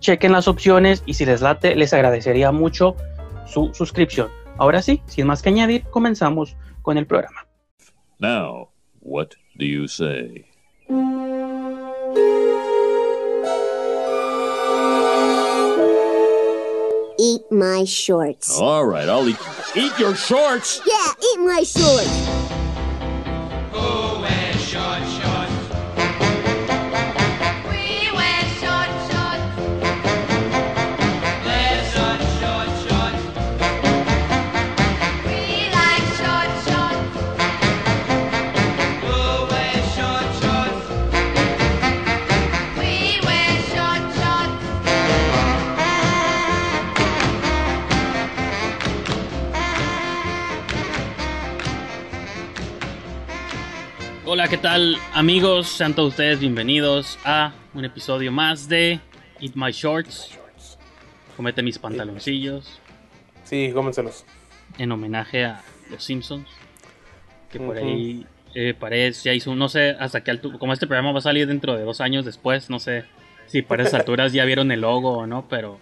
[0.00, 2.96] chequen las opciones y si les late, les agradecería mucho
[3.46, 4.28] su suscripción.
[4.58, 7.46] Ahora sí, sin más que añadir, comenzamos con el programa.
[8.18, 10.46] Now, what do you say?
[17.18, 18.58] Eat my shorts.
[18.58, 19.36] All right, I'll eat.
[19.74, 20.80] Eat your shorts!
[20.86, 22.40] Yeah, eat my shorts.
[54.50, 55.68] ¿Qué tal amigos?
[55.68, 59.00] Sean todos ustedes bienvenidos a un episodio más de
[59.40, 60.38] Eat My Shorts.
[61.36, 62.80] Comete mis pantaloncillos
[63.44, 64.24] Sí, cómenselos.
[64.78, 66.48] en homenaje a los Simpsons.
[67.50, 71.12] Que por ahí eh, Paredes ya hizo, no sé hasta qué altura, como este programa
[71.12, 73.04] va a salir dentro de dos años después, no sé
[73.46, 75.78] si para esas alturas ya vieron el logo o no, pero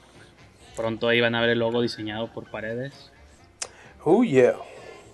[0.77, 3.11] pronto ahí van a ver el logo diseñado por Paredes.
[4.05, 4.55] Oh yeah.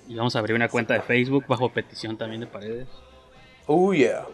[0.08, 2.88] Y vamos a abrir una cuenta de Facebook bajo petición también de Paredes.
[3.66, 4.26] Oh yeah.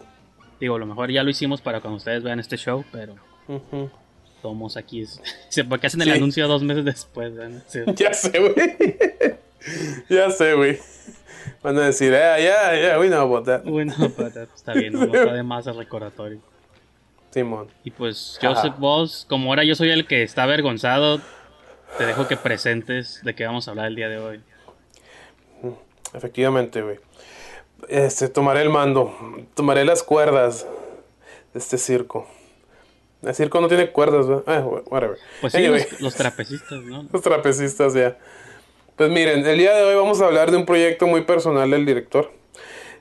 [0.61, 3.15] Digo, a lo mejor ya lo hicimos para cuando ustedes vean este show, pero
[3.49, 3.91] Ujú.
[4.43, 5.03] tomos aquí.
[5.03, 6.15] Es, sí, porque hacen el Sí.
[6.17, 7.33] anuncio dos meses después.
[7.69, 7.81] Sí.
[7.97, 8.77] Ya sé, güey.
[10.09, 10.79] ya sé, güey.
[11.63, 13.63] Van a decir, ah, ya, ya, we know about that.
[13.65, 16.41] Bueno, pues, está bien, no, no está de más el recordatorio.
[17.31, 17.69] Simón.
[17.85, 21.21] Y pues, Joseph, vos, como ahora yo soy el que está avergonzado,
[21.97, 24.41] te dejo que presentes de qué vamos a hablar el día de hoy.
[26.13, 26.99] Efectivamente, güey.
[27.89, 29.13] Este, tomaré el mando.
[29.55, 30.67] Tomaré las cuerdas
[31.53, 32.27] de este circo.
[33.23, 34.45] El circo no tiene cuerdas, ¿verdad?
[34.47, 35.19] Ah, whatever.
[35.41, 35.87] Pues sí, Anyway.
[35.91, 37.07] los, los trapecistas, ¿no?
[37.13, 38.17] Los trapecistas ya.
[38.97, 41.85] Pues miren, el día de hoy vamos a hablar de un proyecto muy personal del
[41.85, 42.31] director.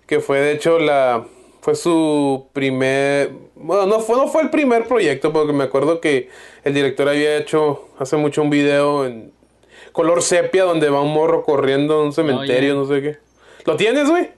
[0.07, 1.25] Que fue de hecho la.
[1.61, 3.31] Fue su primer.
[3.55, 6.29] Bueno, no fue, no fue el primer proyecto, porque me acuerdo que
[6.63, 9.31] el director había hecho hace mucho un video en
[9.91, 13.17] color sepia donde va un morro corriendo a un cementerio, no sé qué.
[13.65, 14.29] ¿Lo tienes, güey?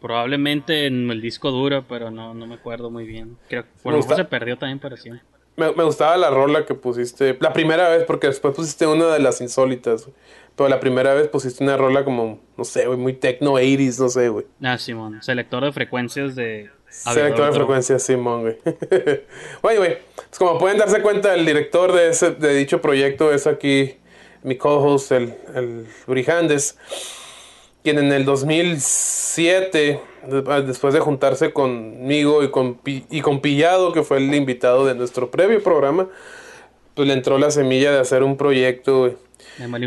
[0.00, 3.36] Probablemente en el disco duro, pero no, no me acuerdo muy bien.
[3.48, 5.24] Creo que por lo mejor se perdió también para siempre.
[5.56, 7.36] Me, me gustaba la rola que pusiste.
[7.40, 10.08] La primera vez, porque después pusiste una de las insólitas.
[10.56, 14.08] Pero la primera vez pusiste una rola como, no sé, güey, muy techno 80s, no
[14.08, 14.44] sé, güey.
[14.60, 17.54] Ah, Simón, selector de frecuencias de Selector de otro.
[17.54, 18.56] frecuencia, Simón, güey.
[19.62, 19.98] Güey, güey.
[20.16, 23.98] Pues como pueden darse cuenta, el director de, ese, de dicho proyecto es aquí
[24.42, 26.78] mi co-host, el, el Brijandes,
[27.92, 34.02] quien en el 2007, de- después de juntarse conmigo y con, y con Pillado, que
[34.02, 36.08] fue el invitado de nuestro previo programa,
[36.94, 39.14] pues le entró la semilla de hacer un proyecto.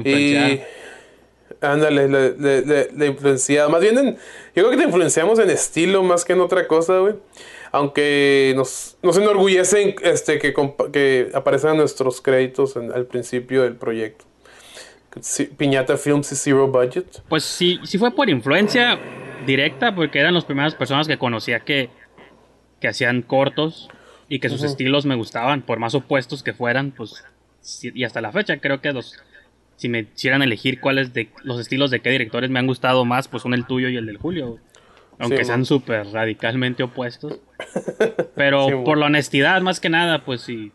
[0.01, 0.61] Me Y
[1.61, 3.69] ándale, le, le, le- le influenciaba.
[3.69, 4.15] Más bien, en-
[4.55, 7.13] yo creo que te influenciamos en estilo más que en otra cosa, güey.
[7.73, 10.53] Aunque nos, nos enorgullece este, que,
[10.91, 14.25] que aparezcan nuestros créditos en- al principio del proyecto.
[15.57, 17.21] Piñata Films y Zero Budget.
[17.27, 18.99] Pues sí, sí fue por influencia
[19.45, 21.89] directa, porque eran las primeras personas que conocía que,
[22.79, 23.89] que hacían cortos
[24.29, 27.23] y que sus estilos me gustaban, por más opuestos que fueran, pues
[27.83, 29.15] y hasta la fecha creo que los
[29.81, 33.27] si me hicieran elegir cuáles de los estilos de qué directores me han gustado más,
[33.27, 34.59] pues son el tuyo y el del Julio.
[35.17, 37.39] Aunque Sí, sean súper radicalmente opuestos.
[38.35, 40.71] Pero Sí, por la honestidad, más que nada, pues sí,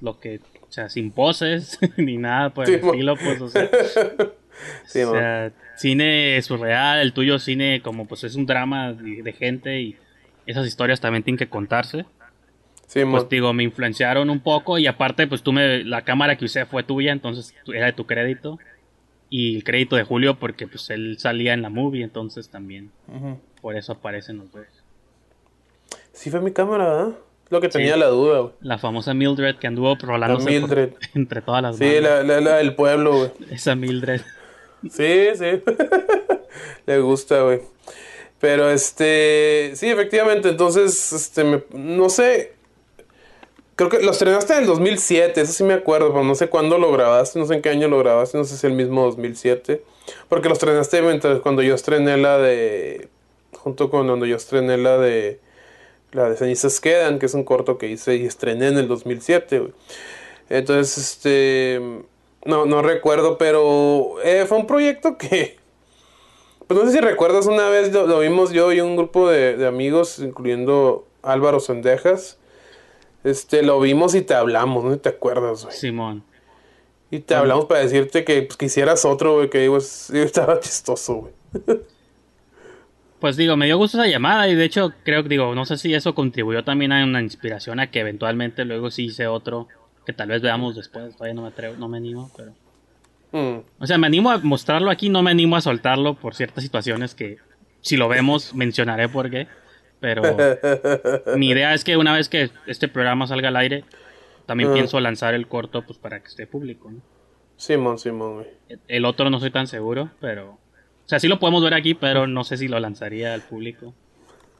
[0.00, 3.70] lo que, o sea, sin poses ni nada por Sí, el estilo, pues, o sea,
[4.86, 9.32] Sí, o sea, cine surreal, el tuyo cine como pues es un drama de, de
[9.32, 9.96] gente y
[10.46, 12.06] esas historias también tienen que contarse.
[12.86, 13.12] Sí, man.
[13.12, 16.64] Pues digo, me influenciaron un poco y aparte pues tú me, la cámara que usé
[16.64, 18.58] fue tuya, entonces era de tu crédito.
[19.30, 22.90] Y el crédito de Julio porque pues él salía en la movie, entonces también
[23.60, 24.66] por eso aparecen los dos.
[26.12, 27.18] Sí fue mi cámara, ¿verdad?
[27.50, 28.52] Lo que tenía la duda, güey.
[28.60, 30.88] La famosa Mildred que anduvo rolándose La Mildred.
[30.90, 33.30] por- entre todas las Sí, la, la, la del pueblo, güey.
[33.50, 34.20] Esa Mildred.
[34.90, 35.62] Sí, sí.
[36.86, 37.60] Le gusta, güey.
[38.40, 42.52] Pero este, sí, efectivamente, entonces, este, me- no sé.
[43.74, 46.78] Creo que lo estrenaste en el 2007, eso sí me acuerdo, pero no sé cuándo
[46.78, 49.82] lo grabaste, no sé en qué año lo grabaste, no sé si el mismo 2007.
[50.28, 53.08] Porque lo estrenaste mientras cuando yo estrené la de.
[53.52, 55.40] Junto con cuando yo estrené la de.
[56.12, 59.58] La de Cenizas Quedan, que es un corto que hice y estrené en el 2007,
[59.58, 59.72] güey.
[60.48, 61.80] Entonces, este.
[62.44, 65.58] No, no recuerdo, pero eh, fue un proyecto que.
[66.66, 69.56] Pues no sé si recuerdas, una vez lo, lo vimos yo y un grupo de,
[69.56, 72.38] de amigos, incluyendo Álvaro Sendejas.
[73.24, 74.98] Este, lo vimos y te hablamos, ¿no?
[74.98, 75.76] ¿Te acuerdas, güey?
[75.76, 76.24] Simón.
[77.10, 80.60] Y te hablamos para decirte que pues, que hicieras otro, güey, que digo, es- estaba
[80.60, 81.78] chistoso, güey.
[83.20, 85.76] Pues digo, me dio gusto esa llamada y de hecho creo que digo, no sé
[85.76, 89.66] si eso contribuyó también a una inspiración a que eventualmente luego sí hice otro
[90.06, 92.52] que tal vez veamos después, todavía no me atrevo, no me animo, pero
[93.30, 96.64] Mm, o sea, me animo a mostrarlo aquí, no me animo a soltarlo por ciertas
[96.64, 97.36] situaciones que
[97.82, 99.46] si lo vemos mencionaré por qué,
[100.00, 100.22] pero
[101.36, 103.84] mi idea es que una vez que este programa salga al aire,
[104.46, 104.72] también Ah.
[104.74, 107.02] pienso lanzar el corto pues para que esté público, ¿no?
[107.58, 108.46] Simón, Simón, güey.
[108.88, 110.58] El otro no soy tan seguro, pero
[111.08, 113.94] o sea, sí lo podemos ver aquí, pero no sé si lo lanzaría al público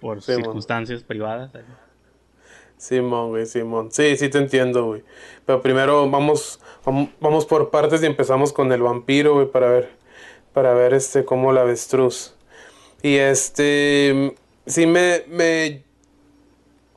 [0.00, 1.50] por circunstancias privadas.
[2.78, 3.90] Simón, güey, Simón.
[3.92, 5.02] Sí, sí te entiendo, güey.
[5.44, 9.90] Pero primero vamos, vam- vamos por partes y empezamos con el vampiro, güey, para ver,
[10.54, 12.34] para ver este, cómo la avestruz.
[13.02, 14.34] Y este,
[14.64, 15.82] sí me, me...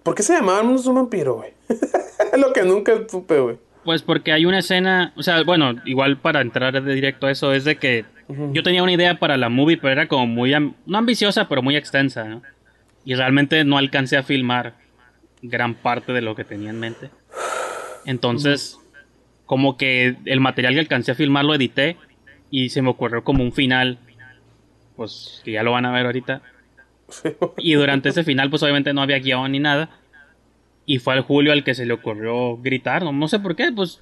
[0.03, 1.51] ¿Por qué se llamaba un vampiro, güey?
[2.39, 3.57] Lo que nunca supe, güey.
[3.83, 7.51] Pues porque hay una escena, o sea, bueno, igual para entrar de directo a eso,
[7.51, 8.05] es de que
[8.53, 10.51] yo tenía una idea para la movie, pero era como muy,
[10.85, 12.41] no ambiciosa, pero muy extensa, ¿no?
[13.03, 14.75] Y realmente no alcancé a filmar
[15.41, 17.09] gran parte de lo que tenía en mente.
[18.05, 18.77] Entonces,
[19.45, 21.97] como que el material que alcancé a filmar lo edité
[22.49, 23.97] y se me ocurrió como un final,
[24.95, 26.41] pues que ya lo van a ver ahorita.
[27.57, 29.89] Y durante ese final, pues obviamente no había guion ni nada.
[30.85, 33.71] Y fue al Julio al que se le ocurrió gritar, no, no sé por qué,
[33.71, 34.01] pues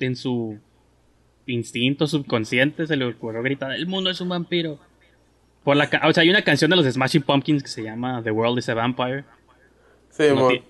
[0.00, 0.58] en su
[1.46, 4.78] instinto subconsciente se le ocurrió gritar, el mundo es un vampiro.
[5.62, 8.30] Por la o sea, hay una canción de los Smashing Pumpkins que se llama The
[8.30, 9.24] World is a Vampire.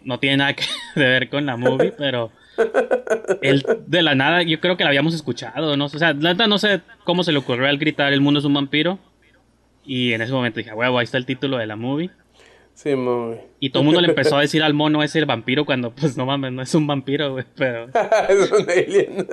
[0.05, 0.65] No, tiene nada que
[0.97, 2.31] ver con la movie, pero
[3.43, 5.87] él de la nada, yo creo que la habíamos escuchado, ¿no?
[5.87, 8.47] O sea, la neta no sé cómo se le ocurrió al gritar el mundo es
[8.47, 8.99] un vampiro.
[9.85, 12.11] Y en ese momento dije, huevo, ahí está el título de la movie.
[12.75, 13.41] Simón, güey.
[13.61, 16.17] Y todo el mundo le empezó a decir al mono es el vampiro cuando pues
[16.17, 17.87] no mames, no es un vampiro, güey, pero...
[18.29, 19.29] es un alien.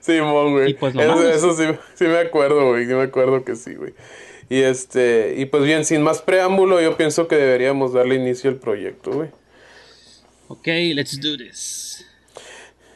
[0.00, 0.70] Simón, güey.
[0.70, 1.36] Y pues no eso mames.
[1.36, 2.86] eso sí, sí me acuerdo, güey.
[2.86, 3.94] Sí me acuerdo que sí, güey.
[4.48, 8.56] Y este, y pues bien, sin más preámbulo, yo pienso que deberíamos darle inicio al
[8.56, 9.30] proyecto, güey.
[10.48, 12.06] Ok, let's do this.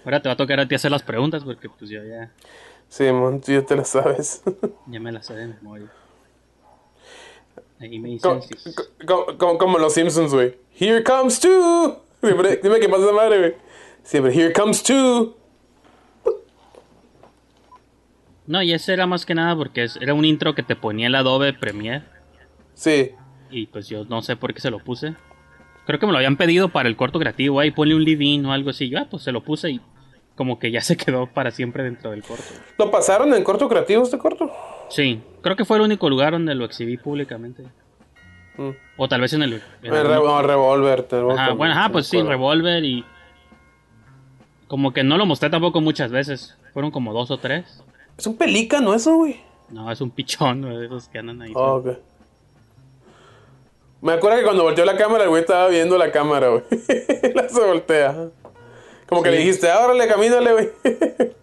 [0.04, 2.30] Ahora te va a tocar a ti hacer las preguntas porque pues yo ya,
[2.88, 4.42] Simón, tú ya te la sabes.
[4.86, 5.90] ya me las sé de memoria.
[7.80, 8.30] Ahí me dicen
[9.06, 10.54] como, si- como- los Simpsons, güey.
[10.78, 12.00] Here comes two.
[12.22, 13.54] Siempre- dime qué pasa esa madre, güey.
[14.02, 15.36] Siempre, here comes two.
[18.46, 21.14] No, y ese era más que nada porque era un intro que te ponía el
[21.16, 22.04] Adobe Premiere.
[22.74, 23.10] Sí.
[23.50, 25.14] Y pues yo no sé por qué se lo puse.
[25.86, 27.58] Creo que me lo habían pedido para el corto creativo.
[27.60, 28.88] Ahí ponle un lead-in o algo así.
[28.88, 29.80] Yo, ah, pues se lo puse y
[30.36, 32.44] como que ya se quedó para siempre dentro del corto.
[32.78, 34.52] ¿Lo pasaron en corto creativo este corto?
[34.90, 37.64] Sí, creo que fue el único lugar donde lo exhibí públicamente.
[38.58, 38.70] Mm.
[38.96, 39.54] O tal vez en el.
[39.54, 41.02] en El algún- Re- no, Revolver.
[41.02, 42.22] te Ajá, bueno, ajá, pues sí.
[42.22, 43.04] Revolver y.
[44.68, 46.56] Como que no lo mostré tampoco muchas veces.
[46.72, 47.82] Fueron como dos o tres.
[48.18, 49.40] Es un pelícano eso, güey.
[49.70, 51.52] No, es un pichón güey, de esos que andan ahí.
[51.56, 51.88] Ah, ok.
[54.02, 56.62] Me acuerdo que cuando volteó la cámara, el güey estaba viendo la cámara, güey.
[57.34, 58.28] la se voltea.
[59.08, 59.34] Como que Sí.
[59.36, 60.70] le dijiste, "Ah, órale, camínale, güey.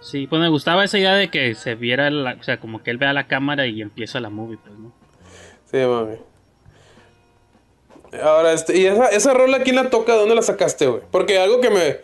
[0.00, 2.90] Sí, pues me gustaba esa idea de que se viera, la- o sea, como que
[2.90, 4.92] él vea la cámara y empieza la movie, pues, ¿no?
[5.70, 6.16] sí, mami.
[8.20, 10.12] Ahora, este, ¿y esa, esa rola quién la toca?
[10.12, 11.02] ¿De dónde la sacaste, güey?
[11.12, 11.98] Porque algo que me,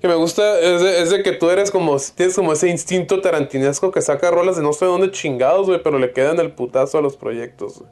[0.00, 3.20] que me gusta es de, es de que tú eres como, tienes como ese instinto
[3.20, 6.98] tarantinesco que saca rolas de no sé dónde chingados, güey, pero le quedan el putazo
[6.98, 7.90] a los proyectos, güey.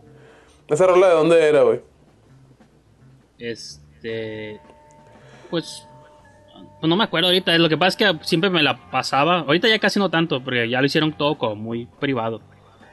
[0.69, 1.81] ¿Esa rola de dónde era, güey?
[3.39, 4.59] Este.
[5.51, 5.87] Pues.
[6.81, 7.57] Pues no me acuerdo ahorita.
[7.59, 9.41] Lo que pasa es que siempre me la pasaba.
[9.41, 12.41] Ahorita ya casi no tanto, porque ya lo hicieron todo como muy privado.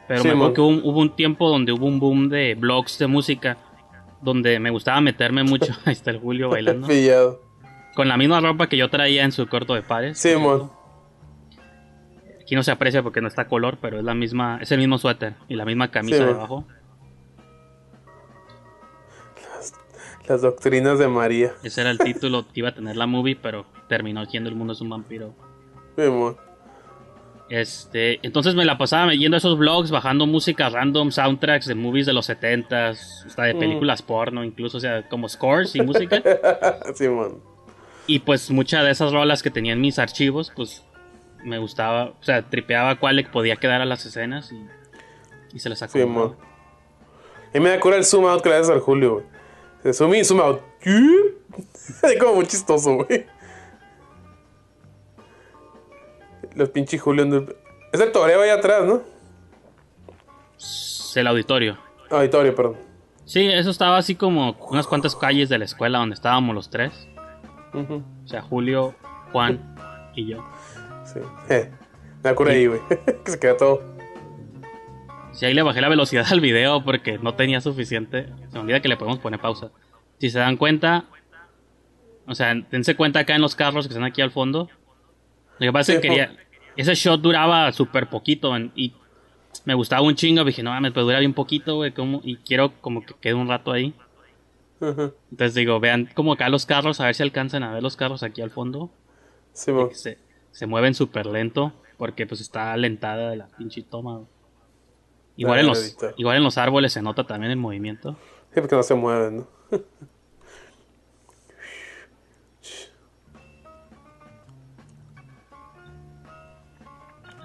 [0.08, 2.56] Pero Sí, me acuerdo que hubo, un- hubo un tiempo donde hubo un boom de
[2.56, 3.58] blogs de música.
[4.22, 5.72] Donde me gustaba meterme mucho.
[5.86, 6.88] Ahí está el Julio bailando.
[6.88, 7.41] Pillado.
[7.96, 10.17] Con la misma ropa que yo traía en su corto de pares.
[10.20, 10.70] Sí, mon.
[12.41, 14.98] Aquí no se aprecia porque no está color, pero es la misma, es el mismo
[14.98, 16.34] suéter y la misma camisa Sí, mon.
[16.34, 16.67] debajo.
[20.27, 21.53] Las doctrinas de María.
[21.63, 24.74] Ese era el título que iba a tener la movie, pero terminó siendo El mundo
[24.74, 25.34] es un vampiro.
[25.96, 26.03] Sí.
[27.50, 32.05] Este, entonces me la pasaba yendo a esos blogs, bajando música random, soundtracks de movies
[32.05, 36.22] de los 70s, hasta de películas porno, incluso, o sea, como scores y música.
[36.93, 37.41] sí, mon.
[38.05, 40.84] y pues muchas de esas rolas que tenía en mis archivos, pues
[41.46, 45.69] me gustaba, o sea, tripeaba cuál le podía quedar a las escenas y, y se
[45.69, 46.31] las Sí, acomodaba.
[46.31, 46.38] mon.
[47.53, 49.25] Y me da cura el zoom out que le haces al Julio, güey.
[49.93, 50.62] Zoom out.
[52.03, 53.25] Es como muy chistoso, güey.
[56.55, 57.24] Los pinches Julio.
[57.25, 57.55] ando-
[57.93, 59.01] Es el toreo ahí atrás, ¿no?
[60.57, 61.77] Es el auditorio.
[62.10, 62.77] Auditorio, perdón.
[63.25, 67.07] Sí, eso estaba así como unas cuantas calles de la escuela donde estábamos los tres.
[67.74, 68.96] O sea, Julio,
[69.31, 69.75] Juan
[70.15, 70.43] y yo.
[71.05, 71.19] Sí.
[71.50, 71.72] Eh,
[72.17, 72.81] me da cura ahí, güey.
[73.24, 73.96] que se queda todo.
[75.38, 78.27] Si ahí le bajé la velocidad al video porque no tenía suficiente.
[78.50, 79.70] Se me olvida que le podemos poner pausa.
[80.20, 81.06] Si se dan cuenta,
[82.25, 84.67] o sea, dense cuenta acá en los carros que están aquí al fondo.
[85.60, 86.36] Lo que pasa es que quería.
[86.75, 88.94] Ese shot duraba súper poquito en- y
[89.65, 90.44] me gustaba un chingo.
[90.44, 91.94] Dije, no mames, pero dura bien poquito, güey.
[92.24, 93.94] Y quiero como que quede un rato ahí.
[95.32, 98.22] Entonces digo, vean como acá los carros, a ver si alcanzan a ver los carros
[98.24, 98.91] aquí al fondo.
[99.94, 100.17] Sí, se,
[100.51, 104.15] se mueven súper lento porque pues está alentada de la pinche toma.
[104.17, 104.27] güey.
[105.38, 106.13] Igual, Ah, en los, editor.
[106.17, 108.17] igual en los árboles se nota también el movimiento.
[108.53, 109.48] Sí, porque no se mueven, ¿no?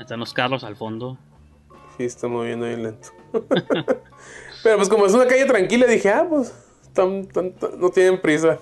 [0.00, 1.18] Están los carros al fondo.
[1.96, 3.08] Sí, está moviendo bien lento.
[4.62, 6.52] Pero pues como es una calle tranquila, dije, ah, pues
[6.92, 8.58] tan- tan- tan- no tienen prisa.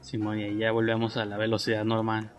[0.00, 2.30] Simón, y ahí ya volvemos a la velocidad normal.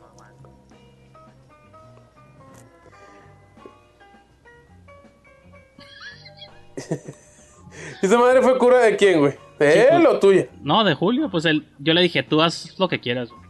[8.02, 9.34] esa madre fue cura de quién, güey?
[9.60, 10.06] ¿De él pues.
[10.06, 10.48] o tuya?
[10.62, 13.30] No, de Julio, pues él, yo le dije, tú haz lo que quieras.
[13.30, 13.42] güey.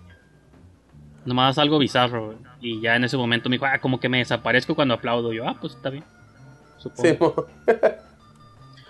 [1.25, 2.27] Nomás haz algo bizarro.
[2.27, 2.37] güey.
[2.61, 5.33] Y ya en ese momento me dijo, ah, como que me desaparezco cuando aplaudo.
[5.33, 6.03] Yo, ah, pues está bien.
[6.77, 7.47] Supongo.
[7.67, 7.73] Sí.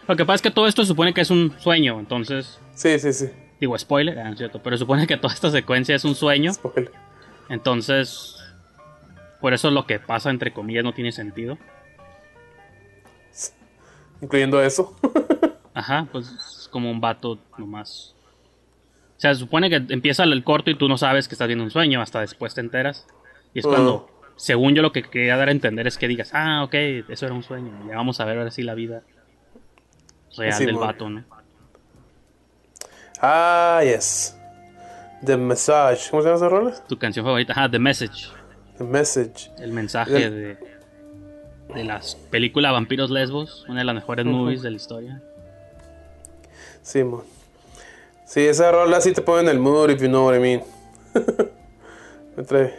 [0.07, 1.99] Lo que pasa es que todo esto supone que es un sueño.
[1.99, 3.29] Entonces, sí, sí, sí.
[3.59, 4.61] digo, spoiler, ah, no es cierto.
[4.61, 6.53] Pero supone que toda esta secuencia es un sueño.
[6.53, 6.91] Spoiler.
[7.49, 8.35] Entonces,
[9.41, 11.57] por eso lo que pasa, entre comillas, no tiene sentido.
[14.21, 14.95] Incluyendo eso.
[15.73, 18.15] Ajá, pues es como un vato nomás.
[19.17, 21.63] O sea, se supone que empieza el corto y tú no sabes que estás viendo
[21.63, 23.07] un sueño, hasta después te enteras.
[23.53, 26.63] Y es cuando, según yo, lo que quería dar a entender es que digas, ah,
[26.63, 26.73] ok,
[27.09, 27.71] eso era un sueño.
[27.87, 29.03] Ya vamos a ver ahora sí la vida
[30.37, 30.83] real Sí, del mon.
[30.85, 31.23] vato, ¿no?
[33.21, 34.37] Ah, yes.
[35.23, 36.09] The Message.
[36.11, 36.73] ¿Cómo se llama esa rola?
[36.87, 38.27] Tu canción favorita, ah, The Message,
[38.77, 39.49] The Message.
[39.59, 40.57] el mensaje de,
[41.75, 45.21] de las películas Vampiros Lesbos, una de las mejores movies de la historia.
[46.81, 47.23] Sí, mon.
[48.25, 50.63] Sí, esa rola sí te pone en el mood, if you know what I mean.
[52.37, 52.73] me trae,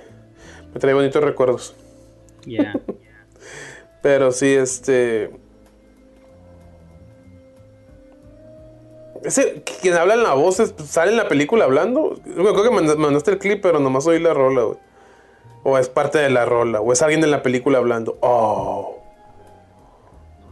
[0.74, 1.74] me trae bonitos recuerdos.
[2.44, 2.74] Yeah.
[4.02, 5.30] Pero sí, este.
[9.24, 12.20] Ese, quien habla en la voz sale en la película hablando.
[12.26, 14.78] Me acuerdo que manda- mandaste el clip, pero nomás oí la rola, güey.
[15.68, 18.16] O es parte de la rola, o es alguien en la película hablando.
[18.22, 19.02] Oh.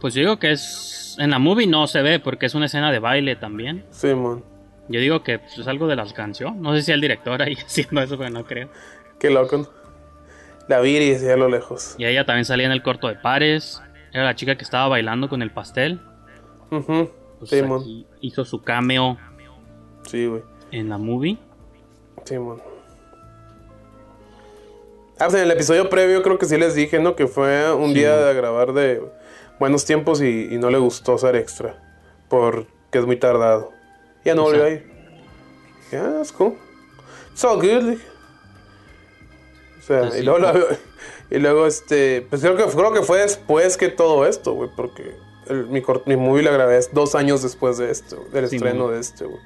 [0.01, 1.15] Pues yo digo que es.
[1.17, 3.85] En la movie no se ve porque es una escena de baile también.
[3.91, 4.43] Simón.
[4.89, 6.59] Yo digo que pues, es algo de las canciones.
[6.59, 8.67] No sé si el director ahí haciendo eso, pero no creo.
[9.17, 9.69] Qué loco.
[10.67, 11.95] La Viri decía a lo lejos.
[11.97, 13.81] Y ella también salía en el corto de pares.
[14.11, 16.01] Era la chica que estaba bailando con el pastel.
[16.71, 17.09] Ujú.
[17.39, 19.17] Pues aquí hizo su cameo
[20.07, 20.41] Sí, güey.
[20.71, 21.37] en la movie.
[22.25, 22.61] Simón.
[25.17, 27.15] Ah, pues en el episodio previo creo que sí les dije, ¿no?
[27.15, 29.01] Que fue un Sí, día de grabar de
[29.59, 31.81] buenos tiempos y, y no le gustó ser extra.
[32.27, 33.71] Porque es muy tardado.
[34.25, 34.83] Ya no volvió a ir.
[35.83, 36.55] Dije, ah, it's cool.
[37.31, 37.95] It's all good.
[39.79, 40.53] O sea, Pues y luego, la-
[41.29, 45.15] y luego, este, pues creo que, creo que fue después que todo esto, güey, porque
[45.47, 48.99] el- mi, mi movie la grabé dos años después de esto, del Sí, estreno de
[48.99, 49.39] este, güey.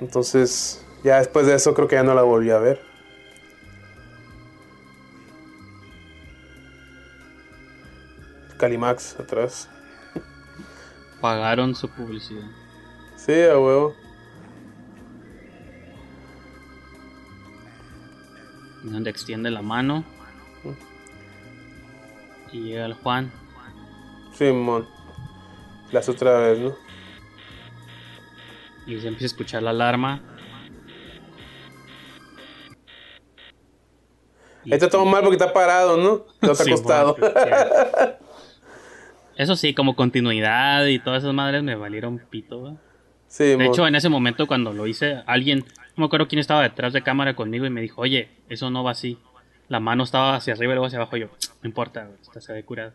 [0.00, 2.80] Entonces, ya después de eso creo que ya no la volví a ver.
[8.62, 9.68] Calimax atrás.
[11.20, 12.46] Pagaron su publicidad.
[13.16, 13.92] Sí, a huevo.
[18.84, 20.04] Donde extiende la mano.
[22.52, 23.32] Y llega el Juan.
[24.32, 24.86] Simón.
[25.90, 26.76] La hace otra vez, ¿no?
[28.86, 30.22] Y se empieza a escuchar la alarma.
[34.66, 36.26] Este todo mal porque está parado, ¿no?
[36.40, 37.16] No está Sí, acostado.
[37.16, 37.34] bueno,
[39.36, 42.74] Eso sí, como continuidad y todas esas madres me valieron pito, güey.
[43.26, 46.62] Sí, De hecho, en ese momento cuando lo hice, alguien, no me acuerdo quién estaba
[46.62, 49.18] detrás de cámara conmigo y me dijo, oye, eso no va así.
[49.68, 51.16] La mano estaba hacia arriba y luego hacia abajo.
[51.16, 51.28] Yo,
[51.62, 52.92] no importa, güey, esta se ve curada.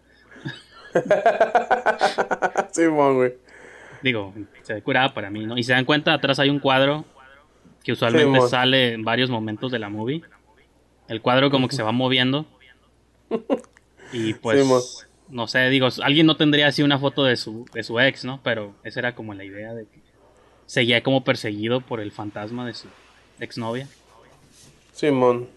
[2.72, 3.34] Simón, güey.
[4.04, 5.58] Digo, se ve curada para mí, ¿no?
[5.58, 7.04] Y se dan cuenta, atrás hay un cuadro
[7.84, 10.22] que usualmente sale en varios momentos de la movie.
[11.08, 12.46] El cuadro como que se va moviendo.
[14.14, 15.07] Y pues.
[15.30, 18.40] No sé, digo, alguien no tendría así una foto de su, de su ex, ¿no?
[18.44, 20.00] Pero esa era como la idea de que
[20.66, 22.88] seguía como perseguido por el fantasma de su
[23.40, 23.88] exnovia.
[24.94, 25.48] Simón.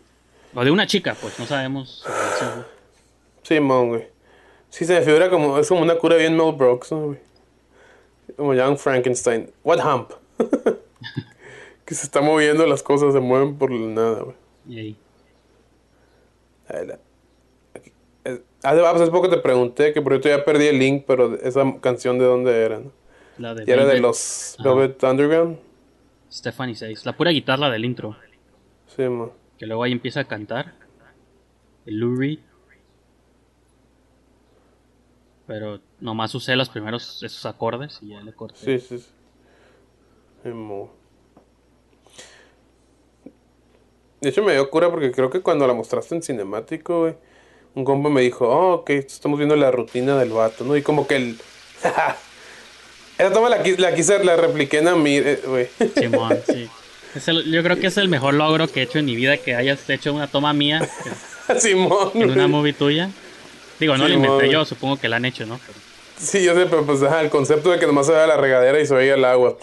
[0.54, 2.04] O de una chica, pues no sabemos.
[3.42, 4.08] Simón, güey.
[4.68, 5.58] Sí, se me figura como.
[5.58, 7.18] Es como una cura bien Mel Brooks, ¿no, güey?
[8.36, 9.50] Como Young Frankenstein.
[9.64, 10.10] What hump?
[11.84, 14.36] que se está moviendo, las cosas se mueven por nada, güey.
[14.68, 14.97] Y ahí.
[16.68, 16.99] Ahí la-
[18.62, 21.34] Hace, ah, pues hace poco te pregunté que por cierto ya perdí el link, pero
[21.36, 22.92] esa canción de dónde era, ¿no?
[23.38, 24.68] La de Y era de los Ajá.
[24.68, 25.58] Velvet Underground.
[26.30, 27.06] Stephanie Says.
[27.06, 28.16] La pura guitarra del intro.
[28.86, 29.30] Sí, man.
[29.58, 30.75] Que luego ahí empieza a cantar.
[31.86, 32.38] El Lou Reed.
[35.46, 38.58] Pero nomás usé los primeros esos acordes y ya le corté.
[38.58, 38.99] Sí, sí.
[38.99, 39.10] sí.
[40.42, 40.92] Sí, mo.
[44.20, 47.16] De hecho me dio cura porque creo que cuando la mostraste en cinemático, güey,
[47.75, 50.76] un compa me dijo, oh, ok, estamos viendo la rutina del vato, ¿no?
[50.76, 51.37] Y como que el...
[53.19, 55.69] Esa toma la, quis- la quise, la repliqué en Amir, eh, güey.
[55.95, 56.69] Simón, sí.
[57.26, 59.54] El- yo creo que es el mejor logro que he hecho en mi vida, que
[59.54, 60.89] hayas hecho una toma mía
[61.59, 62.11] Simón.
[62.15, 63.11] en una movie tuya.
[63.78, 65.59] Digo, no la inventé yo, supongo que la han hecho, ¿no?
[65.67, 65.78] Pero-
[66.19, 68.78] Sí, yo sé, pero pues ajá, el concepto de que nomás se vea la regadera
[68.78, 69.56] y se veía el agua.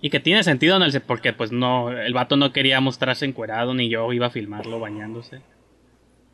[0.00, 3.74] Y que tiene sentido en el porque pues no, el vato no quería mostrarse encuerado,
[3.74, 5.40] ni yo iba a filmarlo bañándose.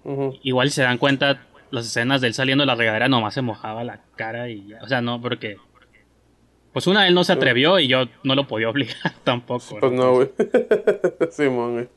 [0.05, 0.39] Ujú.
[0.43, 3.43] Igual si se dan cuenta, las escenas de él saliendo de la regadera nomás se
[3.43, 4.79] mojaba la cara y ya.
[4.83, 5.57] O sea, no, porque.
[6.73, 9.79] Pues una, él no se atrevió y yo no lo podía obligar tampoco.
[9.81, 10.31] Pues no, güey.
[11.31, 11.89] Simón, güey.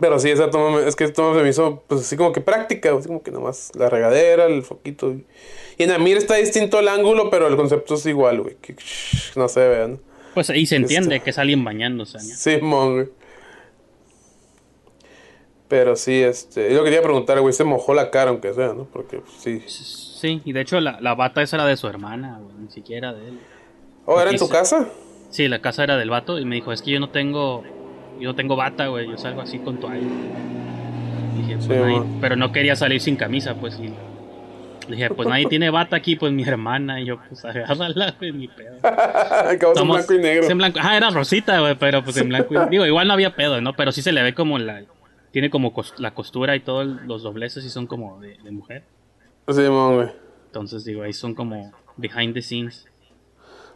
[0.00, 2.40] Pero sí, esa toma, es que esa toma se me hizo, pues así como que
[2.40, 5.12] práctica, así como que nomás la regadera, el foquito.
[5.12, 5.26] Y,
[5.76, 8.56] y en Amir está distinto el ángulo, pero el concepto es igual, güey.
[8.62, 8.74] Que
[9.36, 9.98] no se vea, ¿no?
[10.32, 12.16] Pues ahí se entiende Este- que es alguien bañándose.
[12.16, 12.24] ¿no?
[12.24, 13.08] Simón, güey.
[15.70, 16.74] Pero sí, este.
[16.74, 18.86] Yo quería preguntar, güey, se mojó la cara, aunque sea, ¿no?
[18.92, 19.62] Porque pues, sí.
[20.20, 23.12] Sí, y de hecho la, la bata esa era de su hermana, güey, ni siquiera
[23.14, 23.38] de él.
[24.04, 24.88] ¿Oh, era en tu casa?
[25.30, 27.62] Sí, la casa era del vato y me dijo, es que yo no tengo,
[28.18, 30.00] yo no tengo bata, güey, yo salgo así con toalla.
[31.36, 33.92] Dije, pues Sí, nadie- pero no quería salir sin camisa, pues y
[34.90, 38.48] dije, pues nadie tiene bata aquí, pues mi hermana y yo, pues agárrala, güey, ni
[38.48, 38.76] pedo.
[38.82, 40.42] Acabas en blanco y negro.
[40.46, 40.80] sí, en blanco.
[40.82, 43.74] Ah, era rosita, güey, pero pues en blanco y Digo, igual no había pedo, ¿no?
[43.74, 44.82] Pero sí se le ve como la,
[45.30, 48.84] tiene como la costura y todos los dobleces y son como de, de mujer.
[49.48, 50.08] Simón, güey.
[50.46, 52.86] Entonces digo, ahí son como behind the scenes.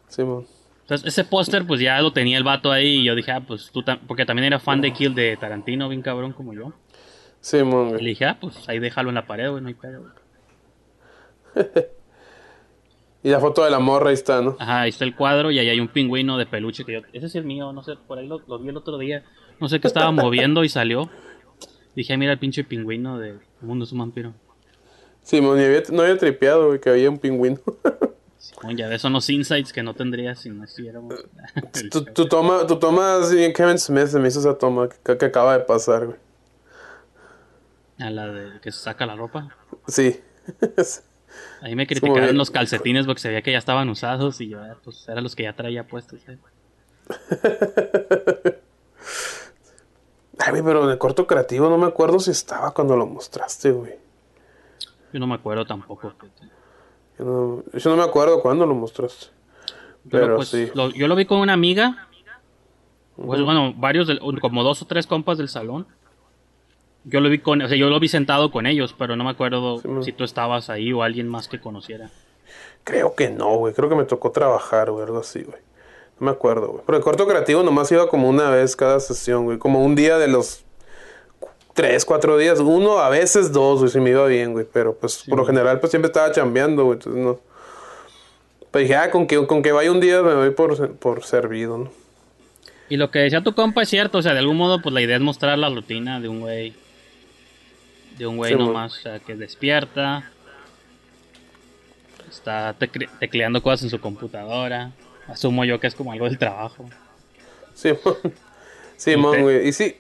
[0.08, 0.46] Simón.
[0.82, 2.96] Entonces, ese póster, pues ya lo tenía el vato ahí.
[3.00, 5.88] Y yo dije, ah, pues tú tam- Porque también era fan de Kill de Tarantino,
[5.88, 6.72] bien cabrón como yo.
[7.52, 8.04] Y le güey.
[8.04, 10.00] dije, ah, pues ahí déjalo en la pared, güey, no hay pedo.
[11.54, 11.66] güey.
[13.22, 14.54] Y la foto de la morra ahí está, ¿no?
[14.58, 17.00] Ajá, ahí está el cuadro y ahí hay un pingüino de peluche que yo.
[17.14, 19.24] Ese es el mío, no sé, por ahí lo, lo vi el otro día.
[19.60, 21.08] No sé qué estaba moviendo y salió.
[21.96, 24.32] Dije, "Ah, mira el pinche pingüino de El mundo es un vampiro.
[25.22, 27.58] Simón, y había- no había tripeado, güey, que había un pingüino.
[28.76, 31.14] Ya ves, son los insights que no tendrías si no estuviéramos.
[31.74, 33.20] el tu, tu toma, tu toma
[33.54, 36.18] Kevin Smith se me hizo esa toma que, que acaba de pasar, güey.
[37.98, 39.56] A la de que se saca la ropa.
[39.88, 40.20] Sí.
[41.62, 45.08] Ahí me criticaron los calcetines porque se veía que ya estaban usados y yo, pues
[45.08, 46.20] eran los que ya traía puestos.
[46.28, 46.36] ¿eh?
[50.44, 53.70] Ay, güey, pero en el corto creativo no me acuerdo si estaba cuando lo mostraste,
[53.70, 53.94] güey.
[55.12, 56.12] Yo no me acuerdo tampoco.
[57.18, 59.26] Yo no, yo no me acuerdo cuándo lo mostraste.
[60.10, 60.70] Pero, pues, sí.
[60.74, 62.08] lo- yo lo vi con una amiga.
[63.16, 65.86] Pues, bueno, varios, del- como dos o tres compas del salón.
[67.04, 69.30] Yo lo vi con, o sea, yo lo vi sentado con ellos, pero no me
[69.30, 72.10] acuerdo Sí, si tú estabas ahí o alguien más que conociera.
[72.82, 73.72] Creo que no, güey.
[73.74, 75.58] Creo que me tocó trabajar, güey, algo así, güey.
[76.20, 76.82] No me acuerdo, güey.
[76.86, 79.58] Pero el corto creativo nomás iba como una vez cada sesión, güey.
[79.58, 80.64] Como un día de los
[81.74, 82.60] tres, cuatro días.
[82.60, 84.66] Uno, a veces dos, güey, si me iba bien, güey.
[84.72, 86.98] Pero pues por lo general, pues siempre estaba chambeando, güey.
[86.98, 87.40] Entonces no.
[88.70, 91.78] Pues dije, ah, con que, con que vaya un día me doy por, por servido,
[91.78, 91.90] ¿no?
[92.88, 95.00] Y lo que decía tu compa es cierto, o sea, de algún modo, pues la
[95.00, 96.74] idea es mostrar la rutina de un güey.
[98.18, 98.66] De un güey Sí, man.
[98.68, 100.30] nomás, o sea, que despierta.
[102.28, 102.74] Está
[103.20, 104.92] tecleando cosas en su computadora.
[105.28, 106.84] Asumo yo que es como algo del trabajo.
[107.74, 108.16] Simón.
[108.96, 109.68] Simón, güey.
[109.68, 109.96] Y sí.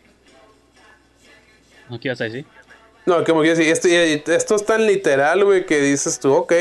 [1.90, 2.44] ¿No qué ibas a decir?
[3.06, 3.94] No, como que decir, esto, y
[4.26, 6.52] esto es tan literal, güey, que dices tú, ok.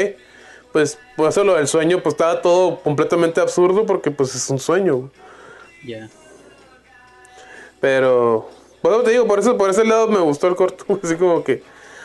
[0.73, 4.60] Pues, por eso lo del sueño, pues estaba todo completamente absurdo porque, pues, es un
[4.60, 5.10] sueño.
[5.86, 6.10] Ya.
[7.80, 8.49] Pero,
[8.82, 10.86] bueno, te digo, por eso, por ese lado me gustó el corto.
[11.04, 11.63] Así como que,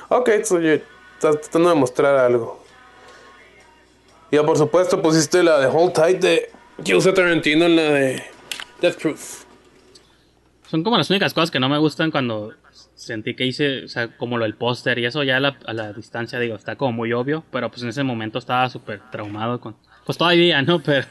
[0.08, 0.72] ok, so, yo-
[1.14, 2.57] estás tratando de mostrar algo.
[4.30, 6.50] Y ya, por supuesto, pusiste la de Hold Tight de
[6.94, 8.22] usa Tarantino en la de
[8.80, 9.44] Death Proof.
[10.70, 12.52] Son como las únicas cosas que no me gustan cuando
[12.94, 15.72] sentí que hice, o sea, como lo del póster y eso ya a la, a
[15.72, 19.60] la distancia, digo, está como muy obvio, pero pues en ese momento estaba súper traumado
[19.60, 19.76] con...
[20.04, 20.78] Pues todavía, ¿no?
[20.82, 21.06] Pero,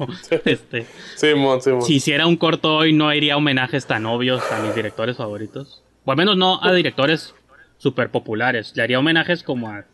[0.46, 0.88] este...
[1.16, 1.84] Simón, Simón.
[1.84, 5.84] si hiciera un corto hoy no iría homenajes tan obvios a mis directores favoritos.
[6.04, 7.36] O al menos no a directores
[7.78, 8.74] súper populares.
[8.76, 9.86] Le haría homenajes como a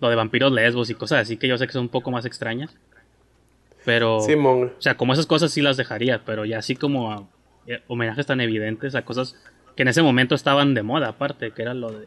[0.00, 2.24] lo de vampiros lesbos y cosas así que yo sé que son un poco más
[2.24, 2.74] extrañas.
[3.84, 4.20] Pero...
[4.20, 4.72] Simón.
[4.78, 7.26] O sea, como esas cosas sí las dejaría, pero ya así como a,
[7.66, 9.36] eh, homenajes tan evidentes a cosas
[9.76, 12.06] que en ese momento estaban de moda, aparte, que era lo de...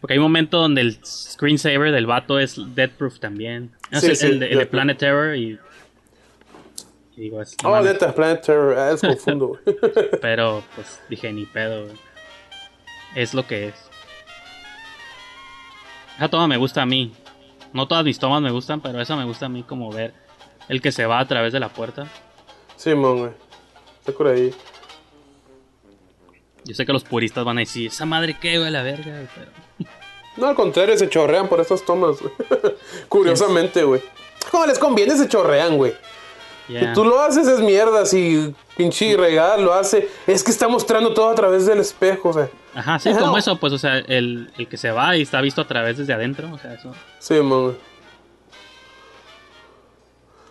[0.00, 3.70] Porque hay un momento donde el screensaver del vato es Death Proof también.
[3.90, 4.68] No, Sí, es sí, el, de, el.
[4.68, 5.58] Planet Terror y...
[7.16, 8.76] y digo, es- Oh, neta, Planet Terror.
[8.76, 9.58] Ah, es confundo.
[10.20, 11.86] Pero pues dije, ni pedo.
[13.14, 13.83] Es lo que es.
[16.16, 17.12] Esa toma me gusta a mí.
[17.72, 20.14] No todas mis tomas me gustan, pero esa me gusta a mí como ver
[20.68, 22.06] el que se va a través de la puerta.
[22.76, 23.32] Simón, güey.
[23.98, 24.54] Está por ahí.
[26.64, 29.28] Yo sé que los puristas van a decir, esa madre qué, güey, la verga, güey",
[29.34, 29.90] pero...
[30.36, 32.32] No, al contrario, se chorrean por estas tomas, güey.
[33.08, 34.00] Curiosamente, güey.
[34.50, 35.94] Como les conviene, se chorrean, güey.
[36.66, 40.08] Si tú lo haces es mierda, si pinche regal lo hace.
[40.26, 42.48] Es que está mostrando todo a través del espejo, o sea.
[42.74, 45.60] Ajá, sí, como eso, pues, o sea, el, el que se va y está visto
[45.60, 47.74] a través desde adentro, o sea, eso, Sí, güey.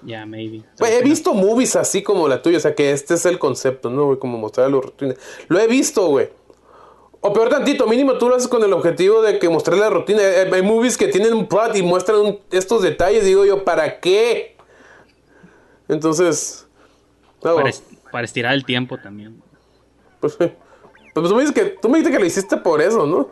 [0.05, 0.61] ya, maybe.
[0.85, 4.05] He visto movies así como la tuya, o sea que este es el concepto, ¿no,
[4.05, 4.19] güey?
[4.19, 5.15] Como mostrar la rutina.
[5.47, 6.29] Lo he visto, güey.
[7.21, 10.21] O peor tantito, mínimo tú lo haces con el objetivo de que mostrar la rutina.
[10.21, 14.01] Hay, hay movies que tienen un plot y muestran un- estos detalles, digo yo, ¿para
[14.01, 14.52] qué?
[15.87, 16.67] Entonces...
[17.43, 19.41] no, Para, es- para estirar el tiempo también.
[20.19, 20.51] pues, pues
[21.13, 23.29] tú, me dices que, tú me dijiste que lo hiciste por eso, ¿no?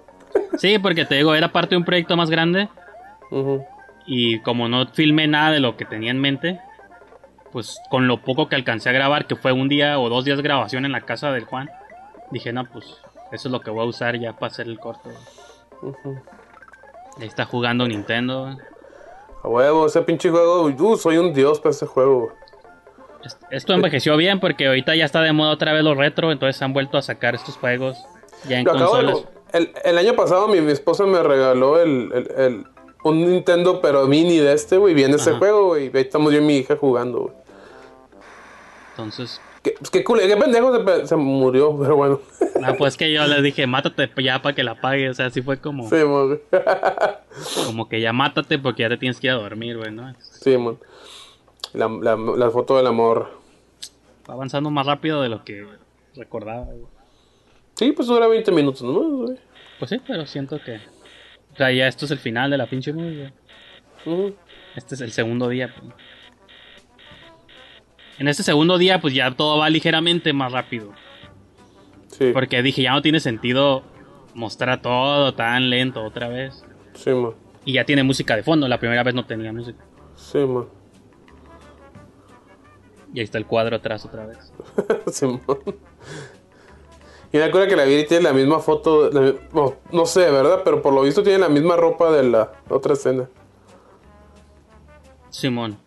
[0.58, 2.70] Sí, porque te digo, era parte de un proyecto más grande.
[4.06, 6.60] Y como no filmé nada de lo que tenía en mente,
[7.52, 10.38] pues con lo poco que alcancé a grabar, que fue un día o dos días
[10.38, 11.70] de grabación en la casa del Juan,
[12.32, 12.86] dije, no, pues
[13.32, 15.10] eso es lo que voy a usar ya para hacer el corto.
[17.20, 18.58] Ahí está jugando Nintendo.
[19.44, 22.34] A huevo, ese pinche juego, uh, soy un dios para ese juego,
[23.52, 26.74] Esto envejeció bien porque ahorita ya está de moda otra vez los retro, entonces han
[26.74, 27.98] vuelto a sacar estos juegos
[28.48, 29.24] ya en de- consolas.
[29.54, 32.66] el, el año pasado mi, mi esposa me regaló el, el- el-
[33.04, 34.94] un Nintendo pero mini de este, güey.
[34.94, 35.86] Viene ese juego, güey.
[35.94, 37.34] Ahí estamos yo y mi hija jugando, güey.
[38.92, 42.20] Entonces, Qué, pues, qué, cule- qué pendejo se, se murió, pero bueno.
[42.64, 45.42] ah, pues que yo le dije, mátate ya para que la pague, o sea, así
[45.44, 46.40] fue como, sí, güey.
[47.68, 50.14] como que ya mátate porque ya te tienes que ir a dormir, güey, ¿no?
[50.20, 50.80] Sí, mon.
[51.74, 53.40] La, la, la foto del amor.
[54.30, 55.66] Va avanzando más rápido de lo que
[56.16, 56.86] recordaba, güey.
[57.76, 59.26] Sí, pues dura 20 minutos, ¿no?
[59.80, 60.76] Pues sí, pero siento que.
[61.54, 63.32] O sea, ya esto es el final de la pinche movie.
[64.76, 65.74] Este es el segundo día.
[65.78, 65.94] pues.
[68.20, 70.92] En este segundo día, pues ya todo va ligeramente más rápido.
[72.08, 73.84] Sí, Porque dije, ya no tiene sentido
[74.36, 76.64] mostrar todo tan lento otra vez.
[76.94, 77.34] sí, mon.
[77.64, 79.84] Y ya tiene música de fondo, la primera vez no tenía música.
[80.16, 80.66] Sí, man.
[83.13, 84.54] Y ahí está el cuadro atrás otra vez.
[85.12, 85.41] Simón.
[87.34, 89.10] Y me acuerdo que la vi tiene la misma foto.
[89.10, 90.62] la no, no sé, ¿verdad?
[90.63, 93.28] Pero por lo visto tiene la misma ropa de la otra escena.
[95.30, 95.78] Simón.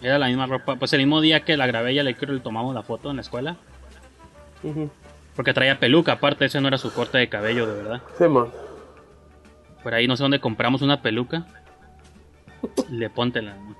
[0.00, 0.76] Era la misma ropa.
[0.76, 3.22] Pues el mismo día que la grabé, ya le le tomamos la foto en la
[3.22, 3.56] escuela.
[5.34, 8.02] Porque traía peluca, aparte ese no era su corte de cabello, de verdad.
[8.16, 8.50] Simón.
[9.82, 11.46] Por ahí no sé dónde compramos una peluca.
[12.88, 13.74] Y le póntela, no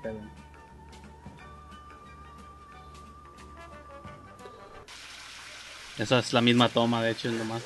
[5.97, 7.63] Esa es la misma toma, de hecho, es nomás.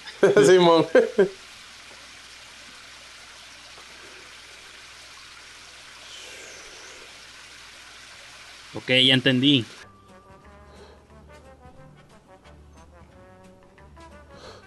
[0.46, 0.86] Simón.
[8.74, 9.64] Ok, ya entendí.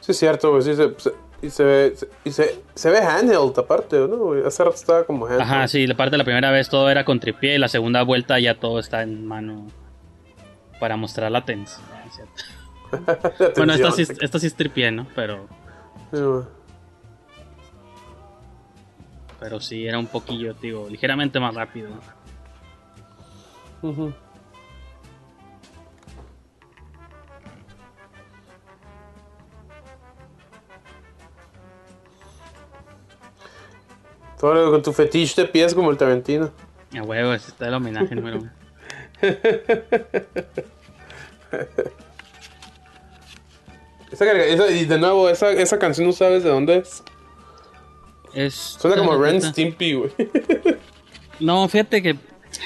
[0.02, 0.62] Sí, es cierto, güey.
[0.62, 4.34] Sí, se, se- y se ve, se- y se, se ve handheld aparte, ¿no?
[4.46, 5.42] Hace rato estaba como handheld.
[5.42, 8.04] Ajá, sí, la parte de la primera vez todo era con tripié y la segunda
[8.04, 9.68] vuelta ya todo está en mano
[10.80, 11.84] para mostrar la tensión.
[12.14, 12.32] ¿cierto?
[13.56, 15.08] Bueno, esta sí, esta sí es tripié, ¿no?
[15.16, 15.48] Pero,
[16.12, 16.18] Sí,
[19.40, 21.90] pero sí, era un poquillo, digo, ligeramente más rápido.
[23.82, 24.14] Ujú.
[34.40, 36.52] Todo con tu fetiche de pies como el Tarantino.
[36.98, 38.52] A huevo, ese está el homenaje número uno.
[44.16, 47.04] Esa, carga- esa- y de nuevo, esa, esa canción no sabes de dónde es.
[48.34, 50.12] Es, Suena como Ren Stimpy, güey.
[51.42, 52.16] No, fíjate que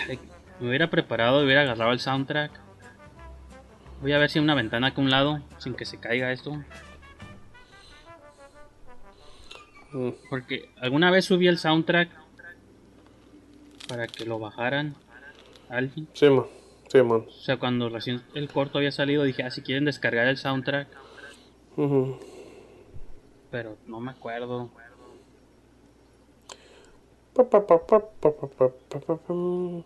[0.07, 0.19] ay,
[0.59, 2.51] me hubiera preparado, hubiera agarrado el soundtrack.
[4.01, 6.31] Voy a ver si hay una ventana acá a un lado, sin que se caiga
[6.31, 6.53] esto.
[9.91, 10.09] Mm.
[10.29, 12.09] Porque alguna vez subí el soundtrack
[13.87, 14.95] para que lo bajaran
[15.69, 16.07] alguien.
[16.13, 16.45] Sí, man.
[16.91, 17.25] Sí, man.
[17.27, 20.87] O sea, cuando recién el corto había salido, dije, ah, si quieren descargar el soundtrack,
[21.79, 22.13] Uh.
[23.51, 24.69] Pero no me acuerdo.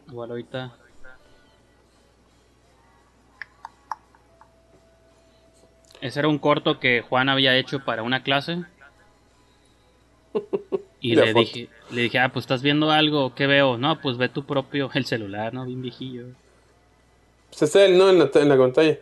[0.07, 0.75] Igual ahorita.
[6.01, 8.63] Ese era un corto que Juan había hecho para una clase.
[10.99, 13.77] Y le dije, le dije, ah, pues estás viendo algo, ¿qué veo?
[13.77, 15.65] No, pues ve tu propio, el celular, ¿no?
[15.65, 16.27] Bien viejillo.
[17.49, 18.09] Pues está él, ¿no?
[18.09, 18.99] En la, en la pantalla.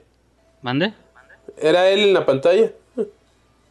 [0.64, 0.96] ¿Mande?
[1.58, 2.72] ¿Era él en la pantalla?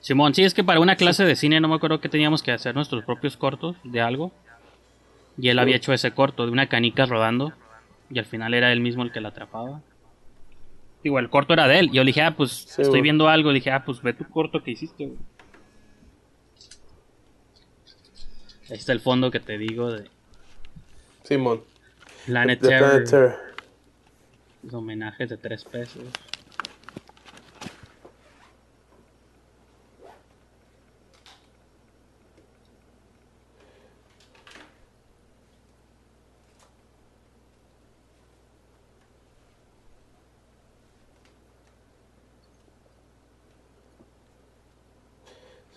[0.00, 2.52] Simón, sí, es que para una clase de cine no me acuerdo que teníamos que
[2.52, 4.32] hacer nuestros propios cortos de algo.
[5.38, 7.52] Y él había hecho ese corto de una canica rodando.
[8.10, 9.82] Y al final era él mismo el que la atrapaba.
[11.02, 11.90] Digo, el corto era de él.
[11.92, 13.50] Y yo le dije, ah, pues estoy viendo algo.
[13.50, 15.18] Le dije, ah, pues ve tu corto que hiciste, güey.
[18.70, 20.08] Ahí está el fondo que te digo de
[21.24, 21.62] Simón.
[22.26, 22.90] Planet The Terror.
[22.90, 23.36] Planet Terror.
[24.62, 26.04] Los homenajes de tres pesos.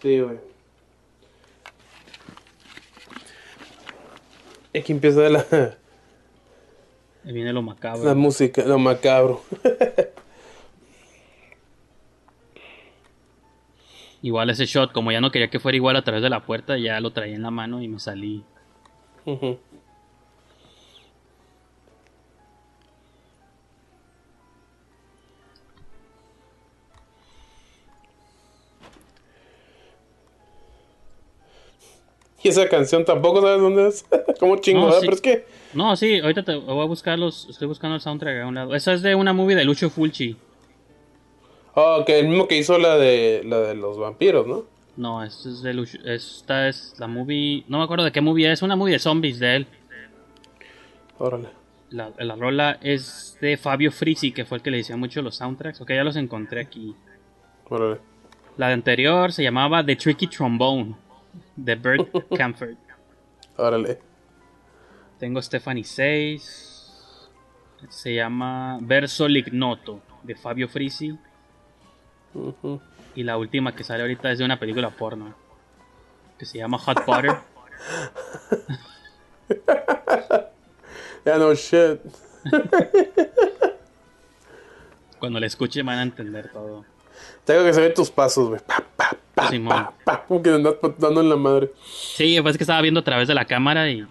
[0.04, 0.38] Sí, güey.
[4.78, 5.46] Aquí empieza la,
[7.26, 8.04] Ahí viene lo macabro.
[8.04, 9.42] la música, lo macabro.
[14.22, 16.78] Igual ese shot, como ya no quería que fuera igual a través de la puerta,
[16.78, 18.44] ya lo traía en la mano y me salí.
[19.26, 19.58] Ujú.
[32.44, 34.06] Y esa canción tampoco sabes dónde es.
[34.40, 35.00] Como chingada, No, sí.
[35.02, 35.46] pero es que.
[35.74, 37.48] No, sí, ahorita te voy a buscar los.
[37.50, 38.76] Estoy buscando el soundtrack a un lado.
[38.76, 40.36] Esa es de una movie de Lucho Fulci.
[41.76, 44.66] Oh, que el mismo que hizo la de la de los vampiros, ¿no?
[44.96, 45.98] No, esta es de Lucho.
[46.06, 47.64] Esta es la movie.
[47.68, 48.62] No me acuerdo de qué movie es.
[48.62, 49.68] Una movie de zombies de él.
[51.18, 51.50] Órale.
[51.90, 55.36] La, la rola es de Fabio Frisi, que fue el que le decía mucho los
[55.36, 55.82] soundtracks.
[55.82, 56.96] Ok, ya los encontré aquí.
[57.70, 58.00] Órale.
[58.58, 60.96] La de anterior se llamaba The Tricky Trombone.
[61.56, 62.76] De Bert Camford.
[63.58, 64.00] Órale.
[65.19, 67.30] Tengo Stephanie 6.
[67.89, 71.17] Se llama Verso Lignoto de Fabio Frisi.
[73.15, 75.36] Y la última que sale ahorita es de una película porno.
[76.38, 77.38] Que se llama Hot Butter.
[81.26, 82.02] Ya no shit.
[85.19, 86.84] Cuando la escuchen van a entender todo.
[87.46, 88.62] Tengo que saber tus pasos, güey.
[89.36, 89.88] Pa, pa, pa, Simón.
[90.04, 91.72] Pa, como que andas dando en la madre.
[91.86, 94.06] Sí, pues es que estaba viendo a través de la cámara y.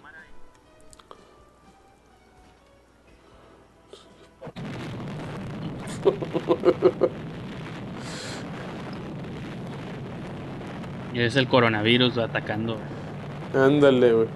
[11.13, 12.77] Y es el coronavirus atacando.
[13.53, 14.27] Ándale, güey.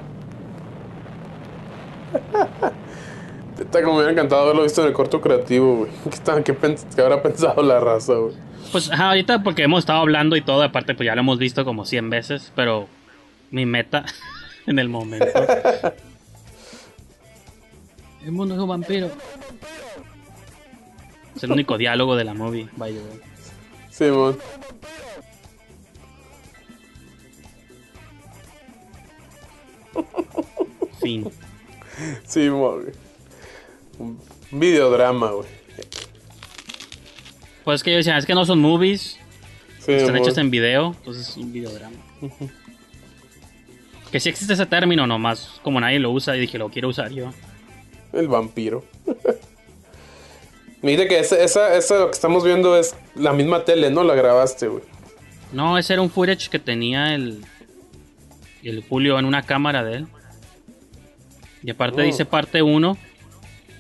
[3.60, 5.92] Está como me hubiera encantado haberlo visto en el corto creativo, güey.
[6.44, 8.47] ¿Qué, qué qué habrá pensado la raza, güey?
[8.72, 11.64] Pues ajá, ahorita porque hemos estado hablando y todo, aparte pues ya lo hemos visto
[11.66, 12.88] como 100 veces, pero
[13.52, 14.06] mi meta
[14.68, 15.26] en el momento.
[18.26, 19.10] el mundo es un vampiro.
[21.36, 23.20] Es el único diálogo de la movie, by the way.
[23.90, 24.38] Simón.
[31.02, 31.32] Fin.
[32.26, 32.94] Simón, güey.
[34.00, 34.20] Un
[34.52, 35.57] videodrama, güey.
[37.68, 39.20] Pues es que yo decía, es que no son movies,
[39.86, 41.98] están hechos en video, entonces es un videodrama.
[44.10, 47.12] Que sí existe ese término nomás, como nadie lo usa y dije, lo quiero usar
[47.12, 47.34] yo.
[48.14, 48.86] El vampiro.
[50.82, 54.06] Mira que esa, esa, esa lo que estamos viendo es la misma tele, ¿no?
[54.06, 54.84] La grabaste, güey.
[55.52, 57.44] No, ese era un footage que tenía el,
[58.64, 60.08] el Julio en una cámara de él.
[61.64, 62.06] Y aparte Oh.
[62.06, 62.98] dice parte 1,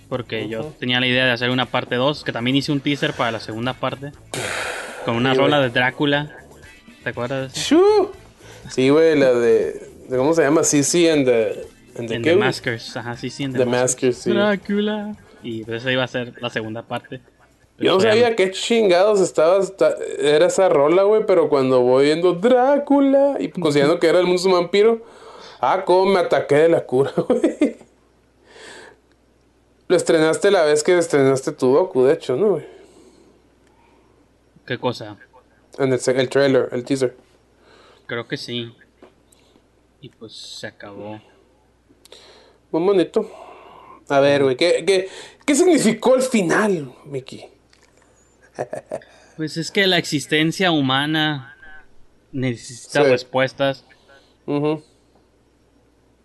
[0.09, 3.13] porque yo tenía la idea de hacer una parte 2, que también hice un teaser
[3.13, 4.11] para la segunda parte,
[5.05, 5.69] con una Sí, rola güey.
[5.69, 6.37] de Drácula.
[7.03, 8.11] ¿Te acuerdas de eso?
[8.69, 10.63] Sí, güey, la de, de- ¿Cómo se llama?
[10.63, 11.65] Sisi and the.
[11.97, 12.35] And the The?
[12.35, 14.31] Maskers, ajá, sí, sí, en The Maskers, sí.
[14.31, 15.15] Drácula.
[15.43, 17.21] Y pues esa iba a ser la segunda parte.
[17.79, 19.59] Yo no sabía qué chingados estaba.
[19.61, 24.25] esta- Era esa rola, güey, pero cuando voy viendo Drácula y considerando que era el
[24.25, 25.03] mundo vampiro.
[25.61, 27.77] Ah, cómo me ataqué de la cura, güey.
[29.87, 32.61] Lo estrenaste la vez que estrenaste tu docu, de hecho, ¿no?
[34.65, 35.17] ¿Qué cosa?
[35.77, 37.15] En el, el trailer, el teaser.
[38.05, 38.73] Creo que sí.
[40.01, 41.21] Y pues se acabó.
[42.71, 43.29] Muy bonito.
[44.09, 45.09] A ver, güey, ¿qué, qué,
[45.45, 47.45] qué significó el final, Mickey?
[49.37, 51.55] Pues es que la existencia humana
[52.31, 53.09] necesita Sí.
[53.09, 53.85] respuestas.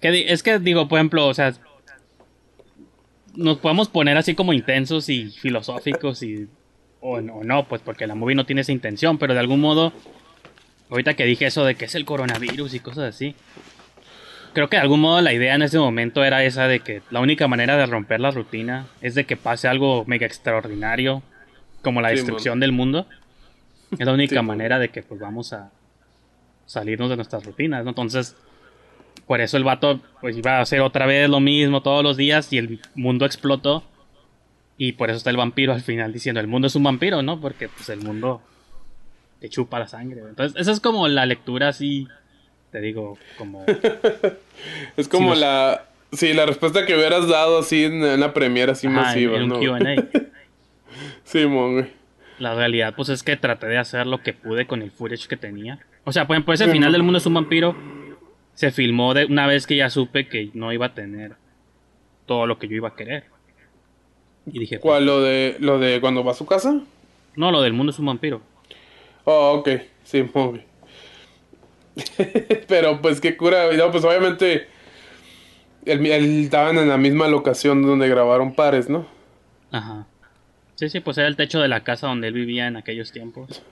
[0.01, 1.53] Que es que digo, por ejemplo, o sea,
[3.35, 6.49] nos podemos poner así como intensos y filosóficos y
[7.01, 9.93] o, no- no, pues porque la movie no tiene esa intención, pero de algún modo,
[10.91, 13.35] ahorita que dije eso de que es el coronavirus y cosas así,
[14.55, 17.21] creo que de algún modo la idea en ese momento era esa de que la
[17.21, 21.23] única manera de romper la rutina es de que pase algo mega extraordinario,
[21.83, 23.07] como la Sí, destrucción del mundo.
[23.99, 25.73] Es la única Sí, manera de que pues vamos a
[26.67, 27.91] salirnos de nuestras rutinas, ¿no?
[27.91, 28.37] Entonces,
[29.27, 32.53] por eso el vato pues iba a hacer otra vez lo mismo todos los días
[32.53, 33.85] y el mundo explotó.
[34.79, 37.41] Y por eso está el vampiro al final diciendo, el mundo es un vampiro, ¿no?
[37.41, 38.43] Porque pues el mundo
[39.41, 40.21] te chupa la sangre.
[40.29, 42.09] Entonces, esa es como la lectura así,
[42.71, 43.65] te digo, como...
[44.97, 45.85] Es como los- la.
[46.13, 49.45] Sí, la respuesta que hubieras dado así en, en la premiera, así ajá, masiva, en
[49.45, 49.59] un ¿no?
[49.59, 50.05] Q&A.
[51.25, 51.87] Sí, mon, güey.
[52.39, 55.37] La realidad, pues es que traté de hacer lo que pude con el footage que
[55.39, 55.79] tenía.
[56.05, 56.73] O sea, ejemplo, ese Ujú.
[56.75, 57.75] final del mundo es un vampiro.
[58.55, 61.33] Se filmó de una vez que ya supe que no iba a tener
[62.27, 63.25] todo lo que yo iba a querer.
[64.47, 65.07] Y dije, pues, ¿Cuál?
[65.07, 66.81] ¿Lo de, lo de cuando va a su casa?
[67.37, 68.43] no, lo del mundo es un vampiro.
[69.25, 69.69] Oh, ok.
[70.05, 70.63] Sí, güey.
[72.69, 73.73] Pero pues qué cura.
[73.73, 74.67] No, pues obviamente.
[75.85, 79.07] El, el- estaban en la misma locación donde grabaron pares, ¿no?
[79.71, 80.07] Ajá.
[80.77, 83.63] Sí, sí, pues era el techo de la casa donde él vivía en aquellos tiempos.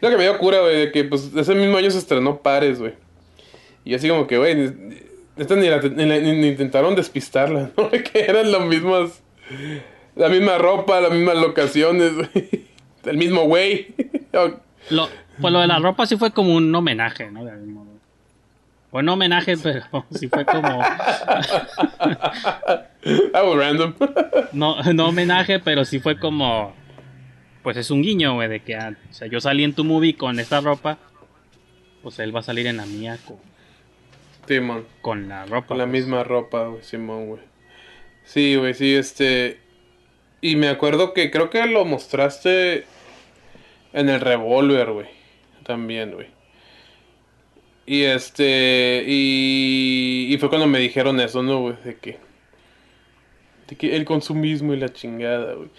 [0.00, 2.78] Lo que me dio cura, güey, de que pues ese mismo año se estrenó Pares,
[2.78, 2.94] güey.
[3.84, 4.72] Y así como que, güey,
[5.36, 7.90] esta ni, la- ni la- ni- ni intentaron despistarla, ¿no?
[7.90, 9.22] Que eran las mismas,
[10.16, 12.64] la misma ropa, las mismas locaciones, güey.
[13.04, 13.88] El mismo güey.
[14.90, 15.08] Lo,
[15.40, 17.44] pues lo de la ropa sí fue como un homenaje, ¿no?
[17.44, 17.86] De algún modo.
[18.92, 20.78] Bueno, no homenaje, pero sí fue como...
[23.34, 23.94] Was random.
[24.52, 26.74] No, no homenaje, pero sí fue como.
[27.62, 30.16] Pues es un guiño, güey, de que ah, o sea, yo salí en tu movie
[30.16, 30.98] con esta ropa.
[32.02, 33.36] Pues él va a salir en la mía con,
[34.46, 35.66] Simón, con la ropa.
[35.66, 35.92] con la pues.
[35.92, 37.42] misma ropa, güey, Simón, güey.
[38.24, 39.58] Sí, güey, sí, este...
[40.40, 42.84] Y me acuerdo que creo que lo mostraste
[43.92, 45.06] en el revólver, güey.
[45.64, 46.26] También, güey.
[47.86, 49.04] Y este...
[49.06, 51.76] Y, y fue cuando me dijeron eso, ¿no, güey?
[51.84, 52.18] De que...
[53.68, 55.70] De que el consumismo y la chingada, güey.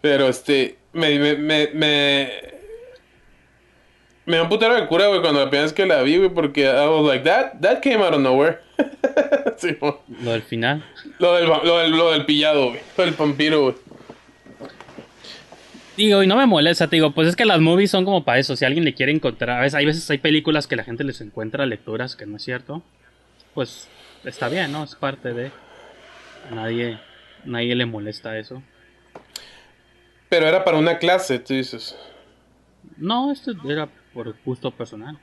[0.00, 0.76] Pero este...
[0.92, 1.18] Me...
[1.18, 1.36] Me...
[1.36, 1.70] Me...
[1.74, 2.55] Me,
[4.26, 6.28] me dio un putero de cura, güey, cuando la primera vez que la vi, güey,
[6.30, 8.58] porque I was like, that, that came out of nowhere.
[10.22, 10.84] Lo del final.
[11.18, 12.80] Lo del, va- lo del, lo del pillado, güey.
[12.96, 13.74] Lo del vampiro, güey.
[15.96, 18.38] Digo, y no me molesta, te digo, pues es que las movies son como para
[18.38, 18.54] eso.
[18.54, 21.20] Si alguien le quiere encontrar, a veces, hay veces hay películas que la gente les
[21.22, 22.82] encuentra lecturas que no es cierto.
[23.54, 23.88] Pues
[24.24, 24.84] está bien, ¿no?
[24.84, 25.50] Es parte de.
[26.50, 26.98] A nadie,
[27.46, 28.62] nadie le molesta eso.
[30.28, 31.96] Pero era para una clase, tú dices.
[32.98, 35.18] No, esto era por gusto personal.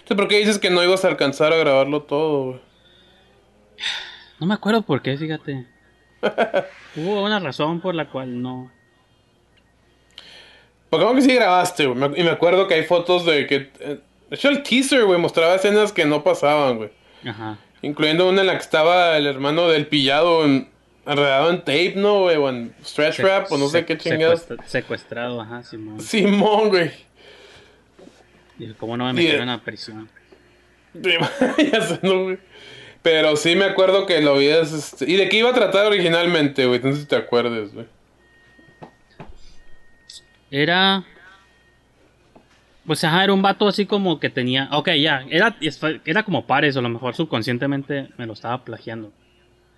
[0.00, 2.60] Entonces, ¿por qué dices que no ibas a alcanzar a grabarlo todo, güey?
[4.40, 5.66] No me acuerdo por qué, fíjate.
[6.96, 8.70] Hubo una razón por la cual no.
[10.88, 12.20] Porque como que sí grabaste, güey.
[12.20, 13.70] Y me acuerdo que hay fotos de que...
[13.80, 16.90] eh, De hecho, el teaser, güey, mostraba escenas que no pasaban, güey.
[17.24, 17.58] Ajá.
[17.82, 20.68] Incluyendo una en la que estaba el hermano del pillado en-
[21.06, 22.36] enredado en tape, ¿no, güey?
[22.36, 24.40] O en stretch Se- wrap, o no sé qué chingados.
[24.40, 26.00] secuestra- Secuestrado, ajá, Simón.
[26.00, 26.90] Simón, güey.
[28.60, 30.10] Dije, ¿cómo no me metieron a prisión?
[33.02, 34.70] Pero sí me acuerdo que lo habías...
[34.74, 36.78] este, ¿Y de qué iba a tratar originalmente, güey?
[36.80, 37.86] No sé si te acuerdas, güey.
[40.50, 41.02] Era.
[42.84, 44.68] Pues ajá, era un vato así como que tenía.
[44.72, 45.24] Ok, ya.
[45.30, 45.56] Era,
[46.04, 49.10] era como pares, o a lo mejor subconscientemente me lo estaba plagiando.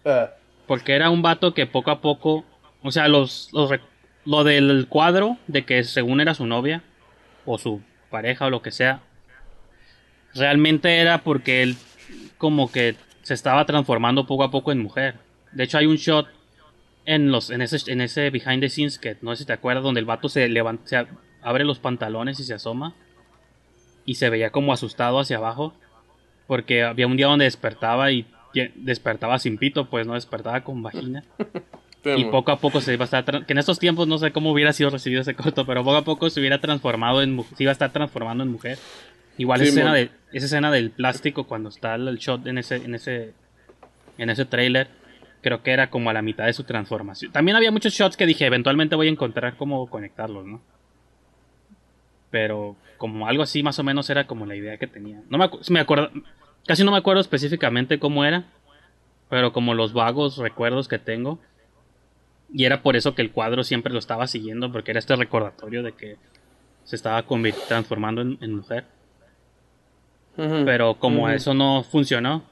[0.05, 0.31] Ah,
[0.67, 2.45] Porque era un vato que poco a poco.
[2.83, 3.71] O sea, los, los
[4.25, 6.83] lo del cuadro de que según era su novia,
[7.45, 7.81] o su
[8.13, 9.01] pareja, o lo que sea.
[10.35, 11.77] Realmente era porque él,
[12.39, 15.17] como que se estaba transformando poco a poco en mujer.
[15.51, 16.29] De hecho, hay un shot
[17.05, 19.83] en los en ese en ese behind the scenes que no sé si te acuerdas
[19.83, 21.07] donde el vato se levanta se
[21.43, 22.95] abre los pantalones y se asoma
[24.05, 25.75] y se veía como asustado hacia abajo
[26.47, 28.27] porque había un día donde despertaba y
[28.77, 31.25] despertaba sin pito pues no despertaba con vagina
[32.19, 34.51] y poco a poco se iba a estar que en estos tiempos no sé cómo
[34.53, 37.71] hubiera sido recibido ese corto pero poco a poco se hubiera transformado en se iba
[37.71, 38.79] a estar transformando en mujer
[39.39, 42.95] igual esa escena de esa escena del plástico cuando está el shot en ese en
[42.95, 43.33] ese
[44.19, 44.89] en ese trailer
[45.43, 47.33] creo que era como a la mitad de su transformación.
[47.33, 50.61] También había muchos shots que dije, eventualmente voy a encontrar cómo conectarlos, ¿no?
[52.31, 55.21] Pero como algo así más o menos era como la idea que tenía.
[55.29, 56.11] No me, acu- me acuerdo,
[56.67, 58.45] casi no me acuerdo específicamente cómo era,
[59.29, 61.41] pero como los vagos recuerdos que tengo.
[62.53, 65.83] Y era por eso que el cuadro siempre lo estaba siguiendo, porque era este recordatorio
[65.83, 66.17] de que
[66.85, 67.25] se estaba
[67.69, 68.85] transformando en, en mujer.
[70.37, 72.43] Pero como eso no funcionó,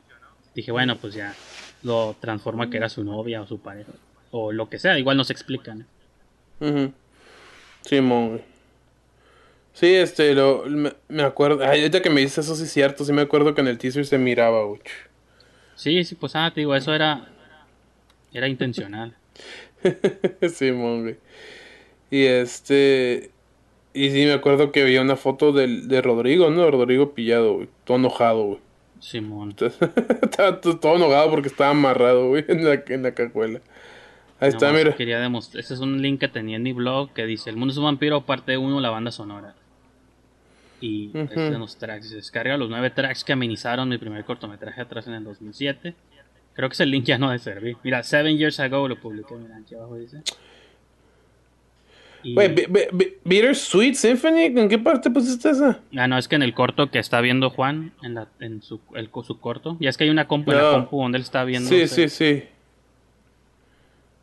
[0.55, 1.35] dije, bueno, pues ya
[1.83, 3.93] lo transforma que era su novia o su pareja.
[4.31, 5.87] O lo que sea, igual no se explican.
[6.61, 6.93] Ujú.
[7.83, 8.43] Simón, güey.
[9.73, 11.65] Sí, este, lo, me, me acuerdo.
[11.65, 13.05] Ay, ahorita que me dices eso, sí es cierto.
[13.05, 14.81] Sí me acuerdo que en el teaser se miraba, güey.
[15.75, 17.29] Sí, sí, pues ah, te digo, eso era.
[18.33, 19.17] Era intencional.
[20.49, 21.17] Simón, güey.
[22.11, 23.31] Y este.
[23.93, 26.71] Y sí me acuerdo que había una foto del, de Rodrigo, ¿no?
[26.71, 27.69] Rodrigo pillado, güey.
[27.85, 28.59] Todo enojado, güey.
[29.01, 29.55] Simón.
[30.23, 33.61] Estaba to- todo enojado porque estaba amarrado, güey, en la, en la cajuela.
[34.39, 34.95] Ahí está, mira.
[34.95, 35.61] Quería demostrar.
[35.63, 37.85] Ese es un link que tenía en mi blog que dice: El mundo es un
[37.85, 39.55] vampiro, parte 1, la banda sonora.
[40.81, 42.11] Y es de los tracks.
[42.11, 45.95] Descarga los nueve tracks que amenizaron mi primer cortometraje atrás en el 2007.
[46.55, 47.77] Creo que ese link ya no de servir.
[47.83, 49.35] Mira, Seven Years Ago lo publiqué.
[49.35, 50.23] Mira, aquí abajo dice.
[52.23, 55.81] Y- Bi- Bitter Sweet Symphony, ¿en qué parte pusiste esa?
[55.97, 58.79] Ah, no, es que en el corto que está viendo Juan, en, la, en su,
[58.95, 60.73] el, co- su corto, ya es que hay una compu en la No.
[60.73, 61.69] compu donde él está viendo.
[61.71, 62.45] Sí, ese- sí, sí.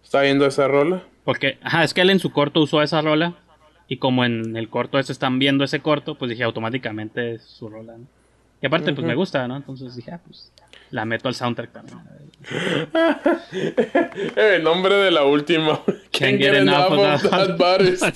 [0.03, 1.01] ¿Está viendo esa rola?
[1.23, 3.33] Porque, ajá, es que él en su corto usó esa rola.
[3.89, 7.67] Y como en el corto ese están viendo ese corto, pues dije automáticamente es su
[7.69, 8.05] rola, ¿no?
[8.61, 9.55] Y aparte, pues me gusta, ¿no?
[9.55, 10.51] Entonces dije, ah, pues
[10.91, 11.99] la meto al soundtrack también.
[14.35, 15.81] El nombre de la última.
[16.11, 17.57] Can't get enough of that.
[17.57, 18.03] baddest.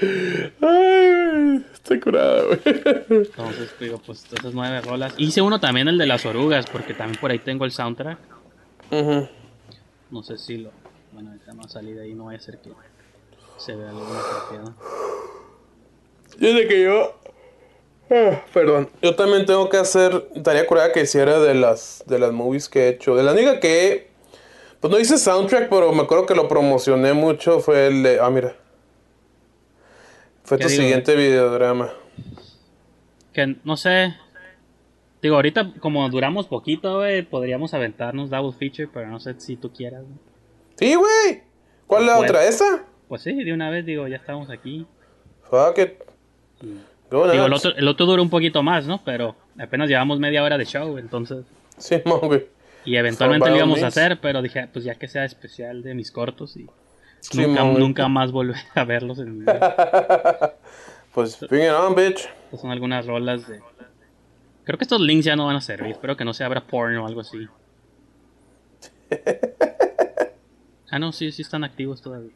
[0.00, 2.60] Ay, güey, Está curada, güey.
[2.64, 5.14] Entonces, digo, pues esas nueve rolas.
[5.16, 8.18] Hice uno también, el de las orugas, porque también por ahí tengo el soundtrack.
[10.10, 10.70] No sé si lo.
[11.12, 12.70] Bueno, ahorita no salí de ahí, no vaya a ser que
[13.56, 14.74] se vea algo inapropiado.
[16.38, 17.17] Desde que yo.
[18.10, 18.88] Ah, perdón.
[19.02, 20.28] Yo también tengo que hacer.
[20.34, 23.14] Estaría curada que hiciera de las, de las movies que he hecho.
[23.14, 24.08] De la única que.
[24.80, 27.60] Pues no hice soundtrack, pero me acuerdo que lo promocioné mucho.
[27.60, 28.20] Fue el de.
[28.20, 28.56] Ah, mira.
[30.44, 30.82] Fue ¿Qué tu digo?
[30.82, 31.92] siguiente videodrama.
[33.32, 34.14] Que no sé.
[35.20, 39.72] Digo, ahorita como duramos poquito, güey, podríamos aventarnos double feature, pero no sé si tú
[39.72, 40.04] quieras.
[40.76, 41.42] Sí, güey.
[41.86, 42.44] ¿Cuál es la Pues- otra?
[42.46, 42.84] ¿Esa?
[43.08, 44.86] Pues sí, de una vez digo, ya estamos aquí.
[45.50, 45.92] Fuck it.
[46.62, 46.68] Go
[47.10, 49.02] Digo, el otro, el otro duró un poquito más, ¿no?
[49.04, 51.44] Pero apenas llevamos media hora de show, entonces.
[51.76, 52.46] Sí, güey.
[52.84, 56.10] Y eventualmente lo íbamos a hacer, pero dije, pues ya que sea especial de mis
[56.10, 56.66] cortos y
[57.20, 60.54] Sí, nunca, más volver a verlos en mi vida.
[61.14, 62.28] Pues bring it on, bitch.
[62.44, 63.60] Estas son algunas rolas de.
[64.62, 65.92] Creo que estos links ya no van a servir.
[65.92, 67.48] Espero que no se abra porn o algo así.
[70.90, 72.30] Ah, no, sí, sí están activos todavía.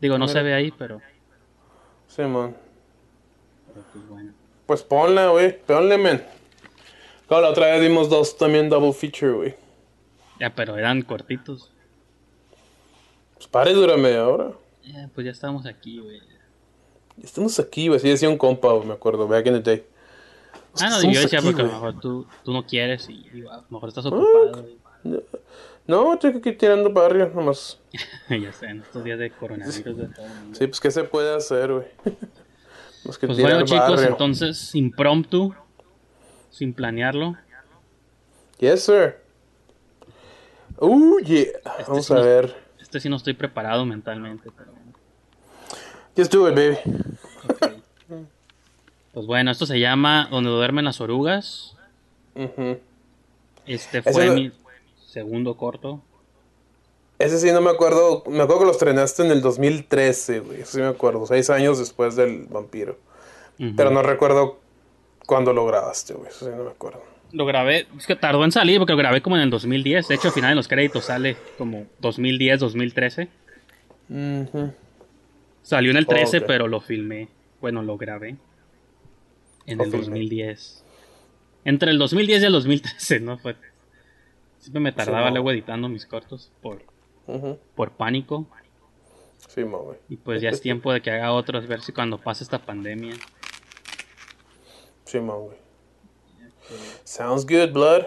[0.00, 0.32] Digo, no Mira.
[0.38, 1.00] se ve ahí, pero,
[2.06, 2.54] Sí, man.
[3.72, 4.32] Pero pues bueno.
[4.66, 5.58] Pues ponla, güey.
[5.64, 6.24] Ponle, men.
[7.28, 9.54] Claro, la otra vez dimos dos también double feature, güey.
[10.40, 11.70] Ya, pero eran cortitos.
[13.34, 14.52] Pues pare, dura media hora.
[14.84, 16.20] Ya, pues ya estábamos aquí, güey.
[17.22, 18.00] Estamos aquí, güey.
[18.00, 19.26] Sí decía un compa, güey, me acuerdo.
[19.28, 19.86] Back in the day.
[20.80, 23.50] Ah, no, yo decía aquí, porque a lo mejor tú, tú no quieres y digo,
[23.50, 24.52] a lo mejor estás ocupado.
[25.02, 25.22] güey.
[25.86, 27.78] No, estoy aquí tirando barrio, nomás.
[28.30, 30.26] ya sé, en estos días de coronavirus de todo.
[30.26, 30.58] el mundo.
[30.58, 31.86] Sí, pues, ¿qué se puede hacer, güey?
[33.20, 35.54] Que Pues bueno, chicos, entonces, impromptu,
[36.50, 37.36] sin planearlo.
[38.58, 39.16] Yes, sir.
[40.78, 41.46] Uh, yeah.
[41.88, 42.62] Vamos sí a nos- ver.
[42.80, 44.70] Este sí no estoy preparado mentalmente, pero.
[46.16, 46.78] Just do it, baby.
[49.12, 51.76] Pues bueno, esto se llama Donde duermen las orugas.
[53.66, 54.52] Este fue no- mi
[55.06, 56.02] segundo corto.
[57.22, 58.24] Ese sí no me acuerdo.
[58.26, 60.60] Me acuerdo que los estrenaste en el 2013, güey.
[60.62, 61.24] Eso sí me acuerdo.
[61.26, 62.98] Seis años después del vampiro.
[63.76, 64.58] Pero no recuerdo
[65.26, 66.28] cuándo lo grabaste, güey.
[66.28, 67.02] Eso sí no me acuerdo.
[67.30, 70.08] Lo grabé, es que tardó en salir porque lo grabé como en el 2010.
[70.08, 73.28] De hecho, al final en los créditos sale como 2010, 2013.
[74.10, 74.72] Ujú.
[75.62, 76.44] Salió en el 13, ok.
[76.46, 77.28] pero lo filmé.
[77.60, 78.36] Bueno, lo grabé
[79.66, 80.06] en Lo el filmé.
[80.06, 80.84] 2010.
[81.64, 83.38] Entre el 2010 y el 2013, ¿no?
[83.38, 83.54] Fue.
[84.58, 85.34] Siempre me tardaba no.
[85.36, 86.82] luego editando mis cortos por,
[87.74, 88.46] Por pánico.
[89.48, 89.98] Sí, güey.
[90.08, 93.14] Y pues ya es tiempo de que haga otros, ver si cuando pase esta pandemia.
[95.04, 95.56] Sí, güey.
[97.04, 98.04] Sounds good, blood.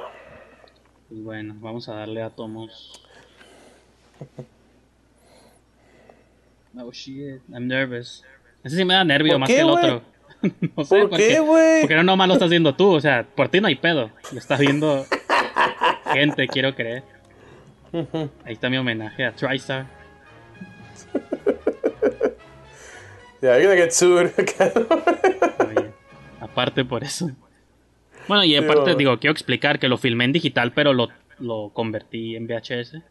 [1.09, 3.01] Pues bueno, vamos a darle a tomos.
[6.77, 8.21] Oh shit, I'm nervous.
[8.61, 10.01] Ese sí me da nervio ¿Por más qué, que el otro.
[10.41, 11.81] no sé, ¿Por porque, qué, güey?
[11.81, 14.11] Porque no nomás lo estás viendo tú, o sea, por ti no hay pedo.
[14.33, 15.05] Lo estás viendo
[16.11, 17.03] gente, quiero creer.
[18.43, 19.85] Ahí está mi homenaje a TriStar.
[23.41, 24.31] Yeah, you're gonna get sued.
[25.59, 25.91] Oye,
[26.39, 27.29] aparte por eso.
[28.27, 32.35] Bueno, y aparte, digo, quiero explicar que lo filmé en digital, pero lo, lo convertí
[32.35, 33.01] en VHS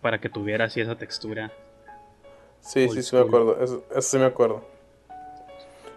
[0.00, 1.52] para que tuviera así esa textura.
[2.60, 3.62] sí, sí, sí me acuerdo.
[3.62, 4.66] Eso, eso sí me acuerdo.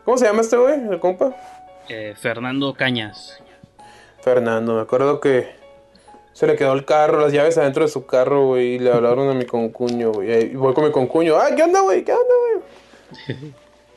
[0.05, 0.75] ¿Cómo se llama este güey?
[0.87, 1.35] ¿El compa?
[1.89, 3.41] Eh, Fernando Cañas.
[4.21, 5.55] Fernando, me acuerdo que
[6.33, 9.29] se le quedó el carro, las llaves adentro de su carro, güey, y le hablaron
[9.29, 10.51] a mi concuño, güey.
[10.51, 12.03] Y voy con mi concuño, ah, ¿qué onda, güey?
[12.03, 13.53] ¿Qué onda, güey?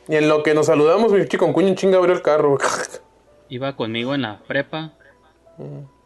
[0.07, 2.59] y en lo que nos saludamos, mi chico concuño en chinga abrió el carro, güey.
[3.49, 4.93] Iba conmigo en la prepa.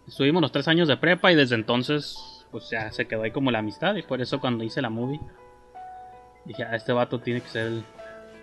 [0.07, 3.51] Estuvimos los tres años de prepa y desde entonces, pues ya se quedó ahí como
[3.51, 3.95] la amistad.
[3.95, 5.19] Y por eso cuando hice la movie,
[6.45, 7.83] dije, ah, este vato tiene que ser el,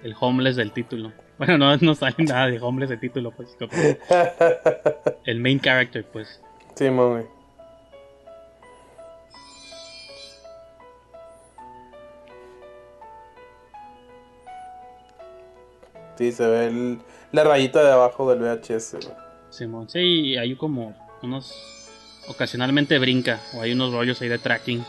[0.03, 1.13] el homeless del título.
[1.39, 3.57] Bueno, no, no sale nada de homeless del título, pues.
[5.25, 6.43] El main character, pues.
[6.75, 7.23] sí, mami.
[16.19, 16.99] Sí, se ve el-
[17.33, 19.15] la rayita de abajo del VHS, güey.
[19.51, 19.89] Simón.
[19.89, 21.55] Sí, hay como unos.
[22.29, 24.85] Ocasionalmente brinca, o hay unos rollos ahí de tracking.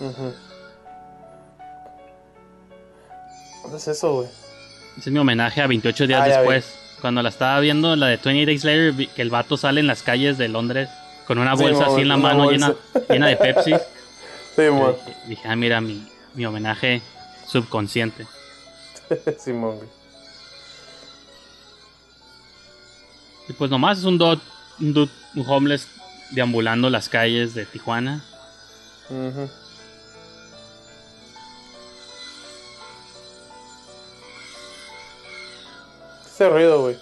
[0.00, 0.32] Ujú.
[3.62, 4.28] ¿Dónde es eso, güey?
[4.98, 6.78] Ese es mi homenaje a 28 días Ah, después.
[7.00, 10.02] Cuando la estaba viendo, la de 28 Days Later, que el vato sale en las
[10.02, 10.88] calles de Londres
[11.26, 13.12] con una bolsa así en la mano llena, bolsa.
[13.12, 13.72] llena de Pepsi.
[14.54, 14.64] Sí.
[15.28, 17.00] Dije, ah, mira, mi, mi homenaje
[17.46, 18.26] subconsciente.
[19.38, 19.88] Simón, güey.
[23.48, 24.40] Y pues nomás es un dude,
[24.80, 25.88] un, dude, un homeless
[26.30, 28.24] deambulando las calles de Tijuana.
[29.10, 29.50] Ujú.
[36.24, 36.96] Ese ruido, güey.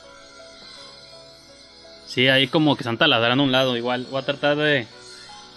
[2.06, 3.76] Sí, ahí como que Santa ladrando a un lado.
[3.76, 4.88] Igual voy a tratar de.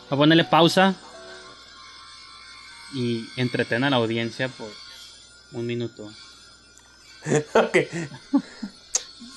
[0.10, 0.94] A ponerle pausa.
[2.94, 4.70] Y entretener a la audiencia por
[5.54, 6.12] un minuto.
[7.56, 7.78] ok.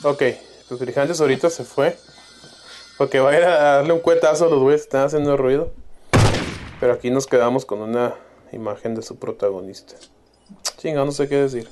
[0.02, 0.22] Ok.
[0.68, 1.96] Pues Brijantes ahorita se fue.
[2.98, 5.72] Porque va a ir a darle un cuetazo a los güeyes están haciendo ruido.
[6.80, 8.14] Pero aquí nos quedamos con una
[8.52, 9.94] imagen de su protagonista.
[10.76, 11.68] Chinga, no sé qué decir.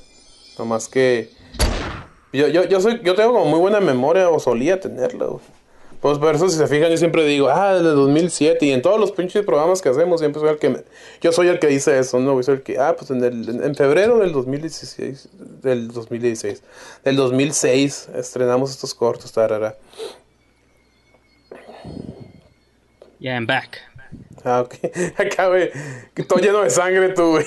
[0.57, 1.29] Nomás que.
[2.31, 5.41] Yo, yo, yo, soy, yo tengo como muy buena memoria, o solía tenerla, güey.
[6.05, 8.63] Pues por eso, si se fijan, yo siempre digo, ah, desde 2007.
[8.63, 10.69] Y en todos los pinches programas que hacemos, siempre soy el que.
[10.69, 10.83] me-
[11.19, 12.43] yo soy el que dice eso, ¿no?
[12.43, 12.77] Soy el que.
[12.77, 15.29] Ah, pues en, el- en- febrero del 2016.
[15.63, 16.61] Del 2016.
[17.03, 19.77] Del 2006 estrenamos estos cortos, tarara.
[23.17, 23.79] Yeah, I'm back.
[24.43, 24.75] Ah, ok.
[25.17, 25.71] Acá, güey.
[26.27, 27.45] Todo lleno de sangre, tú, güey.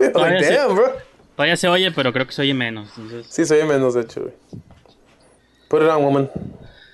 [0.14, 0.92] like, damn, bro.
[1.34, 2.90] Todavía se oye, pero creo que se oye menos.
[2.98, 4.34] Entonces, Sí, se oye menos, de hecho, güey.
[5.70, 6.30] Put it on, woman.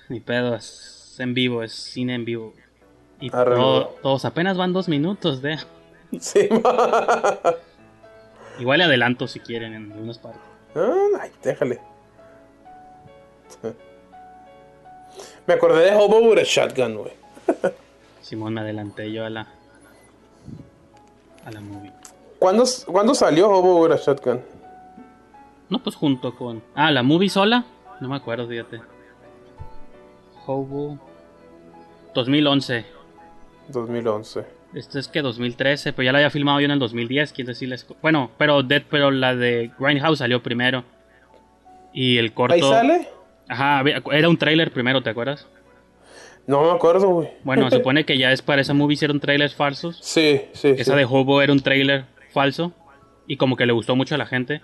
[0.09, 2.53] Mi pedo es en vivo, es cine en vivo.
[3.19, 4.01] Y todo- güey.
[4.01, 5.57] todos apenas van dos minutos de.
[6.19, 6.47] Sí.
[8.59, 10.41] Igual le adelanto si quieren en algunas partes.
[10.75, 11.81] Ah, ay, déjale.
[15.47, 17.13] Me acordé de Hobo with a Shotgun, güey.
[18.21, 19.47] Simón, me adelanté yo a la.
[21.45, 21.91] a la movie.
[22.39, 24.41] ¿Cuándo, ¿Cuándo salió Hobo with a Shotgun?
[25.69, 26.63] No, pues junto con.
[26.75, 27.65] Ah, la movie sola.
[27.99, 28.81] No me acuerdo, fíjate.
[30.45, 30.99] Hobo.
[32.13, 32.85] 2011.
[33.69, 34.45] 2011.
[34.73, 37.85] Este es que 2013, pero ya la había filmado yo en el 2010, quiero decirles.
[38.01, 40.83] Bueno, pero Dead, pero la de Grindhouse salió primero.
[41.93, 42.55] Y el corto.
[42.55, 43.07] ¿Ahí sale?
[43.47, 45.47] Ajá, era un trailer primero, ¿te acuerdas?
[46.47, 47.29] No me acuerdo, güey.
[47.43, 49.97] Bueno, se supone que ya es para esa movie hicieron trailers falsos.
[50.01, 50.97] Sí, sí, Esa sí.
[50.97, 52.73] de Hobo era un trailer falso.
[53.27, 54.61] Y como que le gustó mucho a la gente.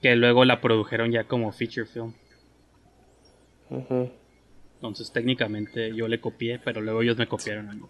[0.00, 2.14] Que luego la produjeron ya como feature film.
[3.70, 4.10] Ujú.
[4.78, 7.82] Entonces técnicamente yo le copié, pero luego ellos me copiaron a mí.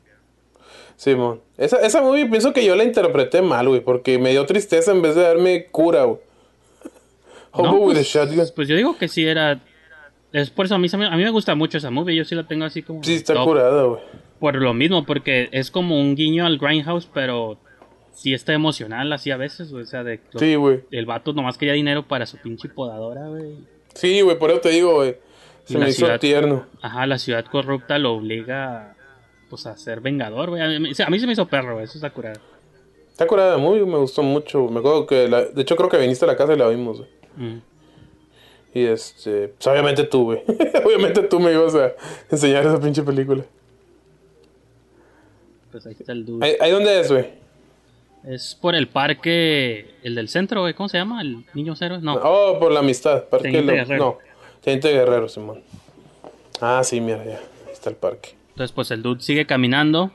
[0.97, 1.43] Simón.
[1.59, 5.03] Esa, esa movie pienso que yo la interpreté mal, güey, porque me dio tristeza en
[5.03, 6.19] vez de darme cura, güey.
[7.57, 9.61] No, pues, pues yo digo que sí era...
[10.33, 12.15] Es por eso a mí, a mí me gusta mucho esa movie.
[12.15, 13.03] Yo sí la tengo así como...
[13.03, 13.45] Sí, está top.
[13.45, 14.01] curada, güey.
[14.39, 17.59] Por lo mismo, porque es como un guiño al Grindhouse, pero
[18.13, 20.21] sí está emocional así a veces, O sea, de...
[20.39, 20.81] Sí, güey.
[20.91, 23.55] El vato nomás quería dinero para su pinche podadora, güey.
[23.95, 25.17] Sí, güey, por eso te digo, güey.
[25.69, 26.67] Y Se la me hizo ciudad- tierno.
[26.81, 28.95] Ajá, la ciudad corrupta lo obliga
[29.51, 30.63] pues a ser vengador, güey.
[30.63, 31.85] A mí, a mí se me hizo perro, güey.
[31.85, 32.41] Eso está curado.
[33.11, 34.69] Está curada la movie, me gustó mucho.
[34.69, 36.99] Me acuerdo que, la- de hecho, creo que viniste a la casa y la vimos,
[36.99, 37.11] güey.
[37.37, 37.61] Mm.
[38.75, 40.43] Y este, pues obviamente tú, güey.
[40.85, 41.93] obviamente tú me ibas a
[42.31, 43.45] enseñar esa pinche película.
[45.71, 46.45] Pues ahí está el dude.
[46.47, 47.27] ¿Ahí, ahí dónde es, güey?
[48.25, 50.75] Es por el parque, el del centro, güey.
[50.75, 51.21] ¿Cómo se llama?
[51.23, 51.99] ¿El Niño Cero?
[52.01, 52.15] No.
[52.23, 53.25] Oh, por la amistad.
[53.25, 53.97] Parque Lo-.
[53.97, 54.19] No,
[54.63, 55.63] Teniente Guerrero, Simón.
[56.61, 57.39] Ah, sí, mira, ya.
[57.67, 58.37] Ahí está el parque.
[58.51, 60.11] Entonces, pues el dude sigue caminando.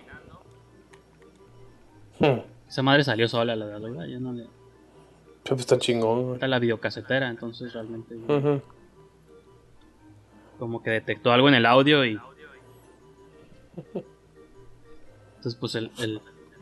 [2.20, 2.40] Hmm.
[2.68, 4.06] Esa madre salió sola, la verdad.
[4.06, 4.48] Ya no le...
[5.44, 6.34] Pues está chingón, güey.
[6.36, 8.16] Está la videocasetera, entonces realmente
[10.58, 12.18] como que detectó algo en el audio y...
[15.36, 16.22] Entonces, pues el, el,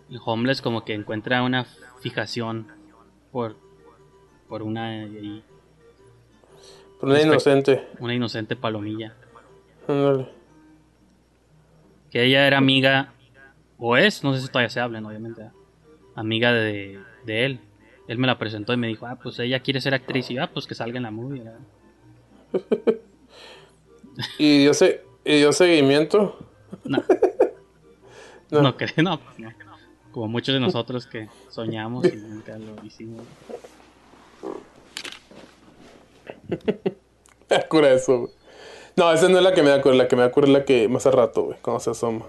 [0.10, 1.66] el homeless como que encuentra una
[2.00, 2.68] fijación
[3.32, 3.56] por,
[4.50, 5.44] por una, Por
[7.02, 7.88] una Respe- inocente.
[8.00, 9.14] una inocente palomilla.
[9.88, 10.28] Ándale.
[12.10, 13.14] Que ella era amiga,
[13.78, 15.50] o es, no sé si todavía se hablan, obviamente,
[16.16, 17.60] amiga de, de él.
[18.08, 20.50] Él me la presentó y me dijo, ah, pues ella quiere ser actriz y ah,
[20.54, 21.44] pues que salga en la movie.
[24.38, 26.38] Y dio, se- y dio seguimiento.
[26.84, 27.04] No.
[28.52, 28.62] No.
[28.62, 28.76] no.
[28.76, 29.50] creo, no, pues no.
[30.12, 33.24] Como muchos de nosotros que soñamos y nunca lo hicimos.
[36.52, 36.88] Me
[37.58, 38.32] da cura eso, güey.
[38.98, 39.96] No, esa no es la que me da cura.
[39.96, 41.58] La que me da cura es la que más a rato, güey.
[41.62, 42.26] Cuando se asoma.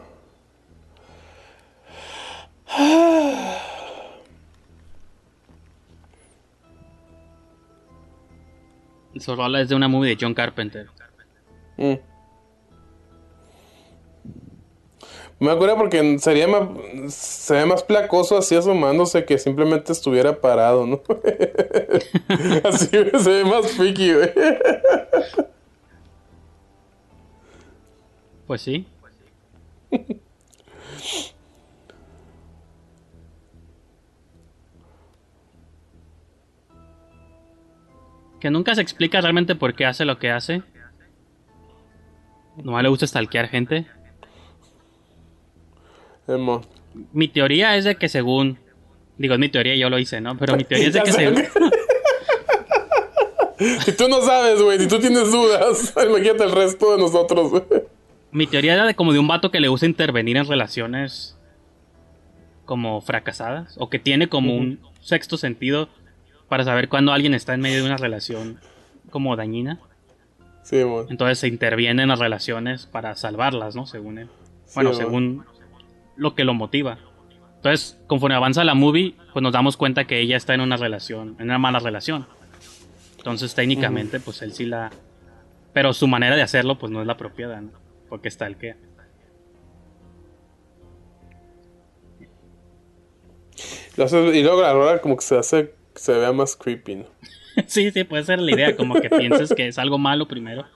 [9.18, 10.88] Su rola es de una movie de John Carpenter.
[11.76, 12.11] Mm.
[15.43, 16.68] Me acuerdo porque sería más,
[17.12, 21.03] se ve más placoso así asomándose que simplemente estuviera parado, ¿no?
[22.62, 24.30] así se ve más freaky, güey.
[28.47, 28.86] Pues sí.
[38.38, 40.62] que nunca se explica realmente por qué hace lo que hace.
[42.62, 43.88] Nomás le gusta stalkear gente.
[46.26, 46.62] Emo.
[47.12, 48.58] Mi teoría es de que según...
[49.18, 50.36] Digo, es mi teoría, yo lo hice, ¿no?
[50.36, 51.44] Pero mi teoría es de que según...
[53.84, 57.62] Si tú no sabes, güey, si tú tienes dudas, imagínate el resto de nosotros, güey.
[58.32, 61.36] Mi teoría era de como de un vato que le gusta intervenir en relaciones
[62.64, 65.88] como fracasadas o que tiene como un sexto sentido
[66.48, 68.58] para saber cuando alguien está en medio de una relación
[69.10, 69.78] como dañina.
[70.62, 71.04] Sí, emo.
[71.08, 73.86] Entonces se interviene en las relaciones para salvarlas, ¿no?
[73.86, 74.28] Según él.
[74.74, 75.44] Bueno, Sí, según
[76.16, 76.98] lo que lo motiva.
[77.56, 81.36] Entonces, conforme avanza la movie, pues nos damos cuenta que ella está en una relación,
[81.38, 82.26] en una mala relación.
[83.18, 84.90] Entonces, técnicamente, pues él sí la...
[85.72, 87.70] Pero su manera de hacerlo, pues no es la apropiada, ¿no?
[88.08, 88.74] Porque está el que...
[93.96, 97.04] Y luego la rola como que se hace, se vea más creepy, ¿no?
[97.66, 100.66] sí, sí, puede ser la idea, como que pienses que es algo malo primero.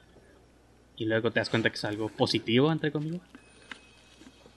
[0.96, 3.22] Y luego te das cuenta que es algo positivo, entre comillas.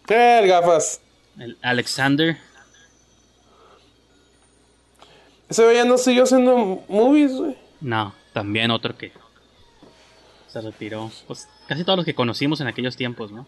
[0.10, 1.02] ¡Eh, gafas!
[1.40, 2.38] El Alexander,
[5.50, 7.56] Ese güey ya no siguió haciendo movies, güey.
[7.82, 9.12] no, también otro que
[10.48, 11.12] se retiró.
[11.28, 13.48] Pues casi todos los que conocimos en aquellos tiempos, ¿no?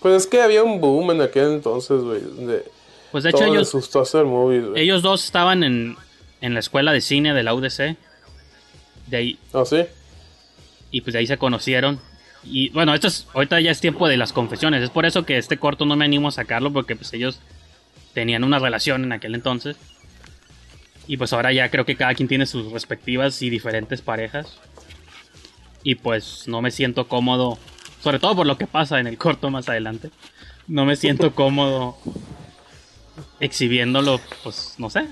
[0.00, 2.22] Pues es que había un boom en aquel entonces, güey.
[3.12, 4.82] Pues de hecho ellos, hacer movies, güey.
[4.82, 5.96] ellos dos estaban en,
[6.40, 7.96] en la escuela de cine de la UDC.
[9.06, 9.84] De ahí, ¿Ah, sí?
[10.90, 12.00] y pues de ahí se conocieron.
[12.48, 14.82] Y bueno, esto es, ahorita ya es tiempo de las confesiones.
[14.82, 17.40] Es por eso que este corto no me animo a sacarlo porque pues ellos
[18.14, 19.76] tenían una relación en aquel entonces.
[21.08, 24.58] Y pues ahora ya creo que cada quien tiene sus respectivas y diferentes parejas.
[25.82, 27.58] Y pues no me siento cómodo,
[28.02, 30.10] sobre todo por lo que pasa en el corto más adelante.
[30.66, 31.96] No me siento cómodo
[33.40, 35.06] exhibiéndolo, pues no sé.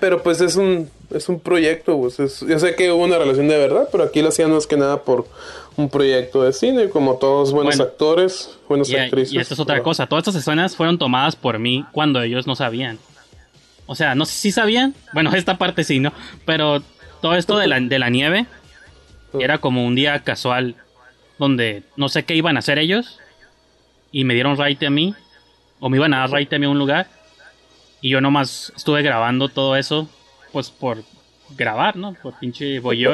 [0.00, 3.48] Pero pues es un, es un proyecto, pues es- yo sé que hubo una relación
[3.48, 5.26] de verdad, pero aquí lo hacían más que nada por
[5.76, 7.90] un proyecto de cine, como todos buenos Bueno.
[7.90, 9.32] actores, buenas Y, actrices.
[9.34, 10.06] y esta es otra pero- cosa.
[10.06, 12.98] Todas estas escenas fueron tomadas por mí cuando ellos no sabían.
[13.86, 14.94] O sea, no sé si sabían.
[15.12, 16.12] Bueno, esta parte sí, ¿no?
[16.44, 16.82] Pero
[17.20, 18.46] todo esto de la, de la nieve
[19.38, 20.76] era como un día casual
[21.38, 23.18] donde no sé qué iban a hacer ellos
[24.12, 25.14] y me dieron right a mí
[25.80, 27.08] o me iban a dar right a mí a un lugar
[28.02, 30.08] y yo nomás estuve grabando todo eso
[30.52, 31.02] pues por
[31.56, 32.14] grabar, ¿no?
[32.14, 33.06] Por pinche güey.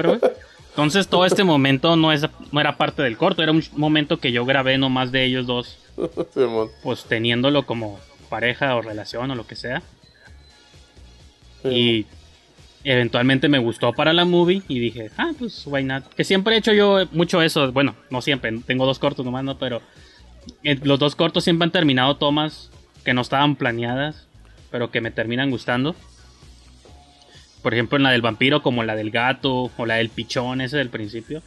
[0.71, 4.33] Entonces todo este momento no, es, no era parte del corto, era un momento que
[4.33, 5.79] yo grabé nomás de ellos dos
[6.83, 9.83] pues teniéndolo como pareja o relación o lo que sea.
[11.65, 12.07] Y
[12.85, 16.05] eventualmente me gustó para la movie y dije, ah, pues why not.
[16.15, 17.73] Que siempre he hecho yo mucho eso.
[17.73, 19.59] Bueno, no siempre, tengo dos cortos nomás, ¿no?
[19.59, 19.83] Pero
[20.63, 22.71] eh, los dos cortos siempre han terminado tomas
[23.05, 24.28] que no estaban planeadas,
[24.71, 25.95] pero que me terminan gustando.
[27.63, 30.77] Por ejemplo, en la del vampiro, como la del gato, o la del pichón, ese
[30.77, 31.43] del principio.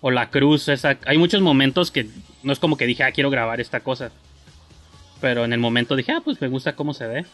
[0.00, 0.98] O la cruz, esa.
[1.06, 2.06] Hay muchos momentos que
[2.42, 4.10] no es como que dije, ah, quiero grabar esta cosa.
[5.20, 7.26] Pero en el momento dije, ah, pues me gusta cómo se ve.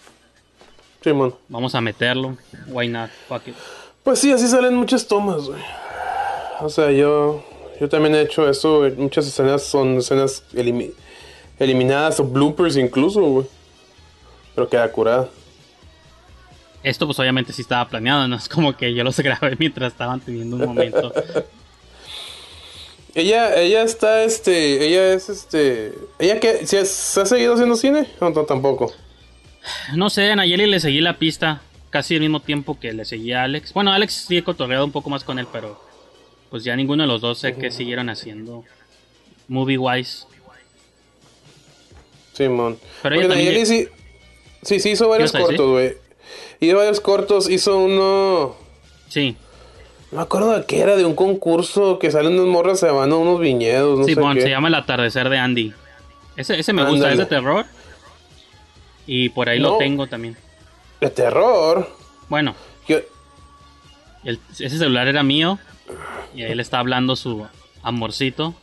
[1.03, 1.35] Simón.
[1.49, 2.39] Vamos a meterlo.
[2.68, 3.11] Why not?
[3.29, 3.55] Fuck it.
[4.03, 5.61] Pues sí, así salen muchas tomas, güey.
[6.61, 7.45] O sea, yo,
[7.81, 8.89] yo también he hecho eso.
[8.97, 10.93] Muchas escenas son escenas elimi-
[11.59, 13.47] eliminadas o bloopers incluso, güey.
[14.55, 15.28] Pero queda curada.
[16.82, 20.20] Esto pues obviamente sí estaba planeado, no es como que yo los grabé mientras estaban
[20.20, 21.12] teniendo un momento.
[23.16, 27.76] Ella, ella está, este, ella es, este, ella que, ¿se ha, se ha seguido haciendo
[27.76, 28.09] cine?
[28.20, 28.92] No, no, tampoco.
[29.94, 33.42] No sé, a Nayeli le seguí la pista casi al mismo tiempo que le seguía
[33.42, 33.72] a Alex.
[33.72, 35.80] Bueno, Alex sí he cotorreado un poco más con él, pero
[36.50, 38.64] pues ya ninguno de los dos sé qué siguieron haciendo
[39.46, 40.26] movie wise.
[42.32, 42.78] Simón.
[43.00, 43.88] Pero ella Nayeli sí,
[44.64, 45.96] sí, sí hizo varios cortos, güey.
[46.60, 48.56] Hizo varios cortos, hizo uno,
[49.08, 49.36] Sí,
[50.10, 53.12] no me acuerdo de qué era, de un concurso que salen unas morras, se van
[53.12, 54.42] a unos viñedos, no sé Simón, qué.
[54.42, 55.72] se llama El atardecer de Andy.
[56.36, 57.64] Ese, ese me gusta, es de terror.
[59.06, 60.36] Y por ahí lo tengo también.
[61.00, 61.88] De terror.
[62.28, 62.54] Bueno,
[62.86, 63.06] Que-
[64.24, 65.58] el- ese celular era mío.
[66.34, 67.46] Y ahí le está hablando su
[67.82, 68.54] amorcito.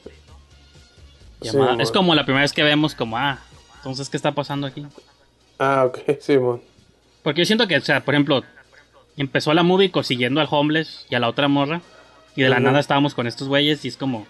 [1.40, 3.40] Llamada- es como la primera vez que vemos como, ah,
[3.78, 4.86] entonces, ¿qué está pasando aquí?
[5.62, 6.60] Ah, ok, Simón.
[7.22, 8.44] Porque yo siento que, o sea, por ejemplo,
[9.16, 11.82] empezó la movie consiguiendo al homeless y a la otra morra.
[12.36, 14.26] Y de la nada estábamos con estos güeyes y es como,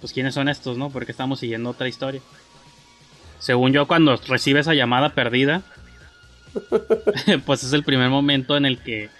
[0.00, 0.90] pues, ¿quiénes son estos, no?
[0.90, 2.20] Porque estamos siguiendo otra historia.
[3.38, 5.62] Según yo, cuando recibe esa llamada perdida,
[7.46, 9.10] pues es el primer momento en el que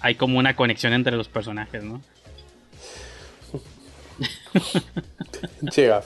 [0.00, 2.00] hay como una conexión entre los personajes, ¿no?
[5.74, 6.04] Llega.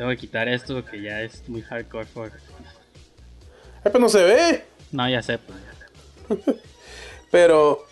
[0.00, 2.06] Tengo que quitar esto porque ya es muy hardcore.
[2.06, 2.32] For...
[3.84, 4.64] Ay, pues no se ve.
[4.92, 5.36] No, ya sé.
[5.36, 6.40] pues.
[7.30, 7.84] Pero.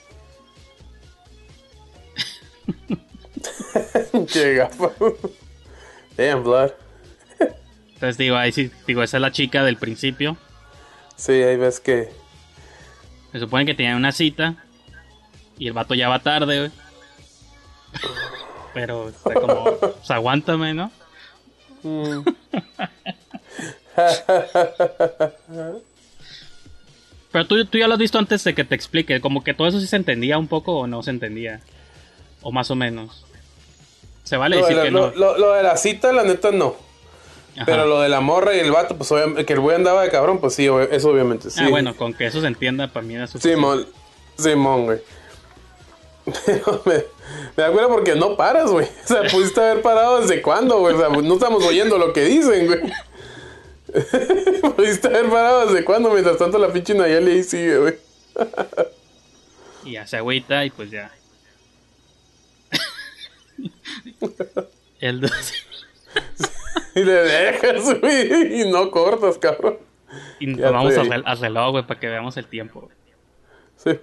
[4.32, 4.70] Llega.
[6.16, 6.70] Damn, blood.
[7.92, 10.38] Entonces digo, ahí sí, digo, esa es la chica del principio.
[11.14, 12.08] Sí, ahí ves que.
[13.32, 14.56] Se supone que tenían una cita
[15.58, 16.70] y el vato ya va tarde, güey.
[18.72, 20.90] Pero está como, pues aguántame, ¿no?
[27.32, 29.68] Pero tú, tú ya lo has visto antes de que te explique, como que todo
[29.68, 31.60] eso sí se entendía un poco o no se entendía.
[32.42, 33.24] O más o menos.
[34.24, 35.10] Se vale Lo de, decir la, que no.
[35.14, 36.76] lo- lo- de la cita, la neta, no.
[37.56, 37.64] Ajá.
[37.66, 40.10] Pero lo de la morra y el vato, pues obviamente, que el güey andaba de
[40.10, 41.60] cabrón, pues sí, eso obviamente sí.
[41.62, 43.56] Ah, bueno, con que eso se entienda para mí era suficiente.
[43.60, 43.86] Simón,
[44.38, 44.98] Simón, güey.
[46.46, 46.94] Pero me,
[47.56, 48.86] me da cuenta porque no paras, güey.
[48.86, 50.94] O sea, pudiste haber parado desde cuándo, güey.
[50.94, 52.80] O sea, no estamos oyendo lo que dicen, güey.
[54.76, 57.94] pudiste haber parado desde cuándo, mientras tanto la pinche Nayeli ahí sigue, güey.
[59.84, 61.10] Y ya se agüita y pues ya.
[65.00, 65.52] El dos-
[66.94, 68.62] Y le dejas, güey.
[68.62, 69.78] Y no cortas, cabrón.
[70.40, 72.80] Y Ya vamos al reloj, güey, para que veamos el tiempo.
[72.80, 72.92] güey.
[73.76, 74.00] Sí.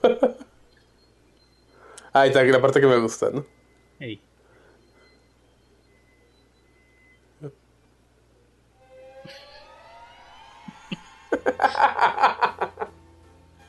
[2.16, 3.45] Ah, ahí está, aquí la parte que me gusta, ¿no?
[3.99, 4.22] Hey.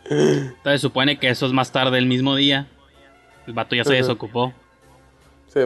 [0.08, 2.68] Entonces supone que eso es más tarde el mismo día.
[3.48, 4.54] El vato ya se desocupó.
[5.48, 5.58] Sí,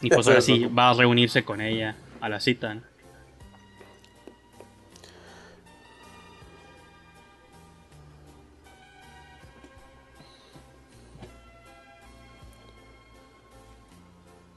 [0.00, 2.74] y pues ahora sí va a reunirse con ella a la cita.
[2.74, 2.82] ¿no?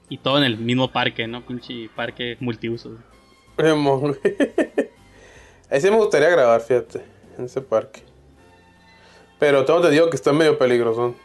[0.09, 1.45] Y todo en el mismo parque, ¿no?
[1.45, 2.97] Pinche parque multiuso.
[5.69, 7.01] Ahí sí me gustaría grabar, fíjate,
[7.37, 8.01] en ese parque.
[9.39, 11.15] Pero tengo te digo que está medio peligroso.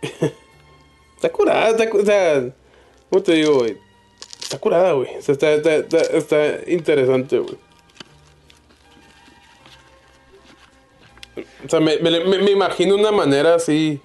[1.16, 2.48] Está curada, está, o sea,
[3.10, 3.76] ¿cómo te digo, güey?
[4.40, 5.08] Está curada, güey.
[5.14, 7.58] Está, está, está, está interesante, güey.
[11.68, 14.00] O sea, me, me, me- imagino una manera así,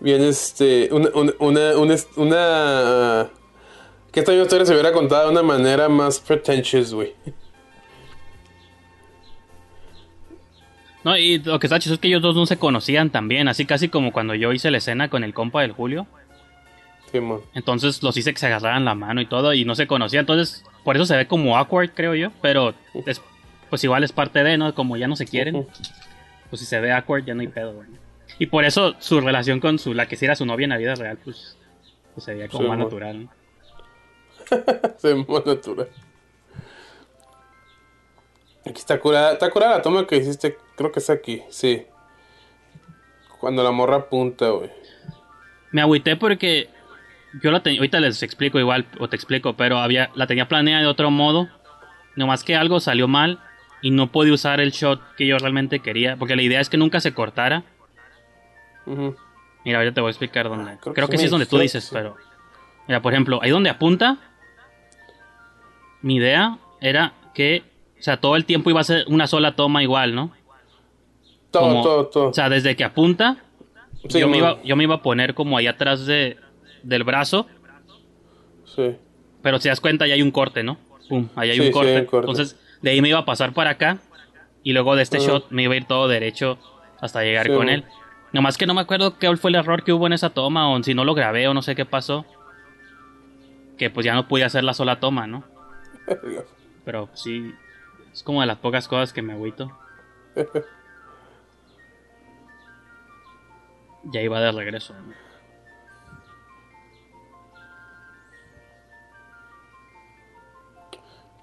[0.00, 1.76] bien, este, una, una,
[2.16, 3.30] una,
[4.10, 7.12] que esta misma historia se hubiera contado de una manera más pretentious, güey.
[11.04, 13.66] No, y lo que está chistoso es que ellos dos no se conocían también, así
[13.66, 16.06] casi como cuando yo hice la escena con el compa del Julio.
[17.12, 17.40] Sí, man.
[17.54, 20.20] Entonces los hice que se agarraran la mano y todo y no se conocían.
[20.22, 22.30] Entonces, por eso se ve como awkward, creo yo.
[22.40, 22.72] Pero
[23.06, 23.20] es-
[23.68, 24.74] pues igual es parte de, ¿no?
[24.74, 25.56] Como ya no se quieren.
[25.56, 25.68] Ujú.
[26.50, 27.88] Pues si se ve awkward, ya no hay pedo, güey.
[28.38, 30.76] Y por eso su relación con su, la que sí era su novia en la
[30.76, 31.56] vida real, pues,
[32.14, 33.24] pues se veía como Sí, más natural.
[33.24, 33.30] ¿no?
[34.98, 35.88] Sí, más natural.
[38.66, 41.86] Aquí está curada, está curada la toma que hiciste, creo que es aquí, sí.
[43.40, 44.70] Cuando la morra apunta, güey.
[45.70, 46.68] Me agüité porque
[47.42, 50.82] yo la tenía, ahorita les explico igual, o te explico, pero había, la tenía planeada
[50.82, 51.48] de otro modo.
[52.16, 53.40] Nomás que algo salió mal
[53.82, 56.76] y no pude usar el shot que yo realmente quería, porque la idea es que
[56.76, 57.64] nunca se cortara.
[59.64, 60.76] Mira, ahorita te voy a explicar dónde.
[60.80, 61.90] creo Creo, que que sí sí es donde tú dices, sí.
[61.92, 62.16] pero.
[62.88, 64.18] Mira, por ejemplo, ahí donde apunta.
[66.02, 67.62] Mi idea era que.
[67.98, 70.32] O sea, todo el tiempo iba a ser una sola toma igual, ¿no?
[71.50, 72.28] Todo, Como- todo, todo.
[72.30, 73.36] O sea, desde que apunta,
[74.08, 76.38] Sí, yo, me iba, yo me iba a poner como ahí atrás de,
[76.82, 77.46] del brazo.
[78.64, 78.96] Sí.
[79.42, 80.78] Pero si das cuenta, ya hay un corte, ¿no?
[81.10, 81.94] Pum, ahí hay Sí, un sí, corte.
[81.94, 82.30] hay un corte.
[82.30, 83.98] Entonces, de ahí me iba a pasar para acá.
[84.62, 85.26] Y luego de este Ajá.
[85.26, 86.58] shot me iba a ir todo derecho
[87.00, 87.84] hasta llegar Sí, con él.
[88.32, 90.82] Nomás que no me acuerdo qué fue el error que hubo en esa toma, o
[90.82, 92.26] si no lo grabé, o no sé qué pasó.
[93.78, 95.44] Que pues ya no pude hacer la sola toma, ¿no?
[96.84, 97.54] Pero sí,
[98.12, 99.70] es como de las pocas cosas que me agüito.
[104.04, 104.94] Ya iba de regreso.
[104.94, 105.12] ¿no?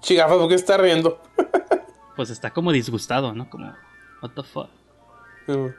[0.00, 1.20] Chigafa, ¿por qué está riendo?
[2.16, 3.48] Pues está como disgustado, ¿no?
[3.48, 3.72] Como,
[4.20, 4.68] what the fuck.
[5.46, 5.72] Man.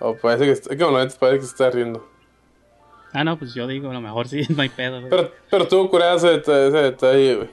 [0.00, 2.04] Oh, parece que está, como parece que está riendo.
[3.12, 4.98] Ah, no, pues yo digo, a lo mejor sí, no hay pedo.
[4.98, 5.10] güey.
[5.10, 7.50] Pero, pero tuvo curada ese detalle, ese detalle, güey.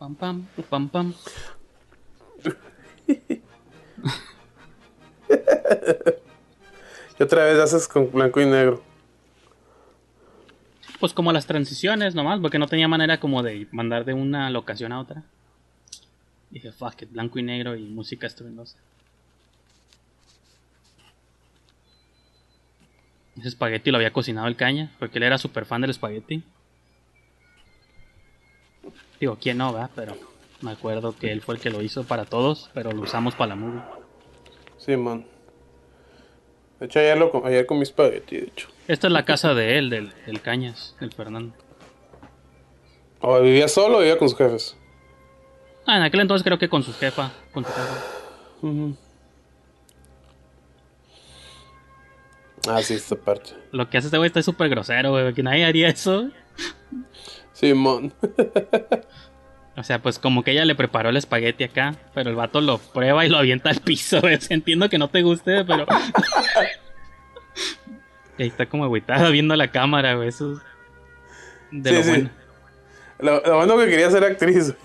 [0.00, 1.14] Pam, pam, pam, pam.
[7.20, 8.82] Y otra vez haces con blanco y negro.
[10.98, 14.90] Pues como las transiciones nomás, porque no tenía manera como de mandar de una locación
[14.92, 15.22] a otra.
[16.48, 18.78] Dije, fuck it, blanco y negro y música estruendosa.
[23.36, 26.42] Ese espagueti lo había cocinado el caña, porque él era súper fan del espagueti.
[29.20, 29.90] Digo, ¿quién no, va?
[29.94, 30.16] Pero
[30.62, 33.50] me acuerdo que él fue el que lo hizo para todos, pero lo usamos para
[33.50, 33.99] la movie.
[34.90, 35.24] Sí, man.
[36.80, 38.68] De hecho, ayer, lo, ayer comí espagueti, de hecho.
[38.88, 41.54] Esta es la casa de él, del, del Cañas, del Fernando.
[43.20, 44.76] ¿O vivía solo o vivía con sus jefes?
[45.86, 48.96] Ah, en aquel entonces creo que con su jefa, con su jefa.
[52.68, 53.52] Ah, sí, esta parte.
[53.70, 56.30] Lo que hace este güey está súper grosero, güey, que nadie haría eso.
[57.52, 58.12] Sí, man.
[59.76, 62.78] O sea, pues como que ella le preparó el espagueti acá, pero el vato lo
[62.78, 65.86] prueba y lo avienta al piso, sea, entiendo que no te guste, pero...
[68.36, 70.28] y ahí está como agüitada viendo la cámara, güey.
[70.28, 70.58] Eso es
[71.70, 72.10] de Sí, lo sí.
[72.10, 72.30] bueno.
[73.20, 74.74] Lo, lo bueno que quería ser actriz.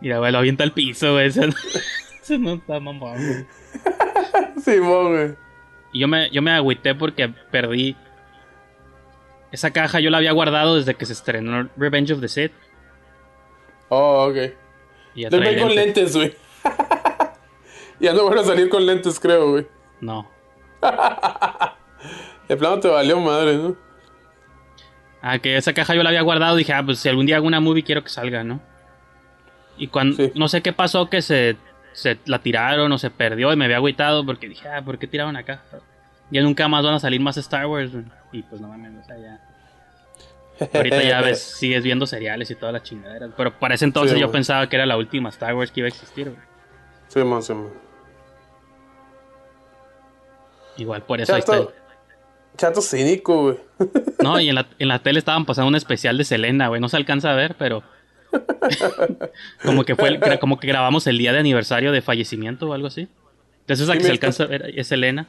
[0.00, 1.26] Mira, güey, lo avienta al piso, güey.
[1.28, 1.42] Eso,
[2.22, 3.46] eso no está mamón, güey.
[4.64, 5.34] Sí, man, güey.
[5.92, 7.96] Y yo me, yo me agüité porque perdí...
[9.52, 12.52] Esa caja yo la había guardado desde que se estrenó Revenge of the Sith.
[13.88, 14.36] Oh, ok.
[15.14, 16.16] Y güey con lentes.
[16.16, 16.34] güey.
[18.00, 19.66] ya no van a salir con lentes, creo, güey.
[20.00, 20.28] No.
[22.48, 23.76] De plano te valió madre, ¿no?
[25.20, 26.56] Ah, que esa caja yo la había guardado.
[26.56, 28.60] Dije, ah, pues si algún día hago una movie quiero que salga, ¿no?
[29.76, 30.32] Y cuando, Sí.
[30.34, 31.56] no sé qué pasó, que se,
[31.92, 35.06] se la tiraron o se perdió y me había agüitado porque dije, ah, ¿por qué
[35.06, 35.62] tiraron acá?
[36.30, 37.92] Ya nunca más van a salir más Star Wars.
[37.92, 38.04] güey.
[38.32, 39.40] Y pues no mames, o sea, ya.
[40.74, 43.30] Ahorita ya ves, sigues viendo seriales y todas las chingaderas.
[43.36, 45.86] Pero para ese entonces Sí, yo pensaba que era la última Star Wars que iba
[45.86, 46.28] a existir.
[46.30, 46.40] güey.
[47.08, 47.70] Simón, Simón.
[50.76, 51.60] Igual por eso ahí está.
[52.56, 53.56] Chato, cínico, güey.
[54.22, 56.80] No, y en la, en la tele estaban pasando un especial de Selena, güey.
[56.80, 57.82] No se alcanza a ver, pero.
[59.64, 62.86] como que fue el- como que grabamos el día de aniversario de fallecimiento o algo
[62.86, 63.08] así.
[63.60, 65.26] Entonces Sí, que se alcanza a ver es Selena.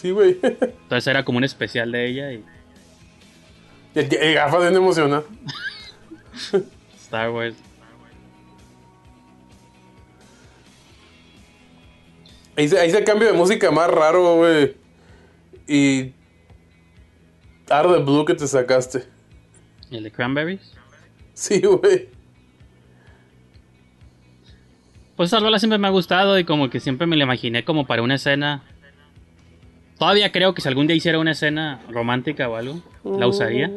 [0.00, 0.38] Sí, güey.
[0.42, 2.42] Entonces era como un especial de ella y
[3.94, 5.26] el, el gafas bien emocionado.
[6.96, 7.56] Star Wars.
[12.56, 14.74] Ahí se, ahí se cambio de música más raro, güey.
[15.68, 16.12] Y.
[17.70, 19.04] Out of the blue que te sacaste.
[19.90, 20.72] ¿Y el de Cranberries?
[21.34, 22.08] Sí, güey.
[25.16, 27.86] Pues esa rola siempre me ha gustado y como que siempre me la imaginé como
[27.86, 28.64] para una escena.
[30.00, 33.70] Todavía creo que si algún día hiciera una escena romántica o algo, la usaría.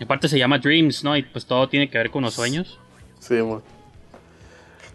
[0.00, 1.14] Y aparte se llama Dreams, ¿no?
[1.14, 2.78] Y pues todo tiene que ver con los sueños.
[3.18, 3.60] Sí, güey.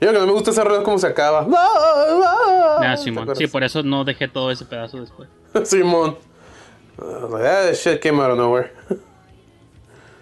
[0.01, 1.45] Yo que no me gusta esa rueda es cómo se acaba.
[1.55, 3.29] Ah, ¿Te Simón.
[3.35, 5.29] Sí, por eso no dejé todo ese pedazo después.
[5.63, 6.17] Simón.
[6.97, 8.73] Uh, like, ah, shit came out of nowhere.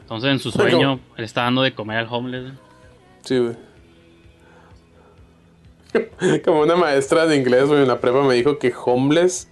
[0.02, 2.52] Entonces en su sueño le está dando de comer al homeless.
[3.24, 3.56] Sí, güey.
[6.46, 9.48] Como una maestra de inglés, güey, en la prepa me dijo que homeless.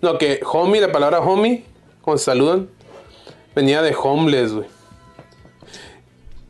[0.00, 1.64] No, que homie, la palabra homie,
[2.00, 2.68] como se saludan,
[3.54, 4.66] venía de homeless, güey.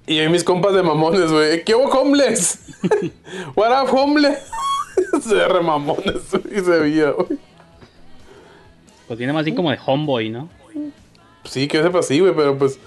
[0.07, 1.63] Y y mis compas de mamones, güey.
[1.65, 2.59] ¿Qué hubo homeless?
[3.55, 4.39] What up, homeless?
[5.23, 7.39] se ve re mamones, güey, y se veía, güey.
[9.07, 10.49] Pues tiene más bien como de homeboy, ¿no?
[11.45, 12.79] Sí, que yo sepa sí, güey, pero pues.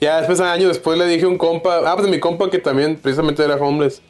[0.00, 1.90] Ya después, años después, le dije a un compa.
[1.90, 4.00] Ah, pues mi compa que también precisamente era homeless.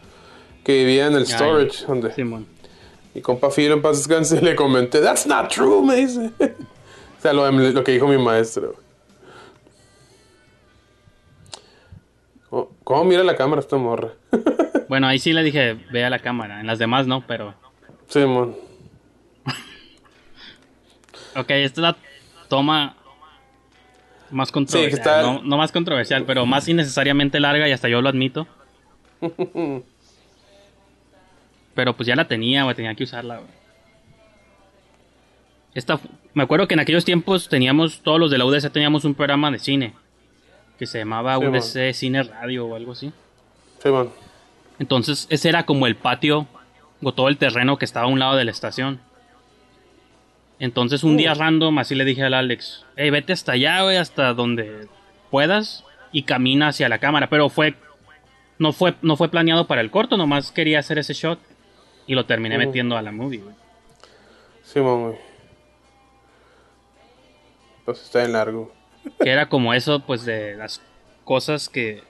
[0.64, 1.86] Que vivía en el storage.
[1.86, 2.46] Donde, Simón.
[3.14, 6.30] Mi compa Filo en paz descanse le comenté, That's not true, me dice.
[6.40, 8.74] o sea, lo, lo que dijo mi maestro.
[12.50, 14.12] ¿Cómo, cómo mira la cámara esta morra?
[14.88, 16.60] Bueno, ahí sí le dije, ve a la cámara.
[16.60, 17.52] En las demás no, pero.
[18.08, 18.56] sí, mon.
[21.36, 21.96] Ok, esta es la
[22.48, 22.96] toma
[24.30, 24.88] más controversial.
[24.90, 28.46] que está- no, no más controversial, pero más innecesariamente larga y hasta yo lo admito.
[31.78, 33.50] Pero pues ya la tenía, güey, tenía que usarla, güey.
[35.74, 36.00] Esta,
[36.34, 39.48] me acuerdo que en aquellos tiempos teníamos, todos los de la UDC teníamos un programa
[39.52, 39.94] de cine
[40.76, 43.12] que se llamaba Sí, UDC Cine Radio o algo así.
[43.80, 44.10] Sí, mon.
[44.80, 46.48] Entonces, ese era como el patio
[47.00, 48.98] o todo el terreno que estaba a un lado de la estación.
[50.58, 54.34] Entonces, un día random, así le dije al Alex: Hey, vete hasta allá, güey, hasta
[54.34, 54.88] donde
[55.30, 57.28] puedas y camina hacia la cámara.
[57.30, 57.76] Pero fue.
[58.58, 61.38] No fue, no fue planeado para el corto, nomás quería hacer ese shot
[62.08, 63.54] y lo terminé metiendo a la movie, güey.
[64.64, 65.18] Sí, mon, güey.
[67.84, 68.72] Pues está en largo.
[69.20, 70.80] Que era como eso, pues, de las
[71.24, 72.02] cosas que.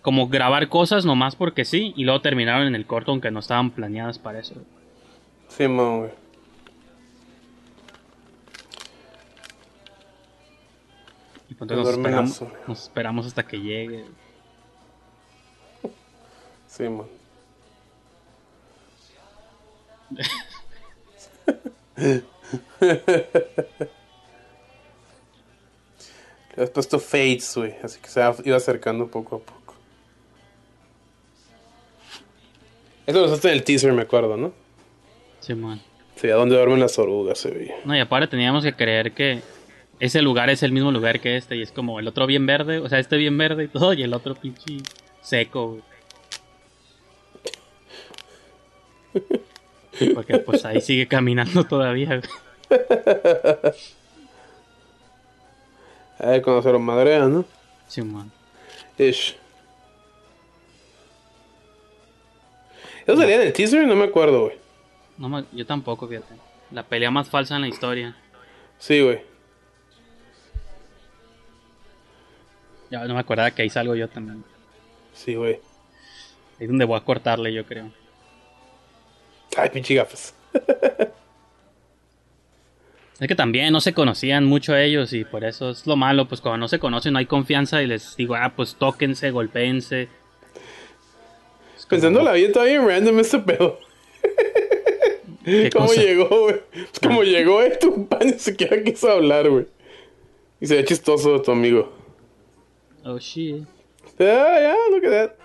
[0.00, 3.72] Como grabar cosas nomás porque sí, y luego terminaron en el corto, aunque no estaban
[3.72, 4.54] planeadas para eso.
[4.54, 4.66] güey.
[5.48, 6.10] Sí, mon, güey.
[11.50, 12.58] Y pues entonces nos esperamos, sola.
[12.68, 14.04] nos esperamos hasta que llegue.
[16.68, 17.19] Sí, mon.
[26.56, 27.74] Le has puesto fades, güey.
[27.82, 29.74] Así que se iba acercando poco a poco.
[33.06, 34.52] Eso lo usaste en el teaser, me acuerdo, ¿no?
[35.40, 35.80] Simón.
[36.16, 37.76] Sí, a dónde duermen las orugas se veía.
[37.84, 39.40] No, y aparte teníamos que creer que
[40.00, 41.56] ese lugar es el mismo lugar que este.
[41.56, 44.02] Y es como el otro bien verde, o sea, este bien verde y todo, y
[44.02, 44.78] el otro pinche
[45.22, 45.82] seco, güey.
[50.14, 52.20] Porque pues ahí sigue caminando todavía.
[56.18, 57.44] Ay, cuando se lo madrean, ¿no?
[57.86, 58.30] Simón.
[58.98, 59.36] Ish.
[63.06, 63.86] ¿Eso salía en el teaser?
[63.86, 64.56] No me acuerdo, güey.
[65.16, 66.34] No me- yo tampoco, fíjate.
[66.70, 68.16] La pelea más falsa en la historia.
[68.78, 69.22] Sí, güey.
[72.90, 74.44] Ya no me acordaba que ahí salgo yo también.
[75.14, 75.54] Sí, güey.
[76.58, 77.90] Ahí es donde voy a cortarle, yo creo.
[79.56, 80.34] Ay, pinche gafas.
[83.20, 86.40] Es que también no se conocían mucho ellos y por eso es lo malo, pues
[86.40, 89.26] cuando no se conocen no hay confianza y les digo, ah, pues tóquense.
[89.28, 90.08] Es como-
[91.88, 93.78] Pensando la vida está bien random este pedo.
[95.44, 96.00] ¿Qué ¿Cómo cosa?
[96.00, 96.60] llegó, güey?
[96.72, 99.66] Pues como llegó eh, tu pan ni siquiera quiso hablar, güey.
[100.60, 101.92] Y se ve chistoso tu amigo.
[103.04, 103.64] Oh, shit.
[104.18, 105.36] Ah, ya, look at that.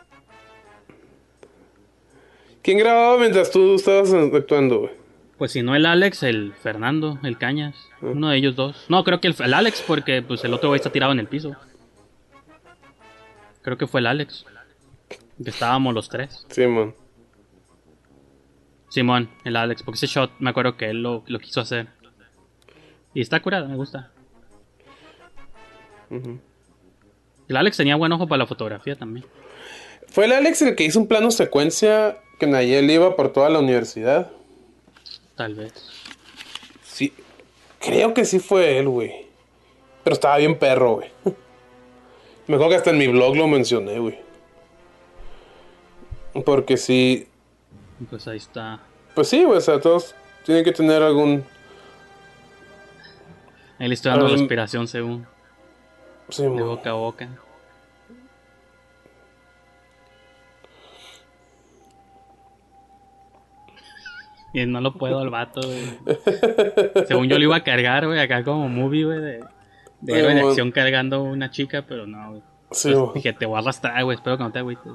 [2.66, 4.92] ¿Quién grababa mientras tú estabas actuando, güey?
[5.38, 7.76] Pues si no el Alex, el Fernando, el Cañas.
[8.02, 8.86] Uno de ellos dos.
[8.90, 11.28] No, creo que el, el Alex, porque pues el otro güey está tirado en el
[11.28, 11.56] piso.
[13.62, 14.48] Creo que fue el Alex.
[15.08, 16.44] Que estábamos los tres.
[16.50, 16.96] Simón.
[18.90, 21.90] Simón, el Alex, porque ese shot me acuerdo que él lo, lo quiso hacer.
[23.14, 24.10] Y está curado, me gusta.
[26.10, 29.24] El Alex tenía buen ojo para la fotografía también.
[30.08, 33.60] Fue el Alex el que hizo un plano secuencia que Nayel iba por toda la
[33.60, 34.32] universidad.
[35.36, 35.74] Tal vez.
[36.84, 37.14] Sí,
[37.80, 39.26] creo que sí fue él, güey.
[40.04, 41.12] Pero estaba bien perro, güey.
[42.48, 44.20] Me acuerdo que hasta en mi blog lo mencioné, güey.
[46.46, 47.28] Porque sí,
[48.10, 48.80] Pues ahí está.
[49.16, 50.14] pues sí, güey, o sea, todos
[50.46, 51.44] tienen que tener algún...
[53.80, 55.26] Ahí le estoy dando respiración según.
[56.30, 57.30] Sí, De boca a boca.
[64.58, 65.84] Y no lo puedo al vato, güey.
[67.08, 69.44] Según yo lo iba a cargar, güey, acá como movie, güey, de,
[70.02, 72.42] de héroe de acción cargando una chica, pero no, güey.
[72.72, 74.92] sí, Pues mo- dije, te voy a arrastrar, güey, espero que no te agüites.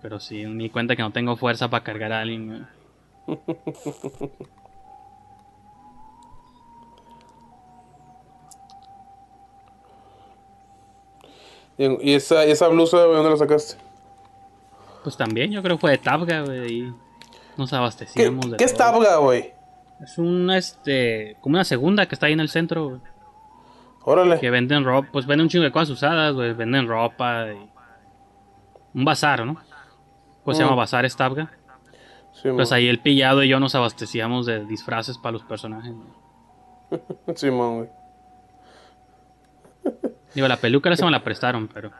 [0.00, 3.38] Pero sí, me di cuenta que no tengo fuerza para cargar a alguien, güey.
[11.78, 13.76] Y, esa, esa blusa, güey, ¿dónde la sacaste?
[15.02, 16.94] Pues también, yo creo que fue de Tabga, güey, y
[17.56, 18.74] nos ¿Qué, abastecíamos de ¿qué es.
[18.74, 19.52] Tabga, güey?
[20.02, 23.00] Es una, este, como una segunda que está ahí en el centro, güey.
[24.04, 24.38] Órale.
[24.38, 26.52] Que venden ropa, pues venden un chingo de cosas usadas, güey.
[26.54, 27.70] Venden ropa y...
[28.94, 29.60] Un bazar, ¿no?
[30.44, 31.50] Pues se llama Bazar Stabga.
[32.32, 35.92] Sí, Pues ahí el pillado y yo nos abastecíamos de disfraces para los personajes.
[35.92, 37.02] güey.
[37.36, 37.90] Simón, güey.
[40.34, 41.90] Digo, la peluca esa me la prestaron, pero...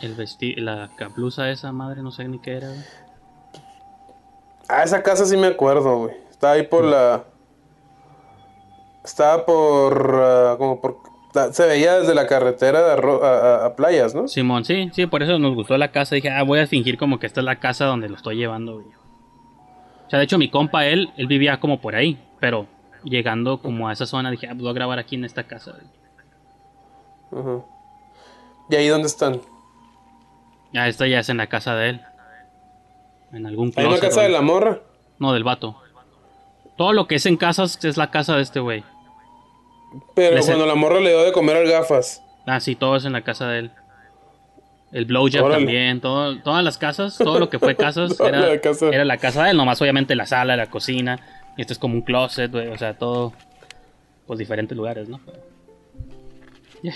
[0.00, 2.80] El vestido, la blusa esa madre, no sé ni qué era, güey.
[4.68, 6.14] Ah, esa casa sí me acuerdo, güey.
[6.30, 7.24] Está ahí por la.
[9.04, 10.20] Estaba por.
[10.22, 10.98] ah, como por.
[11.52, 14.28] Se veía desde la carretera de Arro- a, a- a playas, ¿no?
[14.28, 16.14] Simón, sí, sí, por eso nos gustó la casa.
[16.14, 18.74] Dije, ah, voy a fingir como que esta es la casa donde lo estoy llevando,
[18.74, 18.86] güey.
[20.06, 22.66] O sea, de hecho, mi compa, él, él vivía como por ahí, pero
[23.04, 25.72] llegando como a esa zona, dije, ah, pues voy a grabar aquí en esta casa,
[25.72, 27.42] güey.
[27.42, 27.64] Ajá.
[28.70, 29.40] ¿Y ahí dónde están?
[30.74, 32.00] Ah, esta ya es en la casa de él.
[33.32, 34.80] En algún una closet, casa de la morra.
[35.18, 35.76] No, del vato.
[36.76, 38.84] Todo lo que es en casas es la casa de este güey.
[40.14, 42.22] Pero Les- cuando la morra le dio de comer al gafas.
[42.46, 43.70] Ah, sí, todo es en la casa de él.
[44.92, 45.64] El blowjob Órale.
[45.64, 48.88] también, todo, todas las casas, todo lo que fue casas era, la casa.
[48.88, 51.18] era la casa de él, nomás obviamente la sala, la cocina,
[51.58, 53.34] y esto es como un closet, güey, o sea, todo,
[54.26, 55.20] pues diferentes lugares, ¿no?
[55.26, 55.38] Pero-
[56.82, 56.94] Ya.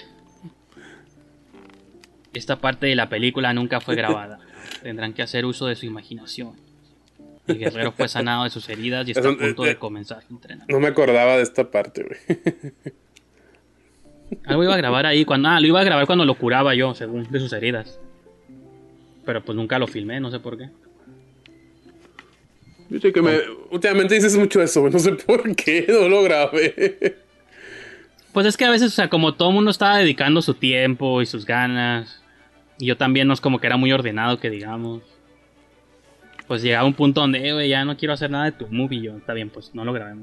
[2.34, 4.38] Esta parte de la película nunca fue grabada.
[4.82, 6.54] Tendrán que hacer uso de su imaginación.
[7.46, 9.78] El guerrero fue sanado de sus heridas y está a punto eh, de eh.
[9.78, 10.72] comenzar su entrenamiento.
[10.72, 12.72] No me acordaba de esta parte, güey.
[14.46, 15.48] Algo iba a grabar ahí cuando.
[15.48, 18.00] Ah, lo iba a grabar cuando lo curaba yo, según de sus heridas.
[19.26, 20.70] Pero pues nunca lo filmé, no sé por qué.
[22.88, 23.38] Dice que me,
[23.70, 24.88] últimamente dices mucho eso.
[24.88, 27.16] No sé por qué, no lo grabé.
[28.32, 31.26] Pues es que a veces, o sea, como todo mundo estaba dedicando su tiempo y
[31.26, 32.21] sus ganas.
[32.78, 35.02] Y yo también no es como que era muy ordenado, que digamos.
[36.46, 38.98] Pues llegaba un punto donde, eh, güey, ya no quiero hacer nada de tu movie.
[38.98, 40.16] y Yo, está bien, pues no lo grabé.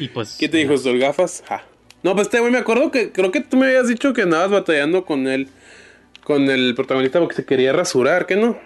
[0.00, 0.36] y pues.
[0.38, 1.42] ¿Qué te dijo el gafas?
[1.46, 1.62] Ja.
[2.02, 4.50] No, pues este güey me acuerdo que creo que tú me habías dicho que andabas
[4.50, 5.48] batallando con él,
[6.22, 8.58] con el protagonista porque se quería rasurar, ¿qué no?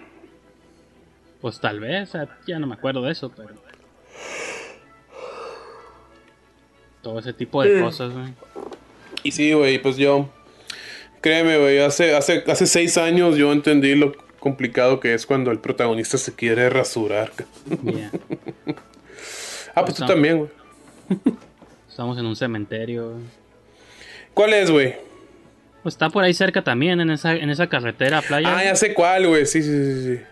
[1.41, 3.53] Pues tal vez, sea, ya no me acuerdo de eso, pero.
[7.01, 7.81] Todo ese tipo de Sí.
[7.83, 8.33] cosas, güey.
[9.23, 10.29] Y sí, güey, pues yo,
[11.21, 15.59] créeme, güey, hace, hace, hace seis años yo entendí lo complicado que es cuando el
[15.59, 17.31] protagonista se quiere rasurar.
[17.83, 18.11] Yeah.
[19.75, 20.49] Ah, pues tú también, güey.
[21.89, 23.13] Estamos en un cementerio.
[24.33, 24.95] ¿Cuál es, güey?
[25.83, 28.57] Pues está por ahí cerca también, en esa, en esa carretera, playa.
[28.57, 29.45] Ah, ya sé cuál, güey.
[29.45, 30.23] Sí, sí, sí, sí.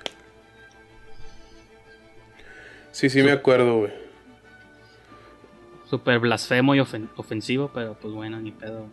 [2.91, 4.06] Sí, sí, me acuerdo, güey.
[5.89, 8.85] Súper blasfemo y ofen- ofensivo, pero pues bueno, ni pedo.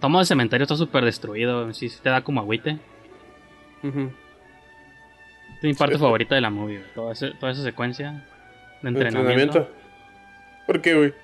[0.00, 2.78] Tomo el cementerio está súper destruido, sí, sí te da como agüite.
[3.82, 6.00] Es mi parte Sí.
[6.00, 6.80] favorita de la movie.
[6.94, 8.26] Toda, ese- toda esa secuencia
[8.82, 9.30] de entrenamiento.
[9.30, 9.70] ¿Entrenamiento?
[10.66, 11.14] ¿Por qué, güey?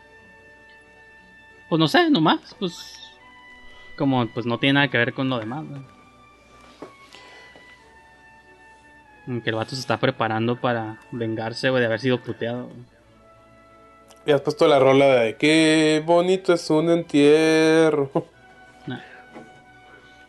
[1.69, 2.99] Pues no sé, nomás, pues.
[3.97, 5.65] Como pues no tiene nada que ver con lo demás.
[9.25, 12.71] Como Que el vato se está preparando para vengarse, güey, de haber sido puteado.
[14.25, 18.11] Y has puesto la rola de qué bonito es un entierro.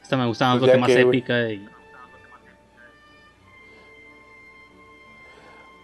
[0.01, 1.49] Esta me gusta más Pues porque más que, épica.
[1.51, 1.65] y-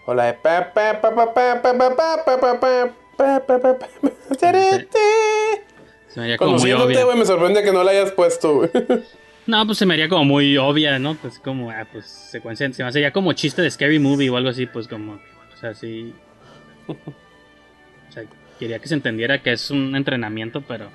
[0.06, 3.60] Hola de pa pa pa pa pa pa pa pa pa pa pa pa pa
[3.60, 3.88] pa pa
[6.10, 7.06] Se me haría como muy obvia.
[7.16, 8.70] me sorprende que no la hayas puesto, güey.
[9.46, 11.16] No, pues se me haría como muy obvia, ¿no?
[11.16, 12.72] Pues como, ah, pues secuencia.
[12.74, 15.14] Se me haría como chiste de Scary Movie o algo así, pues como.
[15.14, 16.14] O sea, sí.
[18.10, 18.24] O sea,
[18.58, 20.90] quería que se entendiera que es un entrenamiento, pero.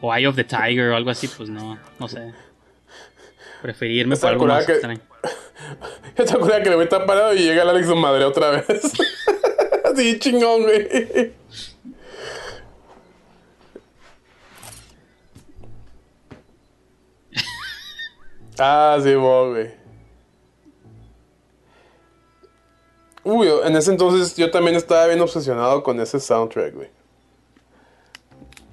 [0.00, 2.32] O Eye of the Tiger o algo así, pues no, no sé.
[3.60, 5.00] Preferí irme Está por algo curada más que- extraño.
[6.16, 8.66] Yo te acuerdas que el güey está parado y llega el Alex madre otra vez.
[9.84, 11.32] Así chingón, güey.
[18.58, 19.79] ah, sí, bo, güey.
[23.32, 26.88] Uy, en ese entonces yo también estaba bien obsesionado con ese soundtrack, güey.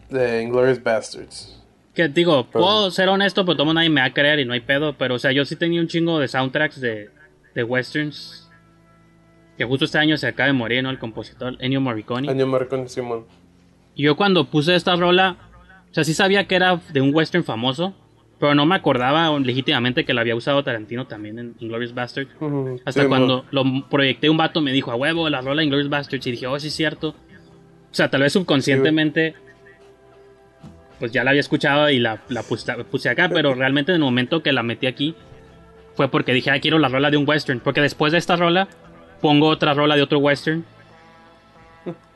[0.10, 1.64] De Inglourious Bastards.
[1.94, 4.62] Que digo, puedo ser honesto, pero todo nadie me va a creer y no hay
[4.62, 4.98] pedo.
[4.98, 7.12] Pero, o sea, yo sí tenía un chingo de soundtracks de,
[7.54, 8.50] de westerns.
[9.60, 10.90] Que justo este año se acaba de morir, ¿no?
[10.90, 12.28] El compositor Ennio Morricone.
[12.28, 13.26] Año Marcón Simón.
[13.94, 15.38] Y yo cuando puse esta rola,
[15.92, 17.94] o sea, sí sabía que era de un western famoso.
[18.40, 22.30] Pero no me acordaba legítimamente que la había usado Tarantino también en Inglourious Basterds.
[22.40, 25.66] Ujú, Hasta sí, cuando lo proyecté, un vato me dijo, a huevo, la rola de
[25.66, 26.28] Inglourious Basterds.
[26.28, 27.10] Y dije, oh, sí es cierto.
[27.10, 29.34] O sea, tal vez subconscientemente,
[31.00, 33.28] pues ya la había escuchado y la, la puse, puse acá.
[33.30, 35.16] Pero realmente en el momento que la metí aquí,
[35.96, 37.60] fue porque dije, ah, quiero la rola de un western.
[37.60, 38.68] Porque después de esta rola,
[39.20, 40.64] pongo otra rola de otro western.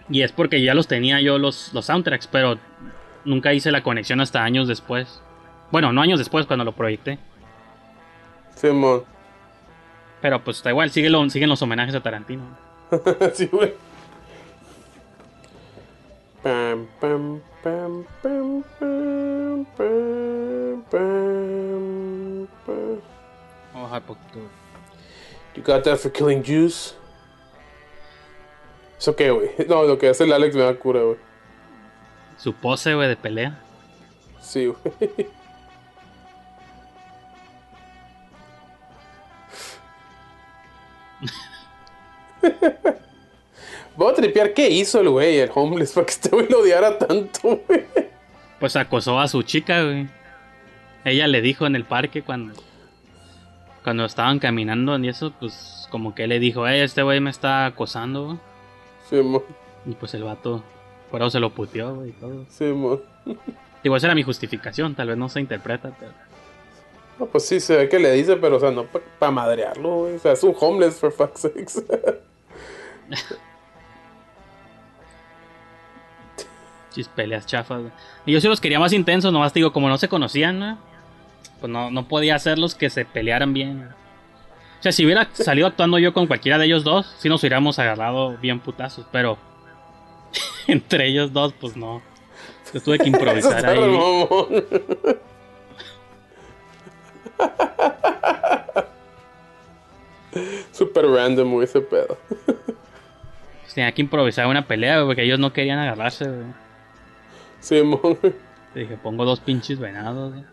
[0.07, 2.59] Y es porque ya los tenía yo los, los soundtracks, pero
[3.25, 5.21] nunca hice la conexión hasta años después.
[5.71, 7.17] Bueno, no años después cuando lo proyecté.
[8.55, 9.03] Simón.
[10.21, 12.43] Pero pues da igual, sigue lo- siguen los homenajes a Tarantino.
[13.33, 13.73] sí, güey.
[16.43, 23.01] Pam, pam, pam, pam, pam, pam, pam, pam.
[23.81, 24.39] Bajar poquito.
[25.55, 26.95] You got that for killing Jews?
[28.99, 29.49] ¿Eso qué, güey?
[29.67, 31.17] No, lo que hace el Alex me da cura, güey.
[32.37, 33.59] Su pose, güey, de pelea.
[34.41, 34.77] Sí, güey.
[43.95, 46.97] Voy a tripear qué hizo el güey, el homeless, para que este güey lo odiara
[46.97, 47.85] tanto, güey.
[48.59, 50.07] Pues acosó a su chica, güey.
[51.03, 52.53] Ella le dijo en el parque cuando.
[53.83, 57.65] Cuando estaban caminando y eso, pues como que le dijo, eh, este güey me está
[57.65, 58.37] acosando, güey.
[59.09, 59.43] Simón,
[59.85, 60.63] Y pues el vato,
[61.09, 62.45] por eso se lo puteó, güey, y todo.
[62.49, 63.01] Simón.
[63.83, 66.11] Digo, esa era mi justificación, tal vez no se interpreta, pero.
[67.21, 68.87] No, pues sí, se ve que le dice, pero o sea, no
[69.19, 70.15] para madrearlo, güey.
[70.15, 71.83] O sea, es un homeless, for fuck's sakes.
[76.89, 77.91] Chis peleas chafas, güey.
[78.25, 80.79] Y yo sí los quería más intensos, nomás te digo, como no se conocían, ¿no?
[81.59, 83.89] Pues no, no podía hacerlos que se pelearan bien.
[84.79, 87.77] O sea, si hubiera salido actuando yo con cualquiera de ellos dos, sí nos hubiéramos
[87.77, 89.37] agarrado bien putazos, pero
[90.67, 92.01] entre ellos dos, pues no.
[92.73, 93.79] Yo tuve que improvisar ahí.
[100.71, 102.17] Super random, güey, ese pedo.
[103.73, 106.45] Tenía que improvisar una pelea, güey, porque ellos no querían agarrarse, güey.
[108.73, 110.45] Le dije, pongo dos pinches venados, güey.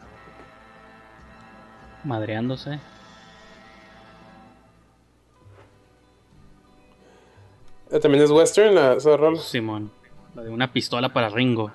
[2.05, 2.79] Madreándose.
[7.91, 9.39] Eh, También es western la, esa rola.
[9.41, 9.91] Simón.
[10.35, 11.71] La de una pistola para Ringo.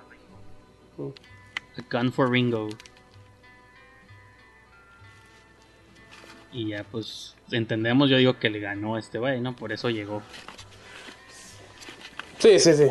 [0.97, 2.69] A gun for Ringo.
[6.53, 9.55] Y ya pues entendemos, yo digo que le ganó a este güey, ¿no?
[9.55, 10.21] Por eso llegó.
[12.37, 12.87] Sí, sí, sí.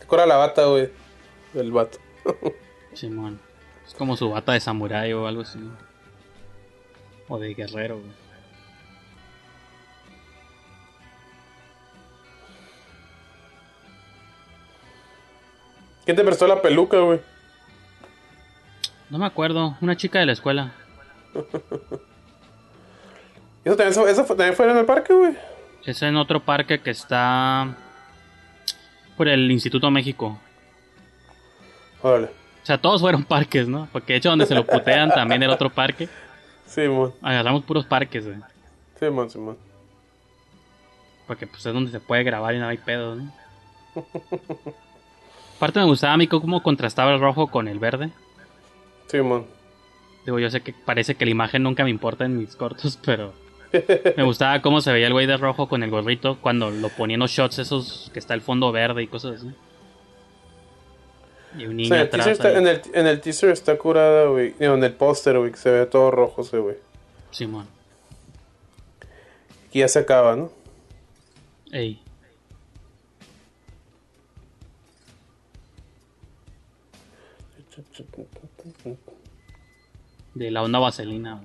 [0.00, 0.90] Te cura la bata, güey.
[1.52, 1.98] Del vato.
[2.94, 3.38] Simón.
[3.86, 5.60] Es como su bata de samurái o algo así.
[7.28, 8.19] O de guerrero, güey.
[16.10, 17.20] ¿Quién te prestó la peluca, güey?
[19.10, 20.72] No me acuerdo, una chica de la escuela.
[23.64, 25.36] ¿Eso también, fue- eso fue- también fue en el parque, güey?
[25.84, 27.76] Es en otro parque que está
[29.16, 30.36] por el Instituto México.
[32.02, 32.26] Órale.
[32.26, 33.88] O sea, todos fueron parques, ¿no?
[33.92, 36.08] Porque de hecho donde se lo putean también el otro parque.
[36.66, 38.38] Simón, Agarramos puros parques, güey.
[38.98, 39.56] Simón, Simón.
[41.28, 43.32] Porque pues es donde se puede grabar y no hay pedo, ¿no?
[45.60, 48.10] Aparte me gustaba a mí cómo contrastaba el rojo con el verde.
[49.08, 49.44] Simón.
[50.24, 53.34] Digo, yo sé que parece que la imagen nunca me importa en mis cortos, pero
[54.16, 57.16] me gustaba cómo se veía el güey de rojo con el gorrito cuando lo ponía
[57.16, 59.50] en los shots esos que está el fondo verde y cosas así.
[61.58, 62.24] Y un O niño sea, el atrás.
[62.24, 62.56] teaser está- ahí.
[62.56, 64.54] en, el, en el teaser está curada, güey.
[64.58, 66.76] Digo, En el póster, güey, que se ve todo rojo ese, güey.
[67.32, 67.66] Simón.
[69.72, 70.50] Y ya se acaba, ¿no?
[71.70, 72.00] Ey.
[80.34, 81.40] De la onda vaselina.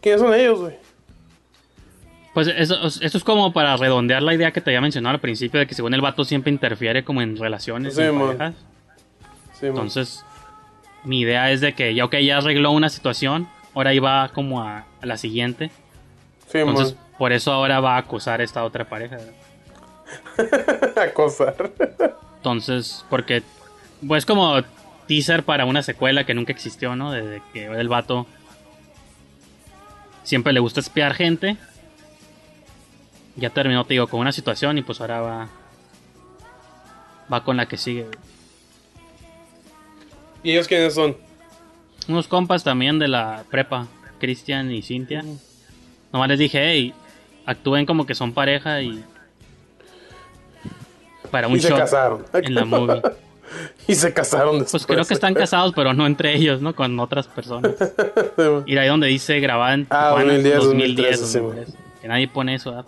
[0.00, 0.76] ¿Quiénes son ellos, güey?
[2.34, 5.60] Pues eso, eso es como para redondear la idea que te había mencionado al principio
[5.60, 8.54] de que según el vato siempre interfiere como en relaciones Sí, en parejas.
[9.58, 9.66] Sí.
[9.66, 10.24] Entonces,
[11.04, 14.84] mi idea es de que ya, ok, ya arregló una situación, ahora iba como a,
[15.00, 15.70] a la siguiente.
[16.48, 17.04] sí, Entonces, man.
[17.18, 19.16] por eso ahora va a acusar a esta otra pareja.
[19.16, 19.32] ¿verdad?
[20.96, 21.70] Acosar.
[22.36, 23.42] Entonces, porque,
[24.06, 24.62] pues como
[25.06, 27.12] teaser para una secuela que nunca existió, ¿no?
[27.12, 28.26] Desde que el vato
[30.22, 31.56] siempre le gusta espiar gente.
[33.36, 35.48] Ya terminó, te digo, con una situación y pues ahora va.
[37.32, 38.06] Va con la que sigue.
[40.42, 41.16] ¿Y ellos quiénes son?
[42.06, 43.88] Unos compas también de la prepa,
[44.20, 45.24] Cristian y Cintia.
[46.12, 46.92] Nomás les dije, hey,
[47.46, 49.02] actúen como que son pareja y.
[51.34, 52.24] Para un y se shot casaron.
[52.32, 53.02] en la movie.
[53.88, 54.70] y se casaron después.
[54.70, 56.76] Pues creo que están casados, pero no entre ellos, ¿no?
[56.76, 57.72] Con otras personas.
[58.66, 61.78] Y ahí donde dice grabada en Ah, Tijuana, 2010, 2010, 2013, 2013.
[62.02, 62.86] Que nadie pone eso, ¿verdad?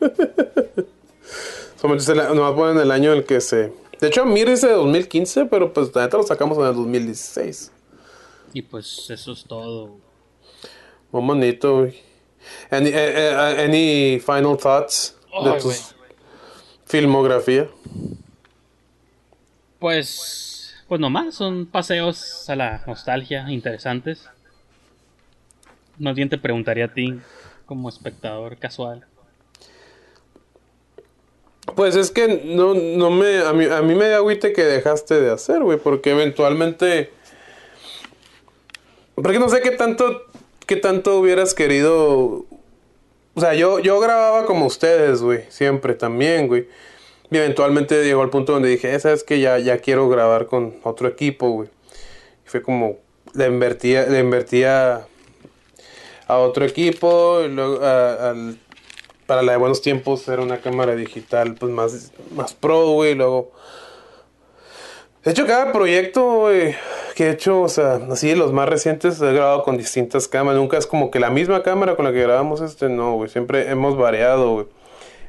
[1.98, 3.70] Se nomás ponen el año en el que se...
[4.00, 7.70] De hecho, Mir es de 2015, pero pues la neta lo sacamos en el 2016.
[8.54, 9.98] Y pues eso es todo.
[11.12, 12.00] Muy bonito, güey.
[12.70, 15.14] Any, eh, eh, any final thoughts
[15.44, 15.70] de Ay, tu
[16.88, 17.68] filmografía?
[19.78, 24.28] Pues, pues nomás, son paseos a la nostalgia interesantes.
[25.98, 27.20] Más bien te preguntaría a ti,
[27.66, 29.04] como espectador casual.
[31.76, 33.40] Pues es que no, no me...
[33.40, 37.12] A mí, a mí me da agüite que dejaste de hacer, güey, porque eventualmente...
[39.14, 40.22] Porque no sé qué tanto...
[40.66, 42.46] Qué tanto hubieras querido...
[43.38, 46.66] O sea, yo, yo grababa como ustedes, güey, siempre también, güey.
[47.30, 50.74] Y eventualmente llegó al punto donde dije, "Eh, ¿sabes que Ya, ya quiero grabar con
[50.82, 51.68] otro equipo, güey.
[52.44, 52.96] Y fue como...
[53.34, 55.06] Le invertía, le invertía
[56.26, 61.70] a otro equipo, y luego para la de buenos tiempos era una cámara digital pues
[61.70, 63.52] más, más pro, güey, luego...
[65.24, 66.74] De hecho, cada proyecto, güey,
[67.14, 70.58] que he hecho, o sea, así los más recientes, he grabado con distintas cámaras.
[70.60, 73.28] Nunca es como que la misma cámara con la que grabamos este, no, güey.
[73.28, 74.66] Siempre hemos variado, güey.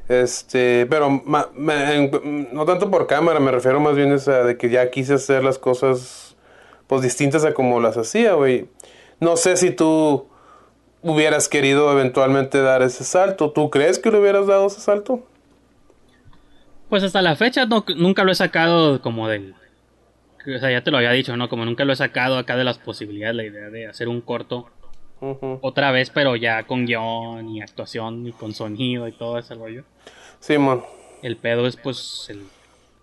[0.07, 5.15] Este, pero no tanto por cámara, me refiero más bien a de que ya quise
[5.15, 6.35] hacer las cosas,
[6.87, 8.67] pues, distintas a como las hacía, güey.
[9.19, 10.27] No sé si tú
[11.01, 13.51] hubieras querido eventualmente dar ese salto.
[13.51, 15.21] ¿Tú crees que le hubieras dado ese salto?
[16.89, 19.55] Pues hasta la fecha no- nunca lo he sacado como del...
[20.45, 21.49] O sea, ya te lo había dicho, ¿no?
[21.49, 24.69] Como nunca lo he sacado acá de las posibilidades, la idea de hacer un corto
[25.61, 29.83] otra vez, pero ya con guion y actuación y con sonido y todo ese rollo.
[30.39, 30.83] Simón.
[31.21, 32.43] El pedo es pues el...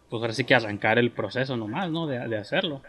[0.08, 2.06] Pues ahora sí que arrancar el proceso nomás, ¿no?
[2.06, 2.80] De, de hacerlo.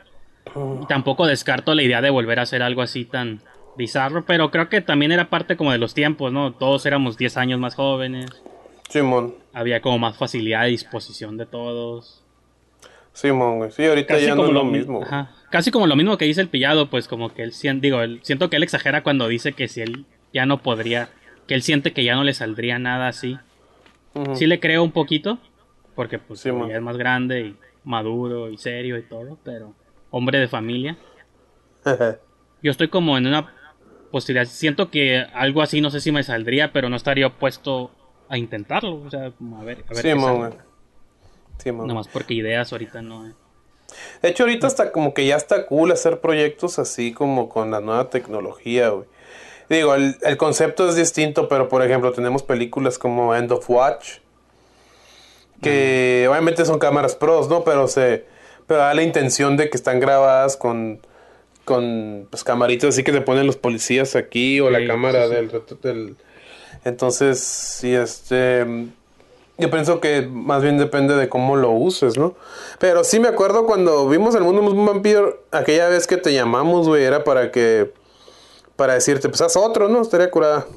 [0.82, 3.42] Y tampoco descarto la idea de volver a hacer algo así tan
[3.76, 6.54] bizarro, pero creo que también era parte como de los tiempos, ¿no?
[6.54, 8.30] Todos éramos 10 años más jóvenes,
[8.90, 9.36] Simón.
[9.54, 12.24] había como más facilidad de disposición de todos.
[13.18, 13.72] Simón, güey.
[13.72, 15.02] Sí, ahorita ya no es lo mi- mismo.
[15.02, 18.20] ajá, casi como lo mismo que dice el pillado, pues como que él digo, él-
[18.22, 21.10] siento que él exagera cuando dice que si él ya no podría,
[21.48, 23.40] que él siente que ya no le saldría nada así.
[24.14, 24.36] Ujú.
[24.36, 25.40] Sí le creo un poquito,
[25.96, 29.74] porque pues Sí, ya es más grande y maduro y serio y todo, pero
[30.12, 30.96] hombre de familia.
[32.62, 33.52] Yo estoy como en una
[34.12, 37.90] posibilidad, siento que algo así no sé si me saldría, pero no estaría opuesto
[38.30, 40.67] a intentarlo, o sea, como a ver, a ver qué Simón, sale.
[41.58, 41.88] Simón.
[41.88, 43.28] Nomás porque ideas ahorita no.
[43.28, 43.34] eh.
[44.22, 47.80] De hecho, ahorita hasta como que ya está cool hacer proyectos así como con la
[47.80, 49.08] nueva tecnología, güey.
[49.70, 54.20] Digo, el, el concepto es distinto, pero por ejemplo, tenemos películas como End of Watch,
[55.62, 57.64] que obviamente son cámaras pros, ¿no?
[57.64, 58.26] Pero se
[58.68, 61.00] pero da la intención de que están grabadas con
[61.66, 65.30] con pues camaritas así que te ponen los policías aquí o la Sí, cámara sí,
[65.30, 65.36] sí.
[65.36, 65.52] del,
[65.82, 66.18] del
[66.86, 68.66] entonces sí este
[69.58, 72.36] yo pienso que más bien depende de cómo lo uses, ¿no?
[72.80, 76.34] Pero sí me acuerdo cuando vimos el mundo de un vampiro, aquella vez que te
[76.34, 77.92] llamamos, güey, era para que.
[78.76, 80.02] Para decirte, pues haz otro, ¿no?
[80.02, 80.68] Estaría curada.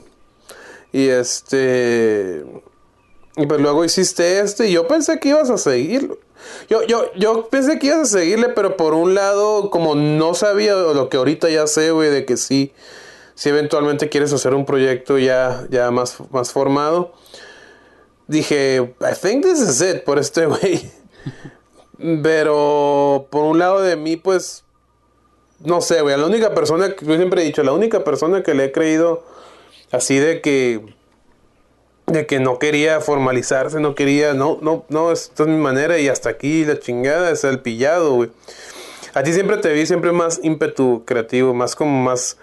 [0.92, 2.44] Y este.
[3.36, 6.18] Y pues luego hiciste este, y yo pensé que ibas a seguir.
[6.68, 10.74] Yo, yo, yo pensé que ibas a seguirle, pero por un lado, como no sabía
[10.74, 12.72] lo que ahorita ya sé, güey, de que sí,
[13.34, 17.12] si eventualmente quieres hacer un proyecto ya, ya más, más formado,
[18.30, 20.90] dije, I think this is it por este güey.
[22.22, 24.64] Pero por un lado de mí, pues,
[25.58, 28.54] no sé, güey, la única persona, que yo siempre he dicho, la única persona que
[28.54, 29.22] le he creído
[29.90, 30.94] así de que
[32.06, 36.08] de que no quería formalizarse, no quería, no, no, no, esta es mi manera y
[36.08, 38.30] hasta aquí la chingada es el pillado, güey.
[39.14, 42.36] A ti siempre te vi siempre más ímpetu creativo, más como más,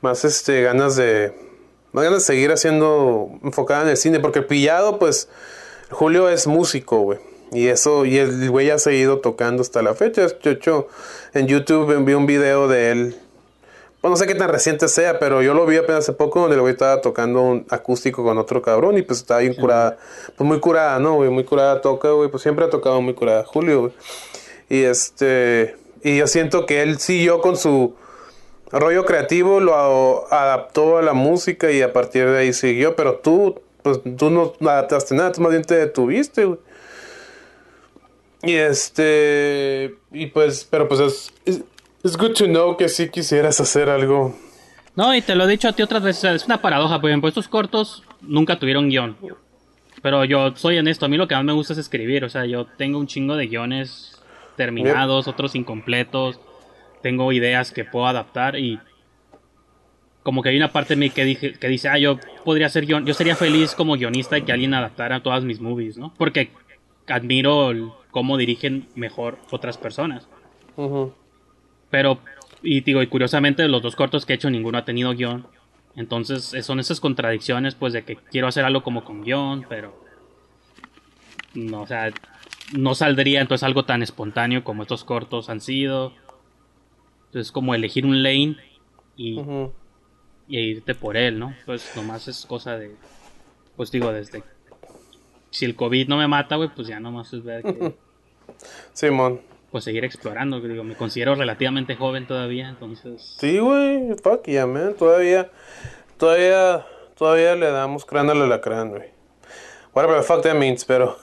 [0.00, 1.32] más este, ganas de,
[1.96, 5.28] más ganas de seguir haciendo, enfocada en el cine, porque el pillado, pues,
[5.90, 7.18] Julio es músico, güey.
[7.52, 10.26] Y eso, y el güey ha seguido tocando hasta la fecha.
[10.26, 10.88] De hecho,
[11.32, 13.16] en YouTube vi un video de él
[14.06, 16.54] bueno, no sé qué tan reciente sea, pero yo lo vi apenas hace poco donde
[16.54, 19.98] el güey estaba tocando un acústico con otro cabrón y pues estaba bien curada.
[20.36, 21.28] Pues muy curada, ¿no, güey?
[21.28, 22.30] Muy curada toca, güey.
[22.30, 23.92] Pues siempre ha tocado muy curada Julio, güey.
[24.68, 25.74] Y este...
[26.04, 27.96] Y yo siento que él siguió con su
[28.70, 32.96] rollo creativo, lo adaptó a la música y a partir de ahí siguió.
[32.96, 36.58] Pero tú, pues tú no adaptaste nada, tú más bien te detuviste, güey.
[38.42, 39.96] Y este.
[40.12, 41.62] Y pues, pero pues es.
[42.04, 44.32] Es good to know que sí quisieras hacer algo.
[44.94, 47.28] No, y te lo he dicho a ti otras veces, es una paradoja, por ejemplo,
[47.28, 49.16] estos cortos nunca tuvieron guion.
[50.02, 52.46] Pero yo soy honesto, a mí lo que más me gusta es escribir, o sea,
[52.46, 54.22] yo tengo un chingo de guiones
[54.56, 56.40] terminados, otros incompletos,
[57.06, 58.80] tengo ideas que puedo adaptar y
[60.24, 62.84] como que hay una parte de mí que, dije, que dice, ah, yo podría ser
[62.84, 66.12] guion, yo sería feliz como guionista y que alguien adaptara todas mis movies, ¿no?
[66.18, 66.50] Porque
[67.06, 70.26] admiro el- cómo dirigen mejor otras personas.
[70.76, 71.14] Ujú.
[71.90, 72.18] Pero,
[72.60, 75.46] y digo, y curiosamente los dos cortos que he hecho ninguno ha tenido guion.
[75.94, 79.94] Entonces eh, son esas contradicciones pues de que quiero hacer algo como con guion, pero
[81.54, 82.12] no, o sea,
[82.76, 86.12] no saldría entonces algo tan espontáneo como estos cortos han sido.
[87.36, 88.56] Entonces como elegir un lane
[89.14, 89.38] y,
[90.48, 91.54] y irte por él, ¿no?
[91.66, 92.96] Pues nomás es cosa de,
[93.76, 94.42] pues digo, desde...
[95.50, 97.94] Si el COVID no me mata, güey, pues ya nomás es ver que...
[98.94, 99.42] Simón.
[99.70, 103.36] Pues seguir explorando, digo, me considero relativamente joven todavía, entonces...
[103.38, 104.14] Sí, güey.
[104.22, 104.94] Fuck yeah, man.
[104.94, 105.50] Todavía.
[106.16, 106.86] Todavía.
[107.18, 109.10] Todavía le damos crán al alacrán, güey.
[109.92, 111.18] Whatever the fuck that means, pero.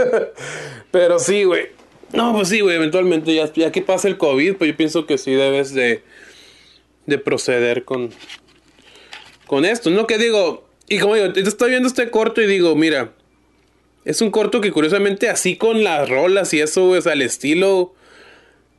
[0.90, 1.70] pero sí, güey.
[2.12, 2.76] No, pues sí, güey.
[2.76, 6.02] Eventualmente, ya, ya que pase el COVID, pues yo pienso que sí debes de.
[7.06, 8.10] De proceder con.
[9.46, 9.90] Con esto.
[9.90, 10.68] No que digo.
[10.88, 13.12] Y como digo, yo estoy viendo este corto y digo, mira.
[14.04, 17.22] Es un corto que curiosamente así con las rolas y eso, güey, o sea, el
[17.22, 17.94] estilo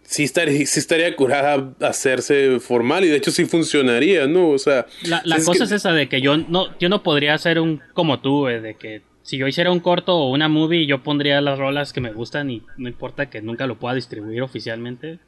[0.04, 4.50] sí estaría, sí estaría curada hacerse formal y de hecho sí funcionaría, ¿no?
[4.50, 7.04] O sea, La, la es cosa que- es esa de que yo no, yo no
[7.04, 10.50] podría hacer un como tú, güey, de que si yo hiciera un corto o una
[10.50, 13.96] movie, yo pondría las rolas que me gustan y no importa que nunca lo pueda
[13.96, 15.20] distribuir oficialmente.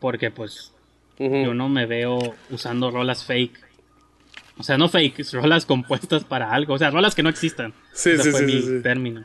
[0.00, 0.72] Porque pues
[1.18, 2.18] yo no me veo
[2.50, 3.58] usando rolas fake.
[4.58, 6.74] O sea, no fake, rolas compuestas para algo.
[6.74, 7.72] O sea, rolas que no existan.
[7.92, 8.82] Sí, Ese sí, fue sí, mi sí, sí.
[8.82, 9.24] término.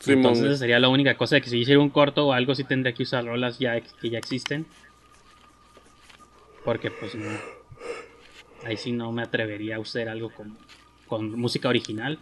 [0.00, 2.54] Simón, Entonces esa sería la única cosa de que si hiciera un corto o algo
[2.54, 4.66] sí tendría que usar rolas ya que ya existen.
[6.64, 7.28] Porque pues no.
[8.64, 10.56] Ahí sí no me atrevería a usar algo con,
[11.08, 12.18] con música original.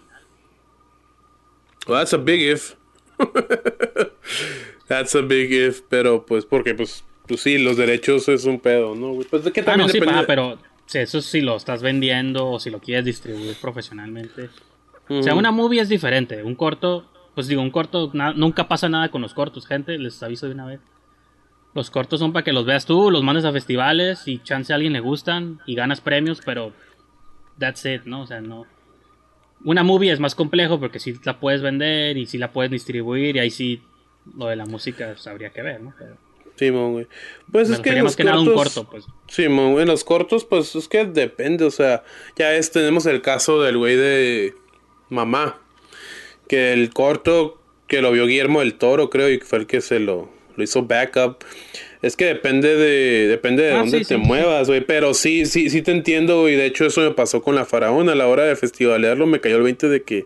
[1.91, 2.77] Well, that's a big if.
[4.89, 8.95] that's a big if, pero pues porque pues, pues sí, los derechos es un pedo,
[8.95, 9.15] ¿no?
[9.29, 11.83] Pues de que Ah, también no, sí, depende- pa, pero sí, eso sí lo estás
[11.83, 14.51] vendiendo o si lo quieres distribuir profesionalmente.
[15.09, 16.45] O sea, una movie es diferente.
[16.45, 20.23] Un corto, pues digo, un corto, na- nunca pasa nada con los cortos, gente, les
[20.23, 20.81] aviso de una vez.
[21.75, 24.77] Los cortos son para que los veas tú, los mandes a festivales y chance a
[24.77, 26.73] alguien le gustan y ganas premios, pero
[27.59, 28.23] that's it, ¿no?
[28.23, 28.67] O sea, no.
[29.65, 33.37] Una movie es más complejo porque sí la puedes vender y sí la puedes distribuir
[33.37, 33.83] y ahí sí
[34.37, 35.95] lo de la música pues, habría que ver, ¿no?
[35.99, 36.17] Pero
[36.57, 37.07] Simón, güey.
[37.51, 39.05] Pues me es que en los que nada un cortos- corto, pues.
[39.29, 42.05] Simón, en los cortos, pues es que depende, o sea,
[42.37, 44.55] ya es, tenemos el caso del güey de
[45.09, 45.59] mamá,
[46.49, 50.01] que el corto que lo vio Guillermo del Toro, creo, y fue el que se
[50.01, 51.45] lo, lo hizo backup.
[52.03, 54.81] Es que depende de, depende de Ah, dónde sí, te sí, muevas, güey.
[54.81, 56.57] Pero sí, sí, sí te entiendo, güey.
[56.57, 59.27] De hecho, eso me pasó con la faraona a la hora de festivalearlo.
[59.27, 60.25] Me cayó el 20 de que.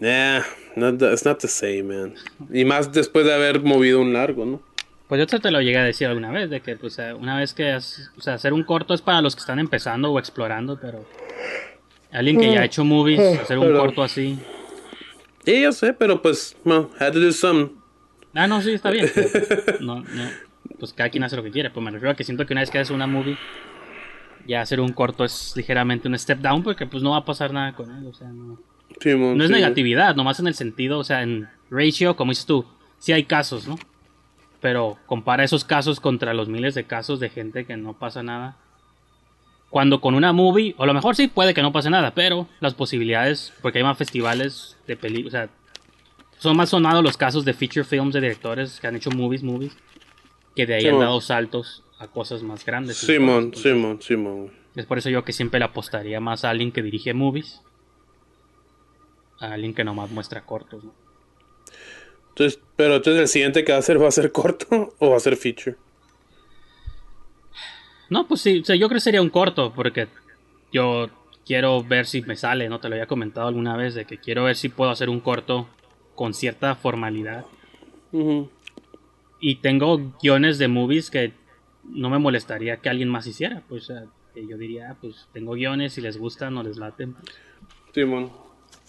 [0.00, 0.42] Nah,
[0.76, 2.14] not the- it's not the same, man.
[2.52, 4.60] Y más después de haber movido un largo, ¿no?
[5.08, 7.52] Pues yo te, lo llegué a decir alguna vez, de que pues, eh, una vez
[7.54, 10.78] que has- o sea, hacer un corto es para los que están empezando o explorando,
[10.80, 11.04] pero
[12.10, 14.38] alguien que ya ha hecho movies, hacer un corto así.
[15.44, 17.70] Sí, yo sé, pero pues, well, had to do some.
[18.34, 19.10] Ah, no, sí, está bien.
[19.12, 20.30] pues, no, no,
[20.78, 21.70] pues cada quien hace lo que quiere.
[21.70, 23.36] Pues me refiero a que siento que una vez que haces una movie,
[24.46, 27.52] ya hacer un corto es ligeramente un step down porque pues no va a pasar
[27.52, 28.58] nada con él, o sea, no.
[29.04, 32.64] No es sí, negatividad, nomás en el sentido, o sea, en ratio, como dices tú,
[32.98, 33.78] sí hay casos, ¿no?
[34.60, 38.56] Pero compara esos casos contra los miles de casos de gente que no pasa nada.
[39.70, 42.46] Cuando con una movie, o a lo mejor sí puede que no pase nada, pero
[42.60, 45.48] las posibilidades, porque hay más festivales de películas, o sea,
[46.42, 49.76] son más sonados los casos de feature films de directores que han hecho movies, movies,
[50.56, 51.00] que de ahí han Simón.
[51.04, 52.96] dado saltos a cosas más grandes.
[52.96, 54.52] Simón, Entonces, Simón, Simón, güey.
[54.74, 57.62] Es por eso yo que siempre le apostaría más a alguien que dirige movies,
[59.38, 60.92] a alguien que nomás muestra cortos, ¿no?
[62.30, 65.16] Entonces, pero entonces el siguiente que va a hacer va a ser corto o va
[65.16, 65.76] a ser feature.
[68.10, 70.08] No, pues sí, o sea, yo creo que sería un corto, porque
[70.72, 71.08] yo
[71.46, 72.80] quiero ver si me sale, ¿no?
[72.80, 75.68] Te lo había comentado alguna vez, de que quiero ver si puedo hacer un corto
[76.14, 77.46] con cierta formalidad.
[79.40, 81.32] Y tengo guiones de movies que
[81.84, 83.92] no me molestaría que alguien más hiciera, pues,
[84.34, 87.34] yo diría, pues tengo guiones, si les gustan o les laten, pues,
[87.92, 88.30] Simón.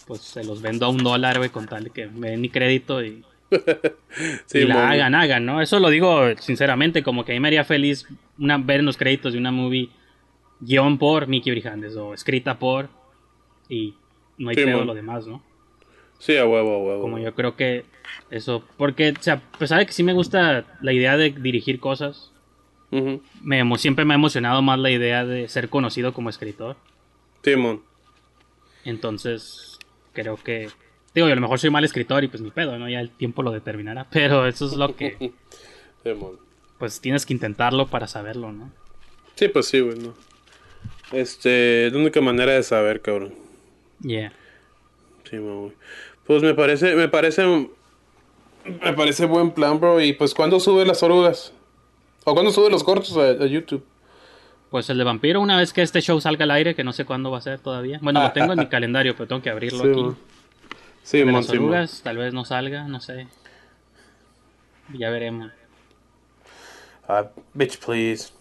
[0.06, 2.50] pues se los vendo a un dólar, güey, con tal de que me den mi
[2.50, 3.24] crédito y,
[4.52, 5.60] la hagan, hagan, ¿no?
[5.60, 8.06] Eso lo digo sinceramente, como que a mí me haría feliz
[8.38, 9.90] una, ver en los créditos de una movie
[10.60, 12.88] guion por Mickey Brijandes o escrita por
[13.68, 13.94] y
[14.38, 15.42] no hay Sí, pedo lo demás, ¿no?
[16.24, 17.02] Sí, a huevo, a huevo.
[17.02, 17.84] Como yo creo que
[18.30, 21.80] eso, porque, o sea, a pesar de que sí me gusta la idea de dirigir
[21.80, 22.30] cosas,
[22.90, 23.20] Ujú.
[23.42, 26.76] me, emo- siempre me ha emocionado más la idea de ser conocido como escritor.
[27.42, 27.82] Simón.
[28.84, 29.78] Entonces,
[30.14, 30.68] creo que.
[31.14, 32.88] Digo, yo a lo mejor soy mal escritor y pues ni pedo, ¿no?
[32.88, 34.06] Ya el tiempo lo determinará.
[34.10, 35.32] Pero eso es lo que.
[36.02, 36.38] Simón.
[36.78, 38.72] Pues tienes que intentarlo para saberlo, ¿no?
[39.34, 40.14] Sí, pues sí, güey, no.
[41.12, 43.34] Este, es la única manera de saber, cabrón.
[44.00, 44.32] Yeah.
[45.28, 45.72] Sí, güey.
[46.26, 47.68] Pues me parece, me parece,
[48.64, 50.00] me parece buen plan, bro.
[50.00, 51.52] Y pues, ¿cuándo sube las orugas?
[52.24, 53.84] ¿O cuándo sube los cortos a, a YouTube?
[54.70, 57.04] Pues el de vampiro, una vez que este show salga al aire, que no sé
[57.04, 57.98] cuándo va a ser todavía.
[58.02, 60.16] Bueno, lo tengo en mi calendario, pero tengo que abrirlo Sí, aquí.
[61.04, 63.28] Sí, de las sí, orugas, tal vez no salga, no sé.
[64.94, 65.52] Ya veremos.
[67.06, 68.32] Ah, bitch, please.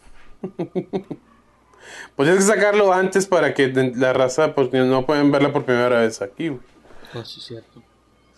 [0.41, 1.09] pues
[2.15, 6.21] tienes que sacarlo antes para que la raza, pues no pueden verla por primera vez
[6.21, 6.72] aquí, güey.
[7.13, 7.81] Pues sí, es cierto.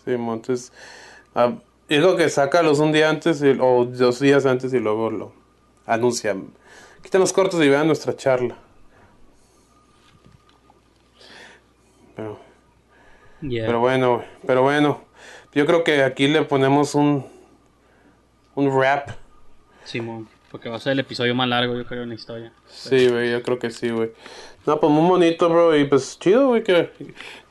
[0.04, 0.72] Sí, entonces,
[1.34, 1.54] ah,
[1.88, 5.34] es lo que sácalos un día antes y- o dos días antes y luego lo
[5.86, 6.52] anuncian.
[7.02, 8.58] Quiten los cortos y vean nuestra charla.
[12.16, 12.40] Pero,
[13.42, 13.66] Yeah.
[13.68, 15.02] pero bueno, pero bueno,
[15.54, 17.26] yo creo que aquí le ponemos un
[18.56, 19.10] un rap.
[19.84, 22.54] Simón, porque va a ser el episodio más largo, yo creo, en la historia.
[22.66, 24.12] Sí, güey, yo creo que sí, güey.
[24.66, 26.92] No, pues muy bonito, bro, y pues chido, güey, que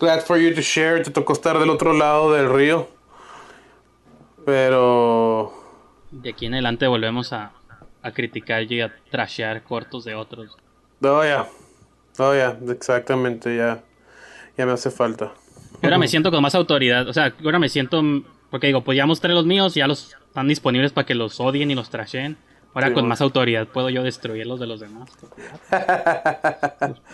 [0.01, 2.89] glad for you to share, te tocó estar del otro lado del río.
[4.47, 5.53] Pero
[6.13, 7.53] De aquí en adelante volvemos a,
[8.01, 10.57] a criticar y a trashear cortos de otros.
[11.03, 11.47] Oh, ya.
[12.19, 13.83] Oh, ya, exactamente, ya.
[14.57, 15.35] Ya me hace falta.
[15.83, 17.07] Y ahora me siento con más autoridad.
[17.07, 18.03] O sea, ahora me siento.
[18.49, 21.71] Porque digo, pues ya mostré los míos, ya los están disponibles para que los odien
[21.71, 22.39] y los trasheen.
[22.75, 23.09] Ahora Sí, con bueno.
[23.11, 25.09] más autoridad puedo yo destruir los de los demás.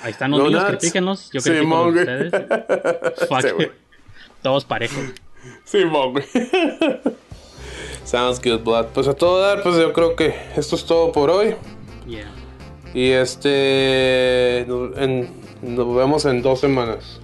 [0.03, 0.65] Ahí están los No nuts.
[0.79, 1.31] critíquenlos.
[1.33, 1.99] Yo critico güey.
[2.01, 2.33] ustedes.
[3.29, 3.41] Fuck.
[3.43, 3.71] Sí, güey.
[4.43, 5.05] Todos parejos.
[5.65, 6.25] Sí, güey.
[8.05, 8.87] Sounds good, Blood.
[8.95, 11.55] Pues a todo dar, pues yo creo que esto es todo por hoy.
[12.07, 12.31] Yeah.
[12.95, 14.61] Y este.
[14.61, 17.20] En- nos vemos en dos semanas.